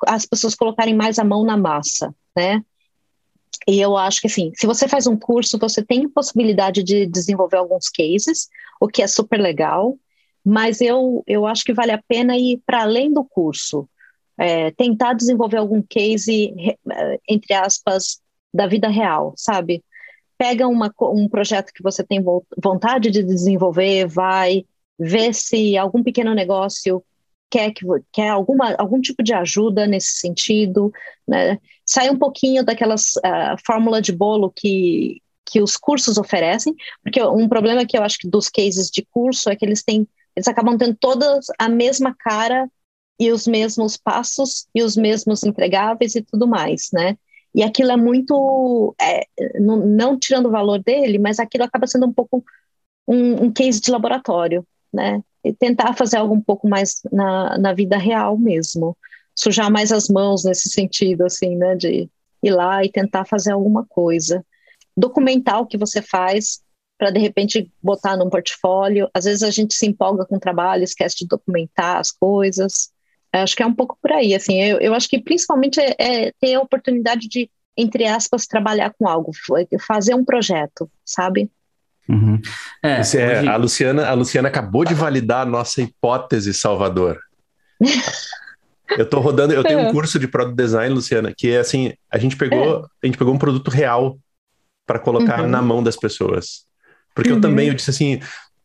as 0.05 0.25
pessoas 0.25 0.53
colocarem 0.53 0.93
mais 0.93 1.17
a 1.17 1.23
mão 1.23 1.45
na 1.45 1.55
massa, 1.55 2.13
né? 2.35 2.61
E 3.67 3.79
eu 3.79 3.95
acho 3.95 4.21
que, 4.21 4.27
assim, 4.27 4.51
se 4.55 4.67
você 4.67 4.87
faz 4.87 5.07
um 5.07 5.17
curso, 5.17 5.57
você 5.57 5.83
tem 5.83 6.07
possibilidade 6.09 6.83
de 6.83 7.05
desenvolver 7.05 7.57
alguns 7.57 7.89
cases, 7.89 8.49
o 8.79 8.87
que 8.87 9.01
é 9.01 9.07
super 9.07 9.39
legal, 9.39 9.97
mas 10.43 10.81
eu, 10.81 11.23
eu 11.25 11.45
acho 11.45 11.63
que 11.63 11.73
vale 11.73 11.91
a 11.91 12.01
pena 12.05 12.37
ir 12.37 12.61
para 12.65 12.81
além 12.81 13.11
do 13.11 13.23
curso, 13.23 13.87
é, 14.37 14.71
tentar 14.71 15.13
desenvolver 15.13 15.57
algum 15.57 15.81
case, 15.81 16.53
entre 17.29 17.53
aspas, 17.53 18.19
da 18.53 18.67
vida 18.67 18.89
real, 18.89 19.33
sabe? 19.37 19.83
Pega 20.37 20.67
uma, 20.67 20.93
um 21.01 21.29
projeto 21.29 21.71
que 21.73 21.83
você 21.83 22.03
tem 22.03 22.21
vontade 22.61 23.09
de 23.09 23.23
desenvolver, 23.23 24.07
vai, 24.07 24.65
vê 24.99 25.31
se 25.31 25.77
algum 25.77 26.03
pequeno 26.03 26.33
negócio 26.33 27.03
quer, 27.53 27.71
que, 27.71 27.85
quer 28.11 28.29
alguma, 28.29 28.73
algum 28.79 28.99
tipo 28.99 29.21
de 29.21 29.31
ajuda 29.31 29.85
nesse 29.85 30.17
sentido, 30.17 30.91
né? 31.27 31.59
sai 31.85 32.09
um 32.09 32.17
pouquinho 32.17 32.65
daquelas 32.65 33.11
uh, 33.17 33.55
fórmula 33.63 34.01
de 34.01 34.11
bolo 34.11 34.51
que, 34.51 35.21
que 35.45 35.61
os 35.61 35.77
cursos 35.77 36.17
oferecem, 36.17 36.73
porque 37.03 37.21
um 37.21 37.47
problema 37.47 37.85
que 37.85 37.95
eu 37.95 38.01
acho 38.01 38.17
que 38.17 38.27
dos 38.27 38.49
cases 38.49 38.89
de 38.89 39.05
curso 39.11 39.51
é 39.51 39.55
que 39.55 39.63
eles 39.63 39.83
têm, 39.83 40.07
eles 40.35 40.47
acabam 40.47 40.75
tendo 40.75 40.97
todas 40.99 41.45
a 41.59 41.69
mesma 41.69 42.15
cara 42.17 42.67
e 43.19 43.31
os 43.31 43.45
mesmos 43.45 43.97
passos 43.97 44.65
e 44.73 44.81
os 44.81 44.97
mesmos 44.97 45.43
entregáveis 45.43 46.15
e 46.15 46.23
tudo 46.23 46.47
mais, 46.47 46.89
né? 46.91 47.15
E 47.53 47.61
aquilo 47.61 47.91
é 47.91 47.97
muito, 47.97 48.95
é, 48.99 49.27
não, 49.59 49.77
não, 49.77 50.17
tirando 50.17 50.47
o 50.47 50.51
valor 50.51 50.81
dele, 50.81 51.19
mas 51.19 51.39
aquilo 51.39 51.65
acaba 51.65 51.85
sendo 51.85 52.07
um 52.07 52.13
pouco 52.13 52.43
um, 53.07 53.45
um 53.45 53.53
case 53.53 53.79
de 53.79 53.91
laboratório, 53.91 54.65
né? 54.93 55.21
E 55.43 55.53
tentar 55.53 55.93
fazer 55.93 56.17
algo 56.17 56.33
um 56.33 56.41
pouco 56.41 56.67
mais 56.67 57.01
na, 57.11 57.57
na 57.57 57.73
vida 57.73 57.97
real 57.97 58.37
mesmo. 58.37 58.95
Sujar 59.35 59.71
mais 59.71 59.91
as 59.91 60.07
mãos 60.07 60.43
nesse 60.43 60.69
sentido, 60.69 61.25
assim, 61.25 61.55
né? 61.55 61.75
De 61.75 62.09
ir 62.41 62.51
lá 62.51 62.83
e 62.83 62.91
tentar 62.91 63.25
fazer 63.25 63.51
alguma 63.51 63.85
coisa. 63.85 64.45
Documentar 64.95 65.61
o 65.61 65.65
que 65.65 65.77
você 65.77 66.01
faz 66.01 66.61
para 66.97 67.09
de 67.09 67.19
repente 67.19 67.71
botar 67.81 68.15
num 68.15 68.29
portfólio. 68.29 69.09
Às 69.13 69.25
vezes 69.25 69.43
a 69.43 69.49
gente 69.49 69.73
se 69.73 69.85
empolga 69.85 70.25
com 70.25 70.35
o 70.35 70.39
trabalho, 70.39 70.83
esquece 70.83 71.17
de 71.17 71.27
documentar 71.27 71.97
as 71.97 72.11
coisas. 72.11 72.91
Acho 73.31 73.55
que 73.55 73.63
é 73.63 73.65
um 73.65 73.73
pouco 73.73 73.97
por 74.01 74.11
aí, 74.11 74.35
assim. 74.35 74.61
Eu, 74.61 74.79
eu 74.79 74.93
acho 74.93 75.09
que 75.09 75.19
principalmente 75.19 75.79
é, 75.79 75.95
é 75.97 76.31
ter 76.39 76.53
a 76.53 76.61
oportunidade 76.61 77.27
de, 77.27 77.49
entre 77.75 78.05
aspas, 78.05 78.45
trabalhar 78.45 78.93
com 78.93 79.07
algo, 79.07 79.31
fazer 79.79 80.13
um 80.13 80.23
projeto, 80.23 80.89
sabe? 81.03 81.49
Uhum. 82.07 82.41
É, 82.83 82.95
é, 82.95 82.99
hoje... 82.99 83.47
a, 83.47 83.55
Luciana, 83.55 84.07
a 84.07 84.13
Luciana 84.13 84.47
acabou 84.47 84.83
de 84.83 84.93
validar 84.93 85.41
a 85.41 85.49
nossa 85.49 85.81
hipótese, 85.81 86.53
Salvador. 86.53 87.19
eu 88.97 89.09
tô 89.09 89.19
rodando, 89.19 89.53
eu 89.53 89.63
tenho 89.63 89.79
um 89.79 89.87
é. 89.87 89.91
curso 89.91 90.19
de 90.19 90.27
product 90.27 90.55
design, 90.55 90.93
Luciana, 90.93 91.33
que 91.35 91.51
é 91.51 91.59
assim, 91.59 91.93
a 92.11 92.17
gente 92.17 92.35
pegou, 92.35 92.81
é. 92.81 92.85
a 93.03 93.05
gente 93.05 93.17
pegou 93.17 93.33
um 93.33 93.37
produto 93.37 93.69
real 93.69 94.17
para 94.85 94.99
colocar 94.99 95.41
uhum. 95.41 95.49
na 95.49 95.61
mão 95.61 95.81
das 95.81 95.95
pessoas. 95.95 96.65
Porque 97.15 97.29
uhum. 97.29 97.37
eu 97.37 97.41
também 97.41 97.67
eu 97.67 97.73
disse 97.73 97.89
assim, 97.89 98.19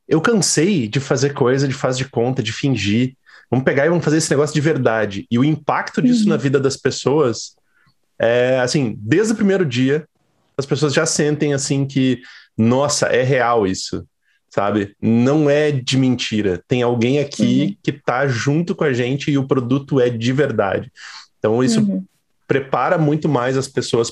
eu 0.09 0.21
cansei 0.21 0.89
de 0.89 1.01
fazer 1.01 1.35
coisa 1.35 1.69
de 1.69 1.75
faz 1.75 1.97
de 1.97 2.07
conta, 2.07 2.43
de 2.43 2.53
fingir. 2.53 3.15
Vamos 3.51 3.65
pegar 3.65 3.87
e 3.87 3.89
vamos 3.89 4.05
fazer 4.05 4.19
esse 4.19 4.31
negócio 4.31 4.55
de 4.55 4.61
verdade. 4.61 5.27
E 5.31 5.39
o 5.39 5.45
impacto 5.45 6.03
disso 6.03 6.25
uhum. 6.25 6.31
na 6.31 6.37
vida 6.37 6.59
das 6.59 6.77
pessoas 6.77 7.57
é 8.19 8.59
assim, 8.59 8.97
desde 8.99 9.33
o 9.33 9.37
primeiro 9.37 9.65
dia, 9.65 10.07
as 10.57 10.67
pessoas 10.67 10.93
já 10.93 11.07
sentem 11.07 11.55
assim 11.55 11.87
que 11.87 12.21
nossa, 12.59 13.07
é 13.07 13.23
real 13.23 13.67
isso. 13.67 14.05
sabe? 14.51 14.97
Não 15.01 15.49
é 15.49 15.71
de 15.71 15.97
mentira. 15.97 16.63
Tem 16.67 16.83
alguém 16.83 17.19
aqui 17.19 17.63
uhum. 17.63 17.77
que 17.83 17.93
tá 17.93 18.27
junto 18.27 18.75
com 18.75 18.85
a 18.85 18.93
gente 18.93 19.31
e 19.31 19.39
o 19.39 19.47
produto 19.47 20.01
é 20.01 20.11
de 20.11 20.33
verdade. 20.33 20.91
Então 21.39 21.63
isso 21.63 21.81
uhum. 21.81 22.05
prepara 22.47 22.99
muito 22.99 23.29
mais 23.29 23.57
as 23.57 23.69
pessoas 23.69 24.11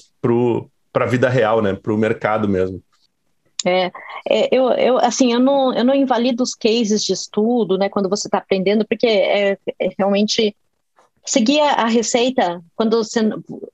para 0.93 1.05
a 1.05 1.09
vida 1.09 1.29
real, 1.29 1.61
né? 1.61 1.75
Para 1.75 1.93
o 1.93 1.99
mercado 1.99 2.49
mesmo. 2.49 2.81
É, 3.65 3.91
é, 4.29 4.49
eu, 4.55 4.71
eu, 4.73 4.99
assim, 4.99 5.33
eu 5.33 5.41
não, 5.41 5.75
eu 5.75 5.85
não 5.85 5.95
invalido 5.95 6.43
os 6.43 6.55
cases 6.55 7.03
de 7.03 7.13
estudo, 7.13 7.77
né, 7.77 7.89
quando 7.89 8.09
você 8.09 8.29
está 8.29 8.39
aprendendo, 8.39 8.87
porque 8.87 9.07
é, 9.07 9.53
é, 9.53 9.91
realmente 9.99 10.55
seguir 11.25 11.59
a, 11.61 11.73
a, 11.73 11.87
receita, 11.87 12.63
quando 12.77 13.03
você, 13.03 13.21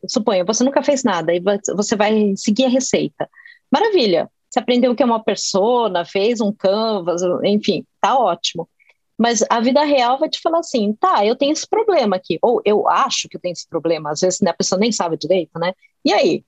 suponha, 0.06 0.44
você 0.44 0.64
nunca 0.64 0.82
fez 0.82 1.04
nada, 1.04 1.34
e 1.34 1.42
você 1.74 1.94
vai 1.94 2.32
seguir 2.36 2.64
a 2.64 2.70
receita. 2.70 3.28
Maravilha, 3.70 4.30
você 4.52 4.58
aprendeu 4.58 4.92
o 4.92 4.94
que 4.94 5.02
é 5.02 5.06
uma 5.06 5.24
persona, 5.24 6.04
fez 6.04 6.40
um 6.40 6.52
canvas, 6.52 7.22
enfim, 7.42 7.86
tá 8.00 8.18
ótimo. 8.18 8.68
Mas 9.16 9.42
a 9.48 9.60
vida 9.60 9.82
real 9.82 10.18
vai 10.18 10.28
te 10.28 10.40
falar 10.40 10.58
assim, 10.58 10.92
tá, 10.94 11.24
eu 11.24 11.34
tenho 11.36 11.52
esse 11.52 11.66
problema 11.66 12.16
aqui, 12.16 12.38
ou 12.42 12.60
eu 12.64 12.86
acho 12.88 13.28
que 13.28 13.36
eu 13.36 13.40
tenho 13.40 13.52
esse 13.52 13.66
problema, 13.66 14.10
às 14.10 14.20
vezes 14.20 14.40
né, 14.40 14.50
a 14.50 14.54
pessoa 14.54 14.78
nem 14.78 14.92
sabe 14.92 15.16
direito, 15.16 15.58
né? 15.58 15.72
E 16.04 16.12
aí, 16.12 16.44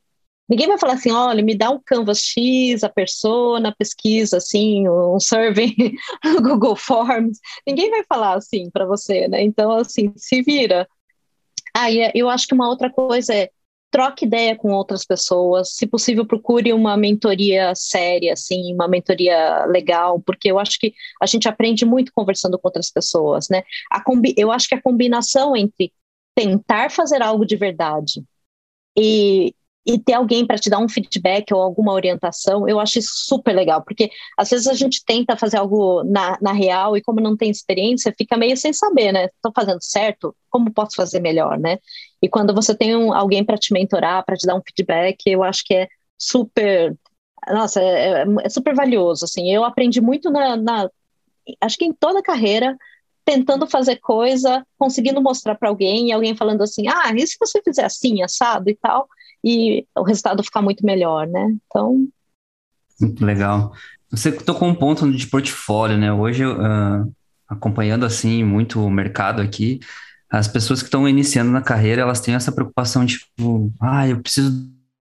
Ninguém 0.47 0.67
vai 0.69 0.77
falar 0.77 0.93
assim, 0.93 1.11
olha, 1.11 1.43
me 1.43 1.57
dá 1.57 1.71
um 1.71 1.81
Canvas 1.83 2.21
X, 2.21 2.85
a 2.85 2.89
persona, 2.91 3.75
pesquisa 3.75 4.37
assim, 4.37 4.87
um 4.87 5.19
survey 5.19 5.75
Google 6.43 6.77
Forms. 6.77 7.39
Ninguém 7.67 7.91
vai 7.91 8.05
falar 8.05 8.35
assim 8.35 8.69
para 8.71 8.85
você, 8.85 9.27
né? 9.27 9.43
Então, 9.43 9.71
assim, 9.71 10.13
se 10.17 10.43
vira. 10.43 10.87
Ah, 11.75 11.91
eu 12.15 12.29
acho 12.29 12.47
que 12.47 12.55
uma 12.55 12.69
outra 12.69 12.93
coisa 12.93 13.35
é 13.35 13.51
troque 13.95 14.25
ideia 14.25 14.57
com 14.57 14.73
outras 14.73 15.05
pessoas, 15.05 15.71
se 15.77 15.87
possível 15.87 16.27
procure 16.27 16.73
uma 16.73 16.97
mentoria 16.97 17.73
séria, 17.77 18.33
assim, 18.33 18.75
uma 18.75 18.89
mentoria 18.89 19.65
legal, 19.67 20.21
porque 20.21 20.51
eu 20.51 20.59
acho 20.59 20.81
que 20.81 20.93
a 21.23 21.27
gente 21.27 21.49
aprende 21.49 21.85
muito 21.85 22.11
conversando 22.13 22.59
com 22.59 22.67
outras 22.67 22.91
pessoas, 22.91 23.49
né? 23.49 23.63
A 23.93 24.03
eu 24.37 24.51
acho 24.51 24.69
que 24.69 24.75
a 24.75 24.83
combinação 24.83 25.57
entre 25.57 25.93
tentar 26.35 26.91
fazer 26.91 27.23
algo 27.23 27.47
de 27.47 27.55
verdade 27.55 28.25
e 28.99 29.55
e 29.87 29.99
ter 29.99 30.15
alguém 30.15 30.47
para 30.47 30.57
te 30.57 30.71
dar 30.71 30.79
um 30.79 30.89
feedback 30.89 31.53
ou 31.53 31.61
alguma 31.61 31.93
orientação, 31.93 32.67
eu 32.67 32.81
acho 32.81 32.99
isso 32.99 33.13
super 33.15 33.55
legal, 33.55 33.83
porque 33.83 34.11
às 34.37 34.49
vezes 34.49 34.67
a 34.67 34.73
gente 34.73 35.05
tenta 35.05 35.37
fazer 35.37 35.59
algo 35.59 36.03
na, 36.05 36.39
na 36.41 36.53
real 36.53 36.97
e 36.97 37.03
como 37.03 37.21
não 37.21 37.37
tem 37.37 37.51
experiência, 37.51 38.15
fica 38.17 38.37
meio 38.37 38.57
sem 38.57 38.73
saber, 38.73 39.13
né? 39.13 39.27
Estou 39.27 39.53
fazendo 39.55 39.83
certo? 39.83 40.35
Como 40.49 40.73
posso 40.73 40.97
fazer 40.97 41.21
melhor, 41.21 41.59
né? 41.59 41.79
E 42.23 42.29
quando 42.29 42.55
você 42.55 42.75
tem 42.75 42.97
um, 42.97 43.13
alguém 43.13 43.45
para 43.45 43.59
te 43.59 43.73
mentorar, 43.73 44.25
para 44.25 44.37
te 44.37 44.47
dar 44.47 44.55
um 44.55 44.63
feedback, 44.67 45.19
eu 45.27 45.43
acho 45.43 45.63
que 45.65 45.75
é 45.75 45.89
super, 46.17 46.97
nossa, 47.49 47.81
é, 47.83 48.23
é, 48.23 48.27
é 48.45 48.49
super 48.49 48.75
valioso, 48.75 49.27
assim. 49.27 49.51
Eu 49.53 49.65
aprendi 49.65 50.01
muito 50.01 50.31
na, 50.31 50.57
na, 50.57 50.91
acho 51.61 51.77
que 51.77 51.85
em 51.85 51.93
toda 51.93 52.21
a 52.21 52.23
carreira, 52.23 52.75
tentando 53.25 53.67
fazer 53.67 53.97
coisa, 53.97 54.67
conseguindo 54.79 55.21
mostrar 55.21 55.55
para 55.55 55.69
alguém, 55.69 56.09
e 56.09 56.13
alguém 56.13 56.35
falando 56.35 56.63
assim, 56.63 56.89
ah, 56.89 57.13
e 57.15 57.27
se 57.27 57.37
você 57.39 57.61
fizer 57.63 57.85
assim, 57.85 58.23
assado 58.23 58.71
e 58.71 58.77
tal? 58.77 59.07
E 59.45 59.87
o 59.95 60.03
resultado 60.03 60.43
ficar 60.43 60.63
muito 60.63 60.85
melhor, 60.87 61.27
né? 61.27 61.55
Então. 61.67 62.09
Muito 62.99 63.25
legal. 63.25 63.75
Você 64.11 64.33
tocou 64.33 64.67
um 64.67 64.75
ponto 64.75 65.11
de 65.13 65.27
portfólio, 65.27 65.99
né? 65.99 66.11
Hoje, 66.11 66.47
uh, 66.47 67.13
acompanhando 67.47 68.07
assim 68.07 68.43
muito 68.43 68.81
o 68.83 68.91
mercado 68.91 69.43
aqui, 69.43 69.81
as 70.31 70.49
pessoas 70.49 70.81
que 70.81 70.87
estão 70.87 71.07
iniciando 71.07 71.51
na 71.51 71.61
carreira, 71.61 72.03
elas 72.03 72.21
têm 72.21 72.35
essa 72.35 72.51
preocupação 72.51 73.05
de, 73.05 73.19
tipo, 73.19 73.71
ah, 73.81 74.09
eu 74.09 74.21
preciso 74.21 74.51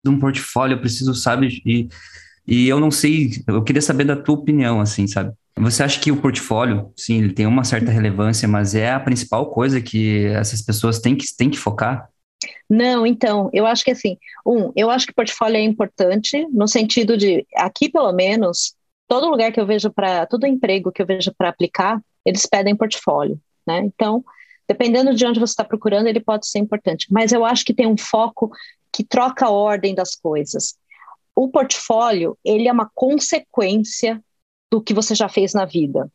de 0.03 0.09
um 0.09 0.19
portfólio, 0.19 0.75
eu 0.75 0.79
preciso, 0.79 1.13
sabe? 1.13 1.61
E, 1.63 1.87
e 2.47 2.67
eu 2.67 2.79
não 2.79 2.89
sei, 2.89 3.31
eu 3.47 3.63
queria 3.63 3.81
saber 3.81 4.05
da 4.05 4.15
tua 4.15 4.35
opinião, 4.35 4.81
assim, 4.81 5.07
sabe? 5.07 5.33
Você 5.57 5.83
acha 5.83 5.99
que 5.99 6.11
o 6.11 6.17
portfólio, 6.17 6.91
sim, 6.97 7.19
ele 7.19 7.33
tem 7.33 7.45
uma 7.45 7.63
certa 7.63 7.91
relevância, 7.91 8.47
mas 8.47 8.75
é 8.75 8.91
a 8.91 8.99
principal 8.99 9.51
coisa 9.51 9.79
que 9.79 10.25
essas 10.25 10.61
pessoas 10.61 10.99
têm 10.99 11.15
que, 11.15 11.25
têm 11.37 11.49
que 11.49 11.57
focar? 11.57 12.09
Não, 12.69 13.05
então, 13.05 13.49
eu 13.53 13.65
acho 13.65 13.83
que 13.83 13.91
assim, 13.91 14.17
um, 14.45 14.71
eu 14.75 14.89
acho 14.89 15.05
que 15.07 15.13
portfólio 15.13 15.57
é 15.57 15.61
importante, 15.61 16.47
no 16.51 16.67
sentido 16.67 17.17
de, 17.17 17.45
aqui 17.55 17.89
pelo 17.89 18.11
menos, 18.11 18.75
todo 19.07 19.29
lugar 19.29 19.51
que 19.51 19.59
eu 19.59 19.65
vejo 19.65 19.91
para, 19.91 20.25
todo 20.25 20.47
emprego 20.47 20.91
que 20.91 21.01
eu 21.01 21.05
vejo 21.05 21.33
para 21.37 21.49
aplicar, 21.49 22.01
eles 22.25 22.45
pedem 22.45 22.75
portfólio, 22.75 23.39
né? 23.67 23.79
Então, 23.79 24.23
dependendo 24.67 25.13
de 25.13 25.25
onde 25.25 25.39
você 25.39 25.51
está 25.51 25.63
procurando, 25.63 26.07
ele 26.07 26.19
pode 26.19 26.47
ser 26.47 26.59
importante. 26.59 27.07
Mas 27.11 27.31
eu 27.31 27.45
acho 27.45 27.63
que 27.63 27.73
tem 27.73 27.87
um 27.87 27.97
foco 27.97 28.51
que 28.91 29.03
troca 29.03 29.45
a 29.45 29.51
ordem 29.51 29.93
das 29.93 30.15
coisas. 30.15 30.75
O 31.35 31.49
portfólio, 31.49 32.37
ele 32.43 32.67
é 32.67 32.71
uma 32.71 32.89
consequência 32.93 34.23
do 34.71 34.81
que 34.81 34.93
você 34.93 35.13
já 35.13 35.29
fez 35.29 35.53
na 35.53 35.65
vida. 35.65 36.09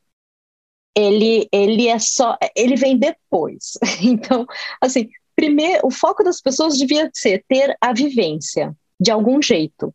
Ele, 0.96 1.48
ele 1.52 1.86
é 1.86 1.98
só, 1.98 2.36
ele 2.56 2.76
vem 2.76 2.98
depois. 2.98 3.78
Então, 4.02 4.46
assim, 4.80 5.08
primeiro, 5.40 5.86
o 5.86 5.90
foco 5.90 6.22
das 6.22 6.38
pessoas 6.38 6.76
devia 6.76 7.10
ser 7.14 7.42
ter 7.48 7.74
a 7.80 7.94
vivência 7.94 8.76
de 9.00 9.10
algum 9.10 9.40
jeito, 9.40 9.94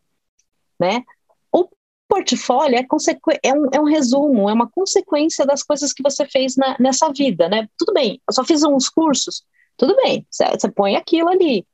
né? 0.78 1.04
O 1.52 1.68
portfólio 2.08 2.76
é, 2.76 2.84
é, 3.44 3.54
um, 3.54 3.68
é 3.72 3.80
um 3.80 3.84
resumo, 3.84 4.50
é 4.50 4.52
uma 4.52 4.68
consequência 4.68 5.46
das 5.46 5.62
coisas 5.62 5.92
que 5.92 6.02
você 6.02 6.26
fez 6.26 6.56
na, 6.56 6.76
nessa 6.80 7.12
vida, 7.12 7.48
né? 7.48 7.68
Tudo 7.78 7.92
bem, 7.92 8.20
eu 8.28 8.34
só 8.34 8.42
fiz 8.42 8.64
uns 8.64 8.88
cursos, 8.88 9.44
tudo 9.76 9.94
bem, 9.94 10.26
você 10.28 10.68
põe 10.68 10.96
aquilo 10.96 11.28
ali, 11.28 11.64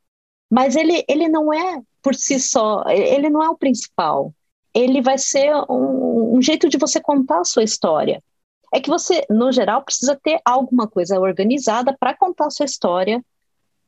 mas 0.50 0.76
ele, 0.76 1.02
ele 1.08 1.26
não 1.26 1.50
é 1.50 1.80
por 2.02 2.14
si 2.14 2.38
só, 2.38 2.84
ele 2.86 3.30
não 3.30 3.42
é 3.42 3.48
o 3.48 3.56
principal. 3.56 4.34
Ele 4.74 5.00
vai 5.00 5.16
ser 5.16 5.54
um, 5.70 6.36
um 6.36 6.42
jeito 6.42 6.68
de 6.68 6.76
você 6.76 7.00
contar 7.00 7.40
a 7.40 7.44
sua 7.44 7.62
história. 7.62 8.22
É 8.74 8.80
que 8.80 8.90
você, 8.90 9.24
no 9.30 9.50
geral, 9.50 9.82
precisa 9.82 10.18
ter 10.22 10.40
alguma 10.44 10.86
coisa 10.86 11.18
organizada 11.18 11.96
para 11.98 12.14
contar 12.14 12.46
a 12.46 12.50
sua 12.50 12.66
história 12.66 13.22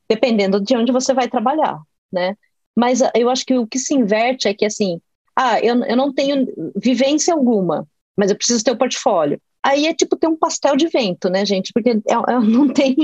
dependendo 0.09 0.61
de 0.61 0.77
onde 0.77 0.93
você 0.93 1.13
vai 1.13 1.29
trabalhar, 1.29 1.81
né? 2.13 2.37
Mas 2.77 3.03
ah, 3.03 3.13
eu 3.15 3.31
acho 3.31 3.45
que 3.45 3.57
o 3.57 3.67
que 3.67 3.79
se 3.79 3.95
inverte 3.95 4.49
é 4.49 4.55
que, 4.55 4.65
assim, 4.65 5.01
ah, 5.37 5.61
eu, 5.61 5.83
eu 5.85 5.97
não 5.97 6.13
tenho 6.13 6.47
vivência 6.77 7.35
alguma, 7.35 7.87
mas 8.17 8.31
eu 8.31 8.37
preciso 8.37 8.65
ter 8.65 8.71
o 8.71 8.75
um 8.75 8.79
portfólio. 8.79 9.41
Aí 9.63 9.87
é 9.87 9.95
tipo 9.95 10.17
ter 10.17 10.29
um 10.29 10.37
pastel 10.37 10.77
de 10.77 10.89
vento, 10.89 11.31
né, 11.31 11.45
gente? 11.47 11.73
Porque 11.73 11.91
é, 11.91 11.93
é, 11.95 12.39
não, 12.39 12.73
tem, 12.73 12.97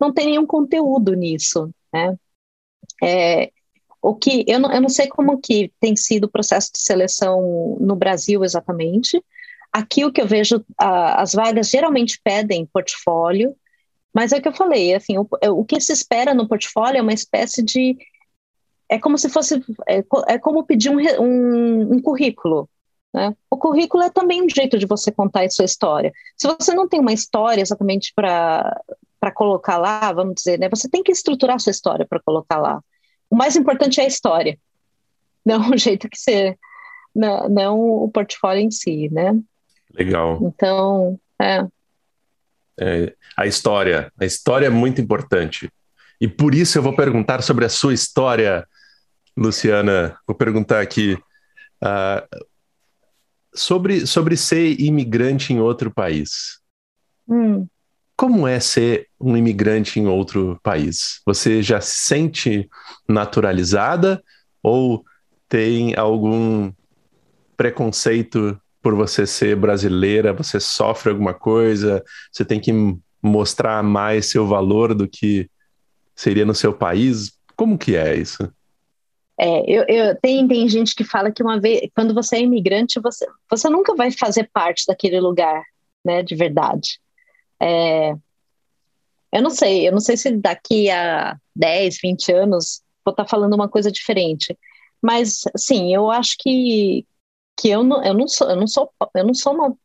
não 0.00 0.12
tem 0.12 0.26
nenhum 0.26 0.46
conteúdo 0.46 1.14
nisso, 1.14 1.70
né? 1.92 2.16
É, 3.02 3.50
o 4.00 4.14
que 4.14 4.44
eu 4.46 4.60
não, 4.60 4.72
eu 4.72 4.80
não 4.82 4.88
sei 4.88 5.08
como 5.08 5.40
que 5.40 5.72
tem 5.80 5.96
sido 5.96 6.24
o 6.24 6.30
processo 6.30 6.70
de 6.72 6.78
seleção 6.78 7.76
no 7.80 7.96
Brasil 7.96 8.44
exatamente. 8.44 9.22
Aqui 9.72 10.04
o 10.04 10.12
que 10.12 10.20
eu 10.20 10.26
vejo, 10.26 10.64
a, 10.78 11.22
as 11.22 11.32
vagas 11.32 11.68
geralmente 11.68 12.20
pedem 12.22 12.66
portfólio, 12.66 13.56
mas 14.14 14.32
é 14.32 14.38
o 14.38 14.42
que 14.42 14.48
eu 14.48 14.52
falei, 14.54 14.94
assim, 14.94 15.18
o, 15.18 15.28
é, 15.42 15.50
o 15.50 15.64
que 15.64 15.80
se 15.80 15.92
espera 15.92 16.32
no 16.32 16.46
portfólio 16.46 16.98
é 16.98 17.02
uma 17.02 17.12
espécie 17.12 17.62
de 17.62 17.96
é 18.88 18.98
como 18.98 19.18
se 19.18 19.28
fosse 19.28 19.60
é, 19.88 20.04
é 20.28 20.38
como 20.38 20.64
pedir 20.64 20.90
um, 20.90 20.98
um, 21.20 21.94
um 21.94 22.00
currículo. 22.00 22.68
Né? 23.12 23.34
O 23.50 23.56
currículo 23.56 24.02
é 24.02 24.10
também 24.10 24.42
um 24.42 24.48
jeito 24.48 24.78
de 24.78 24.86
você 24.86 25.10
contar 25.10 25.44
a 25.44 25.50
sua 25.50 25.64
história. 25.64 26.12
Se 26.36 26.46
você 26.46 26.74
não 26.74 26.88
tem 26.88 27.00
uma 27.00 27.12
história 27.12 27.62
exatamente 27.62 28.12
para 28.14 28.74
colocar 29.34 29.78
lá, 29.78 30.12
vamos 30.12 30.34
dizer, 30.34 30.58
né? 30.58 30.68
Você 30.68 30.88
tem 30.88 31.02
que 31.02 31.12
estruturar 31.12 31.56
a 31.56 31.58
sua 31.58 31.70
história 31.70 32.06
para 32.08 32.20
colocar 32.20 32.58
lá. 32.58 32.82
O 33.30 33.36
mais 33.36 33.56
importante 33.56 34.00
é 34.00 34.04
a 34.04 34.08
história, 34.08 34.58
não 35.44 35.70
o 35.70 35.76
jeito 35.76 36.08
que 36.08 36.18
você, 36.18 36.56
não, 37.14 37.48
não 37.48 37.80
o 37.80 38.10
portfólio 38.10 38.62
em 38.62 38.70
si, 38.70 39.08
né? 39.10 39.36
Legal. 39.92 40.38
Então, 40.42 41.18
é, 41.40 41.64
é, 42.80 43.14
a 43.36 43.46
história. 43.46 44.12
A 44.18 44.24
história 44.24 44.66
é 44.66 44.70
muito 44.70 45.00
importante. 45.00 45.70
E 46.20 46.28
por 46.28 46.54
isso 46.54 46.78
eu 46.78 46.82
vou 46.82 46.94
perguntar 46.94 47.42
sobre 47.42 47.64
a 47.64 47.68
sua 47.68 47.94
história, 47.94 48.66
Luciana. 49.36 50.16
Vou 50.26 50.36
perguntar 50.36 50.80
aqui 50.80 51.14
uh, 51.82 52.44
sobre, 53.54 54.06
sobre 54.06 54.36
ser 54.36 54.80
imigrante 54.80 55.52
em 55.52 55.60
outro 55.60 55.90
país. 55.90 56.60
Hum. 57.28 57.66
Como 58.16 58.46
é 58.46 58.60
ser 58.60 59.08
um 59.20 59.36
imigrante 59.36 59.98
em 59.98 60.06
outro 60.06 60.58
país? 60.62 61.20
Você 61.26 61.62
já 61.62 61.80
se 61.80 62.06
sente 62.06 62.68
naturalizada 63.08 64.22
ou 64.62 65.04
tem 65.48 65.96
algum 65.96 66.72
preconceito 67.56 68.58
por 68.84 68.94
você 68.94 69.26
ser 69.26 69.56
brasileira, 69.56 70.34
você 70.34 70.60
sofre 70.60 71.10
alguma 71.10 71.32
coisa, 71.32 72.04
você 72.30 72.44
tem 72.44 72.60
que 72.60 72.70
mostrar 73.22 73.82
mais 73.82 74.26
seu 74.26 74.46
valor 74.46 74.94
do 74.94 75.08
que 75.08 75.48
seria 76.14 76.44
no 76.44 76.54
seu 76.54 76.70
país. 76.70 77.32
Como 77.56 77.78
que 77.78 77.96
é 77.96 78.14
isso? 78.14 78.46
É, 79.40 79.60
eu, 79.66 79.86
eu 79.88 80.20
tem, 80.20 80.46
tem 80.46 80.68
gente 80.68 80.94
que 80.94 81.02
fala 81.02 81.32
que 81.32 81.42
uma 81.42 81.58
vez, 81.58 81.88
quando 81.96 82.12
você 82.12 82.36
é 82.36 82.42
imigrante, 82.42 83.00
você, 83.00 83.26
você 83.50 83.70
nunca 83.70 83.94
vai 83.94 84.10
fazer 84.10 84.50
parte 84.52 84.84
daquele 84.86 85.18
lugar, 85.18 85.64
né, 86.04 86.22
de 86.22 86.34
verdade. 86.34 87.00
É, 87.58 88.14
eu 89.32 89.42
não 89.42 89.50
sei, 89.50 89.88
eu 89.88 89.92
não 89.92 90.00
sei 90.00 90.18
se 90.18 90.30
daqui 90.30 90.90
a 90.90 91.38
10, 91.56 91.98
20 92.02 92.30
anos 92.32 92.82
vou 93.02 93.12
estar 93.12 93.26
falando 93.26 93.54
uma 93.54 93.68
coisa 93.68 93.90
diferente. 93.90 94.54
Mas, 95.00 95.40
sim, 95.56 95.94
eu 95.94 96.10
acho 96.10 96.36
que 96.38 97.06
que 97.56 97.68
eu 97.68 97.84
não, 97.84 98.04
eu 98.04 98.14
não 98.14 98.28
sou, 98.28 98.50
eu 98.50 98.56
não 98.56 98.66
sou, 98.66 98.92
eu 99.14 99.24
não 99.24 99.34
sou 99.34 99.54
uma, 99.54 99.76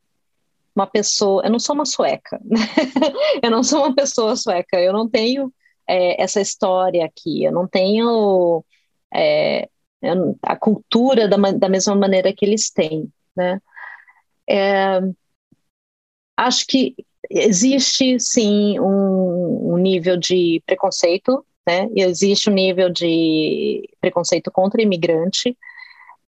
uma 0.74 0.86
pessoa, 0.86 1.44
eu 1.44 1.50
não 1.50 1.58
sou 1.58 1.74
uma 1.74 1.86
sueca, 1.86 2.40
eu 3.42 3.50
não 3.50 3.62
sou 3.62 3.80
uma 3.80 3.94
pessoa 3.94 4.36
sueca, 4.36 4.80
eu 4.80 4.92
não 4.92 5.08
tenho 5.08 5.52
é, 5.88 6.22
essa 6.22 6.40
história 6.40 7.04
aqui, 7.04 7.44
eu 7.44 7.52
não 7.52 7.66
tenho 7.66 8.64
é, 9.14 9.68
a 10.42 10.56
cultura 10.56 11.28
da, 11.28 11.36
da 11.36 11.68
mesma 11.68 11.94
maneira 11.94 12.32
que 12.32 12.44
eles 12.44 12.70
têm, 12.70 13.10
né? 13.36 13.60
É, 14.48 15.00
acho 16.36 16.66
que 16.66 16.94
existe 17.30 18.18
sim 18.18 18.80
um, 18.80 19.74
um, 19.74 19.76
nível 19.76 20.16
de 20.16 20.62
preconceito, 20.66 21.44
né? 21.66 21.88
E 21.94 22.02
existe 22.02 22.50
um 22.50 22.54
nível 22.54 22.90
de 22.90 23.88
preconceito 24.00 24.50
contra 24.50 24.82
imigrante, 24.82 25.56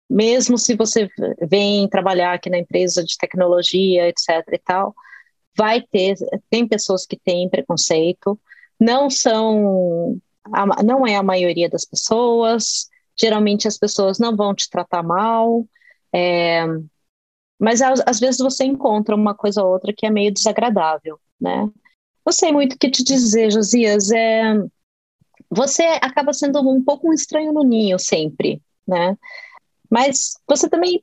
mesmo 0.08 0.56
se 0.56 0.76
você 0.76 1.08
vem 1.48 1.88
trabalhar 1.88 2.34
aqui 2.34 2.48
na 2.48 2.58
empresa 2.58 3.04
de 3.04 3.16
tecnologia, 3.18 4.08
etc. 4.08 4.28
e 4.52 4.58
tal, 4.58 4.94
vai 5.56 5.80
ter, 5.80 6.16
tem 6.50 6.66
pessoas 6.68 7.06
que 7.06 7.18
têm 7.18 7.48
preconceito, 7.48 8.38
não 8.78 9.08
são, 9.10 10.20
não 10.84 11.06
é 11.06 11.16
a 11.16 11.22
maioria 11.22 11.68
das 11.68 11.84
pessoas, 11.84 12.88
geralmente 13.18 13.66
as 13.66 13.78
pessoas 13.78 14.18
não 14.18 14.36
vão 14.36 14.54
te 14.54 14.68
tratar 14.68 15.02
mal, 15.02 15.66
é, 16.12 16.64
mas 17.58 17.80
às, 17.80 18.20
vezes 18.20 18.38
você 18.38 18.64
encontra 18.64 19.14
uma 19.14 19.34
coisa 19.34 19.62
ou 19.62 19.72
outra 19.72 19.92
que 19.96 20.06
é 20.06 20.10
meio 20.10 20.32
desagradável, 20.32 21.18
né? 21.40 21.68
Não 22.24 22.32
sei 22.32 22.52
muito 22.52 22.74
o 22.74 22.78
que 22.78 22.90
te 22.90 23.02
dizer, 23.02 23.50
Josias, 23.50 24.10
é, 24.10 24.54
você 25.48 25.82
acaba 26.02 26.32
sendo 26.32 26.60
um 26.68 26.82
pouco 26.84 27.08
um 27.08 27.12
estranho 27.12 27.52
no 27.52 27.62
ninho 27.62 27.98
sempre, 27.98 28.60
né? 28.86 29.16
Mas 29.90 30.34
você 30.48 30.68
também 30.68 31.02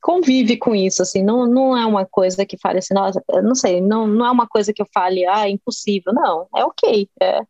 convive 0.00 0.56
com 0.56 0.74
isso, 0.74 1.00
assim, 1.00 1.22
não, 1.22 1.46
não 1.46 1.76
é 1.76 1.86
uma 1.86 2.04
coisa 2.04 2.44
que 2.44 2.58
fale 2.58 2.78
assim, 2.78 2.92
nossa, 2.92 3.22
não 3.42 3.54
sei, 3.54 3.80
não, 3.80 4.06
não 4.06 4.26
é 4.26 4.30
uma 4.32 4.48
coisa 4.48 4.72
que 4.72 4.82
eu 4.82 4.86
fale, 4.92 5.24
ah, 5.24 5.46
é 5.46 5.50
impossível, 5.50 6.12
não, 6.12 6.48
é 6.56 6.64
ok, 6.64 7.08
é, 7.20 7.40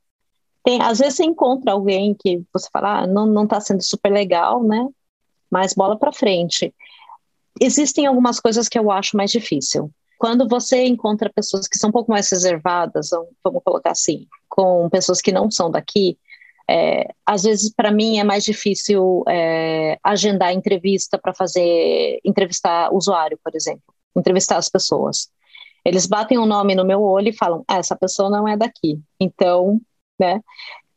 tem, 0.62 0.80
às 0.82 0.98
vezes 0.98 1.14
você 1.14 1.24
encontra 1.24 1.72
alguém 1.72 2.14
que 2.14 2.42
você 2.52 2.68
fala, 2.70 3.00
ah, 3.00 3.06
não, 3.06 3.26
não 3.26 3.46
tá 3.46 3.58
sendo 3.58 3.82
super 3.82 4.12
legal, 4.12 4.62
né, 4.62 4.86
mas 5.50 5.72
bola 5.72 5.98
para 5.98 6.12
frente. 6.12 6.74
Existem 7.60 8.06
algumas 8.06 8.38
coisas 8.38 8.68
que 8.68 8.78
eu 8.78 8.90
acho 8.90 9.16
mais 9.16 9.30
difícil. 9.30 9.90
Quando 10.18 10.48
você 10.48 10.86
encontra 10.86 11.32
pessoas 11.34 11.66
que 11.66 11.76
são 11.76 11.90
um 11.90 11.92
pouco 11.92 12.10
mais 12.10 12.30
reservadas, 12.30 13.10
vamos 13.42 13.62
colocar 13.64 13.90
assim, 13.90 14.26
com 14.48 14.88
pessoas 14.88 15.20
que 15.20 15.32
não 15.32 15.50
são 15.50 15.70
daqui, 15.70 16.16
é, 16.68 17.08
às 17.26 17.42
vezes, 17.42 17.72
para 17.74 17.90
mim, 17.90 18.18
é 18.18 18.24
mais 18.24 18.44
difícil 18.44 19.24
é, 19.28 19.98
agendar 20.02 20.52
entrevista 20.52 21.18
para 21.18 21.34
fazer 21.34 22.20
entrevistar 22.24 22.92
usuário, 22.92 23.38
por 23.42 23.54
exemplo, 23.54 23.82
entrevistar 24.16 24.56
as 24.56 24.68
pessoas. 24.68 25.28
Eles 25.84 26.06
batem 26.06 26.38
o 26.38 26.42
um 26.42 26.46
nome 26.46 26.74
no 26.74 26.84
meu 26.84 27.02
olho 27.02 27.28
e 27.28 27.36
falam: 27.36 27.64
ah, 27.66 27.78
essa 27.78 27.96
pessoa 27.96 28.30
não 28.30 28.46
é 28.46 28.56
daqui. 28.56 29.00
Então, 29.20 29.80
né? 30.18 30.40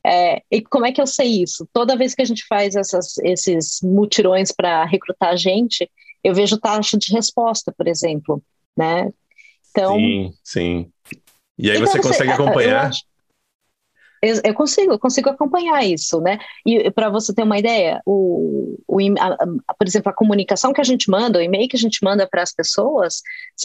É, 0.06 0.44
e 0.52 0.62
como 0.62 0.86
é 0.86 0.92
que 0.92 1.02
eu 1.02 1.08
sei 1.08 1.42
isso? 1.42 1.68
Toda 1.74 1.98
vez 1.98 2.14
que 2.14 2.22
a 2.22 2.26
gente 2.26 2.46
faz 2.48 2.76
essas, 2.76 3.18
esses 3.20 3.80
mutirões 3.82 4.52
para 4.52 4.86
recrutar 4.86 5.36
gente, 5.36 5.90
eu 6.24 6.34
vejo 6.34 6.60
taxa 6.60 6.96
de 6.96 7.12
resposta, 7.12 7.74
por 7.76 7.88
exemplo, 7.88 8.42
né? 8.78 9.12
Então, 9.72 9.96
sim, 9.96 10.34
sim. 10.44 10.92
E 11.58 11.72
aí 11.72 11.78
então, 11.78 11.88
você 11.88 12.00
consegue 12.00 12.32
acompanhar? 12.32 12.92
Eu 14.44 14.54
consigo, 14.54 14.94
eu 14.94 15.00
consigo 15.00 15.30
acompanhar 15.30 15.84
isso, 15.84 16.20
né? 16.22 16.40
E 16.66 16.90
para 16.92 17.10
você 17.10 17.34
ter 17.34 17.44
uma 17.44 17.60
ideia, 17.60 18.02
o, 18.06 18.78
o 18.88 19.00
a, 19.20 19.28
a, 19.68 19.74
por 19.74 19.88
exemplo, 19.88 20.10
a 20.10 20.16
comunicação 20.16 20.74
que 20.74 20.82
a 20.82 20.84
gente 20.84 21.10
manda, 21.10 21.40
o 21.40 21.42
e-mail 21.42 21.68
que 21.68 21.76
a 21.76 21.80
gente 21.80 22.04
manda 22.04 22.28
para 22.28 22.42
as 22.42 22.54
pessoas, 22.54 23.22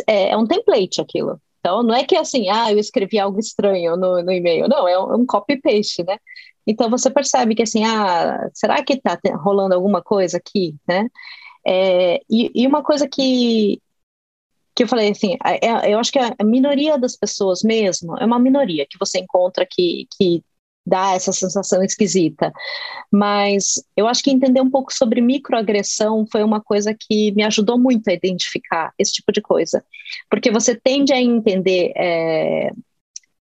é, 0.06 0.30
é, 0.30 0.36
um 0.36 0.46
template 0.46 1.00
aquilo. 1.00 1.40
Então, 1.61 1.82
não 1.82 1.94
é 1.94 2.04
que 2.04 2.16
assim, 2.16 2.48
ah, 2.48 2.72
eu 2.72 2.78
escrevi 2.78 3.18
algo 3.18 3.38
estranho 3.38 3.96
no, 3.96 4.22
no 4.22 4.32
e-mail. 4.32 4.68
Não, 4.68 4.88
é 4.88 4.98
um, 4.98 5.20
um 5.20 5.26
copy-paste, 5.26 6.04
né? 6.04 6.18
Então, 6.66 6.90
você 6.90 7.11
percebe 7.11 7.54
que 7.54 7.62
assim, 7.62 7.84
ah, 7.84 8.48
será 8.54 8.82
que 8.82 8.94
está 8.94 9.18
rolando 9.36 9.74
alguma 9.74 10.02
coisa 10.02 10.38
aqui, 10.38 10.74
né? 10.88 11.08
É, 11.66 12.20
e, 12.30 12.50
e 12.54 12.66
uma 12.66 12.82
coisa 12.82 13.08
que, 13.08 13.80
que 14.74 14.84
eu 14.84 14.88
falei 14.88 15.11
assim, 15.11 15.36
é, 15.44 15.92
eu 15.92 15.98
acho 15.98 16.12
que 16.12 16.18
a 16.18 16.44
minoria 16.44 16.98
das 16.98 17.16
pessoas 17.16 17.62
mesmo 17.62 18.16
é 18.18 18.24
uma 18.24 18.38
minoria 18.38 18.86
que 18.88 18.98
você 18.98 19.18
encontra 19.18 19.66
que, 19.68 20.06
que 20.16 20.42
dá 20.87 21.14
essa 21.14 21.33
sensação 21.33 21.83
esquisita. 21.83 22.53
Mas 23.11 23.83
eu 23.97 24.07
acho 24.09 24.22
que 24.22 24.31
entender 24.31 24.61
um 24.61 24.70
pouco 24.70 24.93
sobre 24.93 25.20
microagressão 25.20 26.26
foi 26.31 26.43
uma 26.43 26.61
coisa 26.61 26.95
que 26.99 27.33
me 27.33 27.43
ajudou 27.43 27.78
muito 27.78 28.09
a 28.09 28.12
identificar 28.12 28.93
esse 28.99 29.12
tipo 29.12 29.33
de 29.33 29.41
coisa. 29.41 29.85
Porque 30.28 30.51
você 30.51 30.74
tende 30.74 31.12
a 31.12 31.20
entender 31.20 31.93
é, 31.97 32.70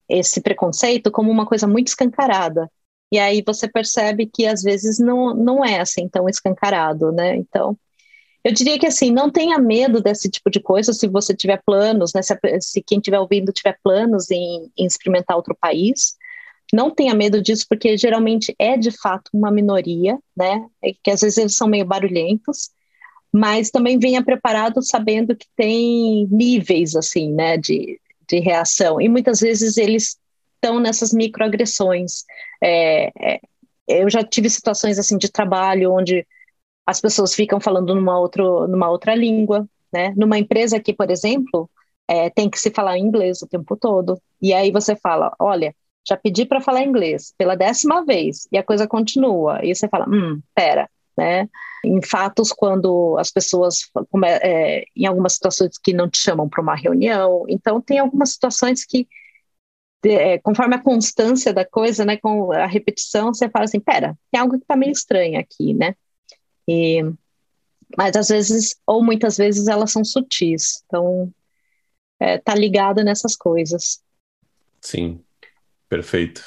esse 0.09 0.41
preconceito 0.41 1.11
como 1.11 1.31
uma 1.31 1.47
coisa 1.47 1.67
muito 1.67 1.89
escancarada. 1.89 2.71
E 3.13 3.19
aí 3.19 3.43
você 3.47 3.69
percebe 3.69 4.27
que 4.27 4.47
às 4.47 4.63
vezes 4.63 4.99
não, 4.99 5.35
não 5.35 5.65
é 5.65 5.81
assim 5.81 6.09
tão 6.09 6.29
escancarado, 6.29 7.13
né? 7.13 7.37
Então, 7.37 7.79
eu 8.43 8.53
diria 8.53 8.79
que 8.79 8.87
assim, 8.87 9.11
não 9.11 9.31
tenha 9.31 9.59
medo 9.59 10.03
desse 10.03 10.29
tipo 10.31 10.51
de 10.51 10.61
coisa 10.61 10.93
se 10.93 11.09
você 11.09 11.35
tiver 11.35 11.63
planos, 11.65 12.13
né? 12.13 12.23
Se, 12.23 12.37
se 12.61 12.83
quem 12.83 12.99
estiver 12.99 13.19
ouvindo 13.19 13.53
tiver 13.53 13.79
planos 13.83 14.31
em, 14.31 14.71
em 14.77 14.85
experimentar 14.87 15.37
outro 15.37 15.57
país, 15.59 16.17
não 16.73 16.91
tenha 16.91 17.15
medo 17.15 17.43
disso, 17.43 17.67
porque 17.69 17.97
geralmente 17.97 18.55
é 18.59 18.77
de 18.77 18.91
fato 18.91 19.31
uma 19.33 19.51
minoria, 19.51 20.19
né? 20.37 20.67
É 20.83 20.93
que 21.03 21.11
às 21.11 21.21
vezes 21.21 21.39
eles 21.39 21.57
são 21.57 21.69
meio 21.69 21.85
barulhentos, 21.85 22.71
mas 23.33 23.71
também 23.71 23.99
venha 23.99 24.25
preparado 24.25 24.83
sabendo 24.83 25.37
que 25.37 25.47
tem 25.57 26.27
níveis, 26.31 26.95
assim, 26.95 27.33
né, 27.33 27.57
de, 27.57 28.01
de 28.29 28.39
reação. 28.39 29.01
E 29.01 29.09
muitas 29.09 29.41
vezes 29.41 29.77
eles 29.77 30.17
estão 30.55 30.79
nessas 30.79 31.13
microagressões. 31.13 32.25
É, 32.63 33.11
é, 33.21 33.41
eu 33.89 34.09
já 34.09 34.23
tive 34.23 34.49
situações, 34.49 34.99
assim, 34.99 35.19
de 35.19 35.31
trabalho 35.31 35.93
onde 35.93 36.27
as 36.87 37.01
pessoas 37.01 37.35
ficam 37.35 37.61
falando 37.61 37.95
numa, 37.95 38.19
outro, 38.19 38.69
numa 38.69 38.89
outra 38.89 39.15
língua, 39.15 39.69
né? 39.93 40.13
Numa 40.17 40.39
empresa 40.39 40.77
aqui, 40.77 40.93
por 40.93 41.11
exemplo, 41.11 41.69
é, 42.09 42.31
tem 42.31 42.49
que 42.49 42.59
se 42.59 42.71
falar 42.71 42.99
inglês 42.99 43.43
o 43.43 43.49
tempo 43.49 43.77
todo. 43.77 44.21
E 44.41 44.53
aí 44.53 44.71
você 44.71 44.95
fala, 44.97 45.35
olha, 45.39 45.75
já 46.07 46.17
pedi 46.17 46.45
para 46.45 46.61
falar 46.61 46.83
inglês 46.83 47.33
pela 47.39 47.57
décima 47.57 48.05
vez 48.05 48.47
e 48.53 48.59
a 48.59 48.63
coisa 48.63 48.87
continua. 48.87 49.65
E 49.65 49.75
você 49.75 49.89
fala, 49.89 50.07
hum, 50.09 50.41
pera, 50.55 50.89
né? 51.17 51.49
Em 51.85 52.03
fatos, 52.03 52.53
quando 52.53 53.17
as 53.19 53.31
pessoas, 53.31 53.91
é, 54.43 54.85
em 54.97 55.07
algumas 55.07 55.35
situações 55.35 55.79
que 55.79 55.93
não 55.93 56.09
te 56.09 56.19
chamam 56.19 56.49
para 56.49 56.63
uma 56.63 56.75
reunião, 56.75 57.45
então 57.49 57.81
tem 57.81 57.99
algumas 57.99 58.31
situações 58.31 58.85
que, 58.85 59.07
é, 60.05 60.39
conforme 60.39 60.75
a 60.75 60.83
constância 60.83 61.53
da 61.53 61.65
coisa, 61.65 62.05
né, 62.05 62.17
com 62.17 62.53
a 62.53 62.67
repetição, 62.67 63.33
você 63.33 63.49
fala 63.49 63.67
assim, 63.67 63.81
pera, 63.81 64.17
tem 64.31 64.41
algo 64.41 64.57
que 64.57 64.65
está 64.65 64.77
meio 64.77 64.93
estranho 64.93 65.39
aqui, 65.39 65.75
né? 65.75 65.95
E, 66.67 67.03
mas 67.97 68.17
às 68.17 68.29
vezes, 68.29 68.77
ou 68.87 69.05
muitas 69.05 69.37
vezes, 69.37 69.69
elas 69.69 69.93
são 69.93 70.05
sutis, 70.05 70.83
então 70.87 71.31
é, 72.19 72.39
tá 72.39 72.55
ligado 72.55 73.05
nessas 73.05 73.37
coisas. 73.37 74.03
Sim, 74.81 75.21
Perfeito. 75.95 76.43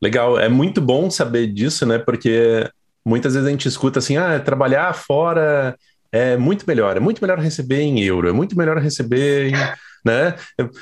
Legal, 0.00 0.40
é 0.40 0.48
muito 0.48 0.80
bom 0.80 1.10
saber 1.10 1.46
disso, 1.48 1.84
né? 1.84 1.98
Porque 1.98 2.66
muitas 3.04 3.34
vezes 3.34 3.46
a 3.46 3.50
gente 3.50 3.68
escuta 3.68 3.98
assim, 3.98 4.16
ah, 4.16 4.40
trabalhar 4.40 4.94
fora 4.94 5.76
é 6.10 6.34
muito 6.38 6.64
melhor, 6.66 6.96
é 6.96 7.00
muito 7.00 7.20
melhor 7.20 7.38
receber 7.38 7.82
em 7.82 8.00
euro, 8.00 8.26
é 8.26 8.32
muito 8.32 8.56
melhor 8.56 8.78
receber 8.78 9.48
em, 9.48 9.52
né? 10.02 10.34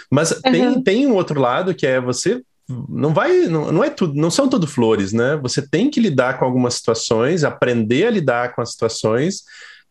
Mas 0.08 0.30
uhum. 0.30 0.42
tem, 0.42 0.82
tem 0.84 1.06
um 1.08 1.14
outro 1.14 1.40
lado 1.40 1.74
que 1.74 1.88
é 1.88 2.00
você 2.00 2.40
não 2.88 3.12
vai, 3.12 3.46
não, 3.46 3.72
não 3.72 3.82
é 3.82 3.90
tudo, 3.90 4.14
não 4.14 4.30
são 4.30 4.48
tudo 4.48 4.68
flores, 4.68 5.12
né? 5.12 5.36
Você 5.42 5.60
tem 5.60 5.90
que 5.90 5.98
lidar 5.98 6.38
com 6.38 6.44
algumas 6.44 6.74
situações, 6.74 7.42
aprender 7.42 8.06
a 8.06 8.10
lidar 8.10 8.54
com 8.54 8.62
as 8.62 8.70
situações, 8.70 9.42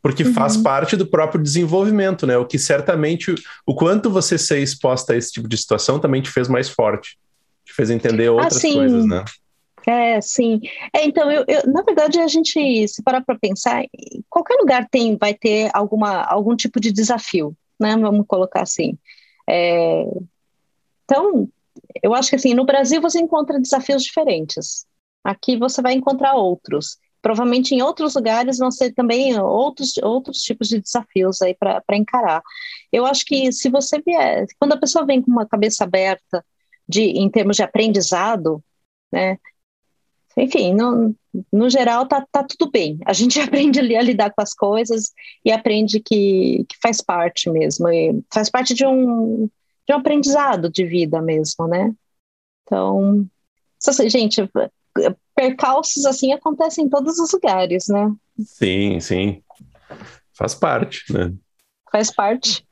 porque 0.08 0.24
uhum. 0.24 0.34
faz 0.34 0.56
parte 0.56 0.96
do 0.96 1.06
próprio 1.06 1.44
desenvolvimento, 1.44 2.26
né? 2.26 2.38
O 2.38 2.46
que 2.46 2.58
certamente, 2.58 3.36
o 3.66 3.76
quanto 3.76 4.10
você 4.10 4.38
ser 4.38 4.60
exposta 4.60 5.12
a 5.12 5.18
esse 5.18 5.34
tipo 5.34 5.50
de 5.50 5.58
situação 5.58 6.00
também 6.00 6.22
te 6.22 6.30
fez 6.30 6.48
mais 6.48 6.70
forte, 6.70 7.20
te 7.66 7.74
fez 7.74 7.90
entender 7.90 8.30
outras 8.30 8.56
assim, 8.56 8.76
coisas, 8.76 9.06
né? 9.06 9.26
É, 9.86 10.22
sim. 10.22 10.62
É, 10.94 11.04
então, 11.04 11.30
eu, 11.30 11.44
eu, 11.46 11.70
na 11.70 11.82
verdade, 11.82 12.20
a 12.20 12.28
gente, 12.28 12.88
se 12.88 13.04
parar 13.04 13.20
para 13.20 13.38
pensar, 13.38 13.84
qualquer 14.30 14.56
lugar 14.56 14.88
tem, 14.90 15.18
vai 15.18 15.34
ter 15.34 15.70
alguma, 15.74 16.22
algum 16.24 16.56
tipo 16.56 16.80
de 16.80 16.90
desafio, 16.90 17.54
né? 17.78 17.98
Vamos 17.98 18.26
colocar 18.26 18.62
assim. 18.62 18.98
É, 19.46 20.06
então, 21.04 21.50
eu 22.02 22.14
acho 22.14 22.30
que 22.30 22.38
assim, 22.38 22.54
no 22.54 22.66
Brasil 22.66 23.02
você 23.02 23.20
encontra 23.20 23.60
desafios 23.60 24.04
diferentes. 24.04 24.86
Aqui 25.22 25.58
você 25.58 25.82
vai 25.82 25.96
encontrar 25.96 26.36
outros 26.36 26.98
provavelmente 27.28 27.76
em 27.76 27.82
outros 27.82 28.16
lugares 28.16 28.58
vão 28.58 28.72
ser 28.72 28.94
também 28.94 29.38
outros, 29.38 29.98
outros 29.98 30.38
tipos 30.38 30.70
de 30.70 30.80
desafios 30.80 31.42
aí 31.42 31.54
para 31.54 31.84
encarar. 31.92 32.42
Eu 32.90 33.06
acho 33.06 33.26
que 33.26 33.52
se 33.52 33.70
você 33.70 34.00
vier, 34.00 34.46
quando 34.58 34.72
a 34.72 34.78
pessoa 34.78 35.06
vem 35.06 35.22
com 35.22 35.30
uma 35.30 35.46
cabeça 35.46 35.84
aberta 35.84 36.46
de, 36.88 37.02
em 37.02 37.30
termos 37.30 37.58
de 37.58 37.64
aprendizado, 37.64 38.64
né, 39.12 39.38
enfim, 40.38 40.74
não, 40.74 41.14
no 41.52 41.70
geral, 41.70 42.08
tá, 42.08 42.26
tá 42.32 42.46
tudo 42.46 42.72
bem. 42.72 42.98
A 43.06 43.12
gente 43.12 43.38
aprende 43.42 43.82
a 43.98 44.02
lidar 44.02 44.30
com 44.30 44.42
as 44.42 44.54
coisas 44.54 45.12
e 45.44 45.52
aprende 45.52 46.00
que, 46.00 46.66
que 46.70 46.78
faz 46.82 47.02
parte 47.02 47.50
mesmo, 47.50 47.88
faz 48.34 48.50
parte 48.50 48.74
de 48.74 48.86
um, 48.86 49.50
de 49.86 49.94
um 49.94 49.98
aprendizado 49.98 50.72
de 50.72 50.86
vida 50.86 51.22
mesmo, 51.22 51.68
né? 51.68 51.94
Então, 52.64 53.28
gente, 54.08 54.50
percalços 55.36 56.06
assim 56.06 56.34
acontecem 56.34 56.86
em 56.86 56.90
todos 56.90 57.20
os 57.20 57.32
lugares, 57.32 57.88
né? 57.88 58.12
Sim, 58.40 59.00
sim. 59.00 59.42
Faz 60.34 60.54
parte, 60.54 61.12
né? 61.12 61.34
Faz 61.92 62.12
parte. 62.12 62.66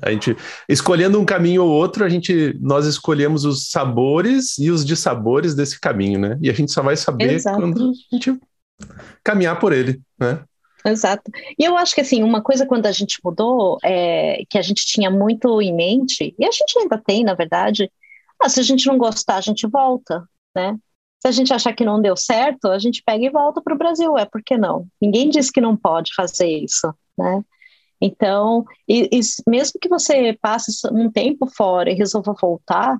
A 0.00 0.10
gente 0.10 0.34
escolhendo 0.68 1.20
um 1.20 1.26
caminho 1.26 1.62
ou 1.62 1.70
outro, 1.70 2.04
a 2.04 2.08
gente 2.08 2.56
nós 2.60 2.86
escolhemos 2.86 3.44
os 3.44 3.70
sabores 3.70 4.56
e 4.58 4.70
os 4.70 4.84
dissabores 4.84 5.54
desse 5.54 5.78
caminho, 5.78 6.18
né? 6.18 6.38
E 6.40 6.48
a 6.48 6.54
gente 6.54 6.72
só 6.72 6.82
vai 6.82 6.96
saber 6.96 7.34
Exato. 7.34 7.60
quando 7.60 7.90
a 7.90 8.14
gente 8.14 8.40
caminhar 9.22 9.58
por 9.58 9.72
ele, 9.72 10.00
né? 10.18 10.42
Exato. 10.84 11.30
E 11.58 11.64
eu 11.64 11.76
acho 11.76 11.94
que 11.94 12.00
assim, 12.00 12.22
uma 12.22 12.40
coisa 12.40 12.64
quando 12.64 12.86
a 12.86 12.92
gente 12.92 13.18
mudou, 13.22 13.78
é, 13.84 14.42
que 14.48 14.56
a 14.56 14.62
gente 14.62 14.86
tinha 14.86 15.10
muito 15.10 15.60
em 15.60 15.74
mente, 15.74 16.34
e 16.38 16.46
a 16.46 16.50
gente 16.50 16.78
ainda 16.78 16.96
tem, 16.96 17.24
na 17.24 17.34
verdade, 17.34 17.90
ah, 18.40 18.48
se 18.48 18.60
a 18.60 18.62
gente 18.62 18.86
não 18.86 18.96
gostar, 18.96 19.36
a 19.36 19.42
gente 19.42 19.66
volta, 19.66 20.26
né? 20.54 20.76
Se 21.20 21.26
a 21.26 21.30
gente 21.32 21.52
achar 21.52 21.72
que 21.72 21.84
não 21.84 22.00
deu 22.00 22.16
certo, 22.16 22.68
a 22.68 22.78
gente 22.78 23.02
pega 23.04 23.24
e 23.24 23.30
volta 23.30 23.60
para 23.60 23.74
o 23.74 23.78
Brasil. 23.78 24.16
É 24.16 24.24
por 24.24 24.42
que 24.42 24.56
não? 24.56 24.86
Ninguém 25.00 25.28
disse 25.28 25.52
que 25.52 25.60
não 25.60 25.76
pode 25.76 26.14
fazer 26.14 26.46
isso, 26.46 26.92
né? 27.16 27.42
Então, 28.00 28.64
e, 28.88 29.08
e 29.12 29.20
mesmo 29.48 29.80
que 29.80 29.88
você 29.88 30.36
passe 30.40 30.70
um 30.92 31.10
tempo 31.10 31.48
fora 31.48 31.90
e 31.90 31.94
resolva 31.94 32.32
voltar, 32.40 32.96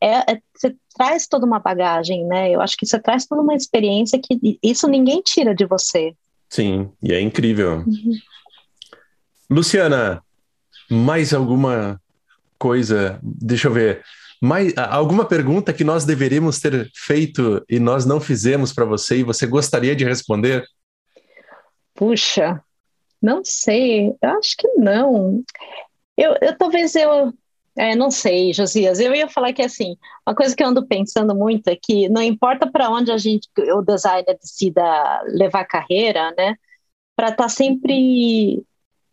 é, 0.00 0.32
é, 0.32 0.42
você 0.54 0.76
traz 0.96 1.26
toda 1.26 1.44
uma 1.44 1.58
bagagem, 1.58 2.24
né? 2.26 2.50
Eu 2.50 2.60
acho 2.60 2.76
que 2.76 2.86
você 2.86 2.98
traz 3.00 3.26
toda 3.26 3.42
uma 3.42 3.54
experiência 3.54 4.20
que 4.22 4.58
isso 4.62 4.86
ninguém 4.88 5.20
tira 5.22 5.54
de 5.54 5.66
você. 5.66 6.14
Sim, 6.48 6.90
e 7.02 7.12
é 7.12 7.20
incrível. 7.20 7.78
Uhum. 7.78 8.12
Luciana, 9.50 10.22
mais 10.88 11.34
alguma 11.34 12.00
coisa? 12.58 13.18
Deixa 13.22 13.68
eu 13.68 13.72
ver. 13.72 14.04
Mais, 14.40 14.72
alguma 14.76 15.24
pergunta 15.24 15.72
que 15.72 15.84
nós 15.84 16.04
deveríamos 16.04 16.60
ter 16.60 16.90
feito 16.94 17.64
e 17.68 17.78
nós 17.78 18.04
não 18.04 18.20
fizemos 18.20 18.72
para 18.72 18.84
você 18.84 19.18
e 19.18 19.22
você 19.22 19.46
gostaria 19.46 19.96
de 19.96 20.04
responder? 20.04 20.64
Puxa, 21.94 22.62
não 23.20 23.42
sei, 23.44 24.14
eu 24.22 24.30
acho 24.38 24.54
que 24.56 24.68
não. 24.76 25.42
Eu, 26.16 26.34
eu 26.42 26.56
talvez 26.56 26.94
eu, 26.94 27.32
é, 27.76 27.94
não 27.94 28.10
sei, 28.10 28.52
Josias, 28.52 29.00
eu 29.00 29.14
ia 29.14 29.28
falar 29.28 29.52
que 29.52 29.62
assim, 29.62 29.96
uma 30.26 30.34
coisa 30.34 30.54
que 30.54 30.62
eu 30.62 30.68
ando 30.68 30.86
pensando 30.86 31.34
muito 31.34 31.68
é 31.68 31.76
que 31.76 32.08
não 32.08 32.22
importa 32.22 32.70
para 32.70 32.90
onde 32.90 33.10
a 33.10 33.18
gente, 33.18 33.48
o 33.58 33.82
designer 33.82 34.38
decida 34.40 34.82
levar 35.28 35.60
a 35.60 35.66
carreira, 35.66 36.32
né, 36.36 36.56
para 37.14 37.28
estar 37.28 37.44
tá 37.44 37.48
sempre, 37.48 38.62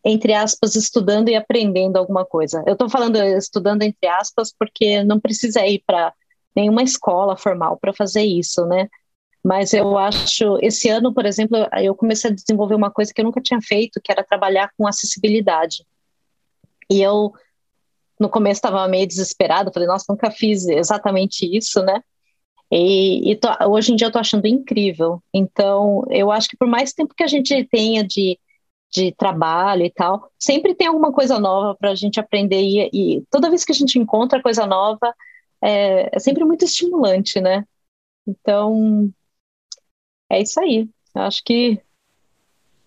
entre 0.03 0.33
aspas, 0.33 0.75
estudando 0.75 1.29
e 1.29 1.35
aprendendo 1.35 1.97
alguma 1.97 2.25
coisa. 2.25 2.63
Eu 2.67 2.73
estou 2.73 2.89
falando 2.89 3.15
estudando 3.17 3.83
entre 3.83 4.07
aspas 4.07 4.53
porque 4.57 5.03
não 5.03 5.19
precisa 5.19 5.65
ir 5.65 5.81
para 5.85 6.13
nenhuma 6.55 6.83
escola 6.83 7.37
formal 7.37 7.77
para 7.77 7.93
fazer 7.93 8.23
isso, 8.23 8.65
né? 8.65 8.89
Mas 9.43 9.73
eu 9.73 9.97
acho, 9.97 10.57
esse 10.61 10.87
ano, 10.87 11.13
por 11.13 11.25
exemplo, 11.25 11.57
eu 11.81 11.93
comecei 11.95 12.31
a 12.31 12.33
desenvolver 12.33 12.75
uma 12.75 12.89
coisa 12.91 13.13
que 13.13 13.19
eu 13.19 13.25
nunca 13.25 13.41
tinha 13.41 13.61
feito, 13.61 13.99
que 14.01 14.11
era 14.11 14.23
trabalhar 14.23 14.71
com 14.77 14.87
acessibilidade. 14.87 15.85
E 16.89 17.01
eu, 17.01 17.33
no 18.17 18.29
começo, 18.29 18.59
estava 18.59 18.87
meio 18.87 19.05
desesperada, 19.05 19.71
falei, 19.73 19.87
nossa, 19.87 20.05
nunca 20.07 20.31
fiz 20.31 20.65
exatamente 20.67 21.45
isso, 21.45 21.81
né? 21.83 22.01
E, 22.71 23.31
e 23.31 23.35
tô, 23.35 23.49
hoje 23.69 23.91
em 23.91 23.95
dia 23.97 24.05
eu 24.05 24.09
estou 24.09 24.21
achando 24.21 24.47
incrível. 24.47 25.21
Então, 25.33 26.05
eu 26.09 26.31
acho 26.31 26.47
que 26.47 26.57
por 26.57 26.67
mais 26.67 26.93
tempo 26.93 27.13
que 27.13 27.23
a 27.23 27.27
gente 27.27 27.65
tenha 27.65 28.01
de, 28.03 28.39
de 28.93 29.11
trabalho 29.13 29.83
e 29.83 29.91
tal, 29.91 30.31
sempre 30.37 30.75
tem 30.75 30.87
alguma 30.87 31.11
coisa 31.11 31.39
nova 31.39 31.75
para 31.75 31.91
a 31.91 31.95
gente 31.95 32.19
aprender. 32.19 32.61
E, 32.61 32.89
e, 32.93 33.23
toda 33.31 33.49
vez 33.49 33.65
que 33.65 33.71
a 33.71 33.75
gente 33.75 33.97
encontra 33.97 34.41
coisa 34.41 34.67
nova, 34.67 35.13
é, 35.61 36.15
é 36.15 36.19
sempre 36.19 36.45
muito 36.45 36.63
estimulante, 36.63 37.41
né? 37.41 37.65
Então, 38.27 39.11
é 40.29 40.41
isso 40.41 40.59
aí. 40.59 40.87
Eu 41.15 41.21
acho 41.23 41.43
que 41.43 41.81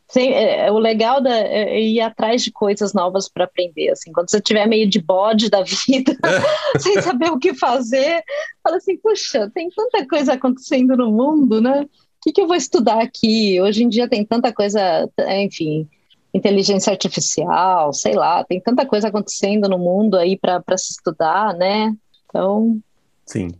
Sim, 0.08 0.28
é, 0.28 0.66
é, 0.66 0.72
o 0.72 0.78
legal 0.78 1.20
da, 1.20 1.36
é, 1.36 1.78
é 1.78 1.80
ir 1.80 2.00
atrás 2.00 2.42
de 2.42 2.52
coisas 2.52 2.94
novas 2.94 3.28
para 3.28 3.44
aprender. 3.44 3.90
Assim, 3.90 4.12
quando 4.12 4.30
você 4.30 4.40
tiver 4.40 4.66
meio 4.66 4.88
de 4.88 5.00
bode 5.00 5.50
da 5.50 5.62
vida, 5.66 6.16
sem 6.78 7.00
saber 7.02 7.30
o 7.30 7.38
que 7.38 7.54
fazer, 7.54 8.22
fala 8.62 8.76
assim: 8.76 8.96
puxa, 8.98 9.50
tem 9.52 9.68
tanta 9.70 10.06
coisa 10.06 10.34
acontecendo 10.34 10.96
no 10.96 11.10
mundo, 11.10 11.60
né? 11.60 11.82
O 11.82 11.88
que, 12.22 12.32
que 12.32 12.40
eu 12.40 12.46
vou 12.46 12.56
estudar 12.56 13.02
aqui? 13.02 13.60
Hoje 13.60 13.82
em 13.82 13.88
dia 13.88 14.08
tem 14.08 14.24
tanta 14.24 14.52
coisa, 14.52 15.08
enfim, 15.40 15.88
inteligência 16.36 16.90
artificial, 16.90 17.92
sei 17.92 18.14
lá, 18.14 18.44
tem 18.44 18.60
tanta 18.60 18.86
coisa 18.86 19.08
acontecendo 19.08 19.68
no 19.68 19.78
mundo 19.78 20.16
aí 20.16 20.38
para 20.38 20.62
se 20.76 20.92
estudar, 20.92 21.54
né? 21.54 21.94
Então. 22.28 22.78
Sim 23.24 23.50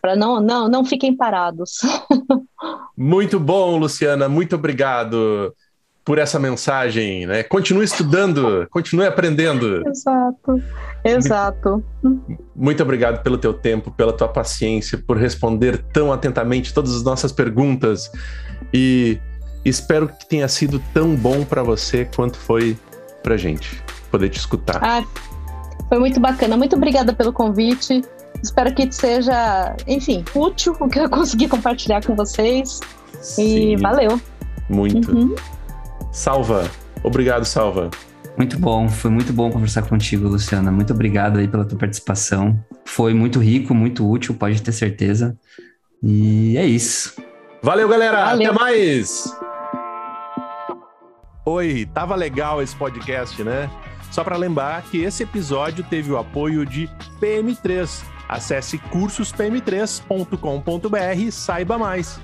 para 0.00 0.16
não, 0.16 0.40
não, 0.40 0.68
não 0.68 0.84
fiquem 0.84 1.14
parados. 1.14 1.80
Muito 2.96 3.38
bom, 3.40 3.78
Luciana, 3.78 4.28
muito 4.28 4.54
obrigado 4.54 5.52
por 6.04 6.18
essa 6.18 6.38
mensagem, 6.38 7.26
né? 7.26 7.42
Continue 7.42 7.84
estudando, 7.84 8.66
continue 8.70 9.06
aprendendo. 9.06 9.86
Exato, 9.88 10.62
exato. 11.04 11.84
Muito 12.54 12.82
obrigado 12.82 13.22
pelo 13.22 13.38
teu 13.38 13.54
tempo, 13.54 13.90
pela 13.92 14.12
tua 14.12 14.28
paciência, 14.28 14.98
por 14.98 15.16
responder 15.16 15.78
tão 15.92 16.12
atentamente 16.12 16.74
todas 16.74 16.94
as 16.94 17.02
nossas 17.02 17.32
perguntas 17.32 18.10
e 18.74 19.18
espero 19.64 20.08
que 20.08 20.26
tenha 20.26 20.48
sido 20.48 20.82
tão 20.92 21.14
bom 21.14 21.44
para 21.44 21.62
você 21.62 22.04
quanto 22.04 22.36
foi 22.36 22.76
para 23.22 23.36
gente 23.36 23.82
poder 24.10 24.28
te 24.28 24.38
escutar. 24.38 24.80
Ah, 24.82 25.04
foi 25.88 25.98
muito 25.98 26.20
bacana. 26.20 26.56
Muito 26.56 26.76
obrigada 26.76 27.12
pelo 27.12 27.32
convite. 27.32 28.02
Espero 28.42 28.74
que 28.74 28.90
seja, 28.90 29.76
enfim, 29.86 30.24
útil 30.34 30.76
o 30.80 30.88
que 30.88 30.98
eu 30.98 31.08
consegui 31.08 31.48
compartilhar 31.48 32.04
com 32.04 32.16
vocês. 32.16 32.80
Sim, 33.20 33.72
e 33.72 33.76
valeu. 33.76 34.20
Muito. 34.68 35.12
Uhum. 35.12 35.34
Salva. 36.10 36.68
Obrigado, 37.04 37.44
Salva. 37.44 37.90
Muito 38.36 38.58
bom, 38.58 38.88
foi 38.88 39.10
muito 39.10 39.32
bom 39.32 39.50
conversar 39.50 39.82
contigo, 39.82 40.26
Luciana. 40.26 40.72
Muito 40.72 40.92
obrigado 40.92 41.38
aí 41.38 41.46
pela 41.46 41.64
tua 41.64 41.78
participação. 41.78 42.58
Foi 42.84 43.12
muito 43.12 43.38
rico, 43.38 43.74
muito 43.74 44.08
útil, 44.08 44.34
pode 44.34 44.62
ter 44.62 44.72
certeza. 44.72 45.36
E 46.02 46.56
é 46.56 46.64
isso. 46.64 47.14
Valeu, 47.62 47.88
galera. 47.88 48.24
Valeu. 48.24 48.50
Até 48.50 48.58
mais. 48.58 49.32
Oi, 51.44 51.88
tava 51.92 52.14
legal 52.14 52.62
esse 52.62 52.76
podcast, 52.76 53.42
né? 53.42 53.70
Só 54.10 54.22
para 54.22 54.36
lembrar 54.36 54.82
que 54.82 55.02
esse 55.02 55.22
episódio 55.22 55.82
teve 55.82 56.12
o 56.12 56.18
apoio 56.18 56.66
de 56.66 56.88
PM3 57.20 58.12
Acesse 58.32 58.78
cursospm3.com.br 58.78 61.18
e 61.18 61.30
saiba 61.30 61.76
mais. 61.76 62.18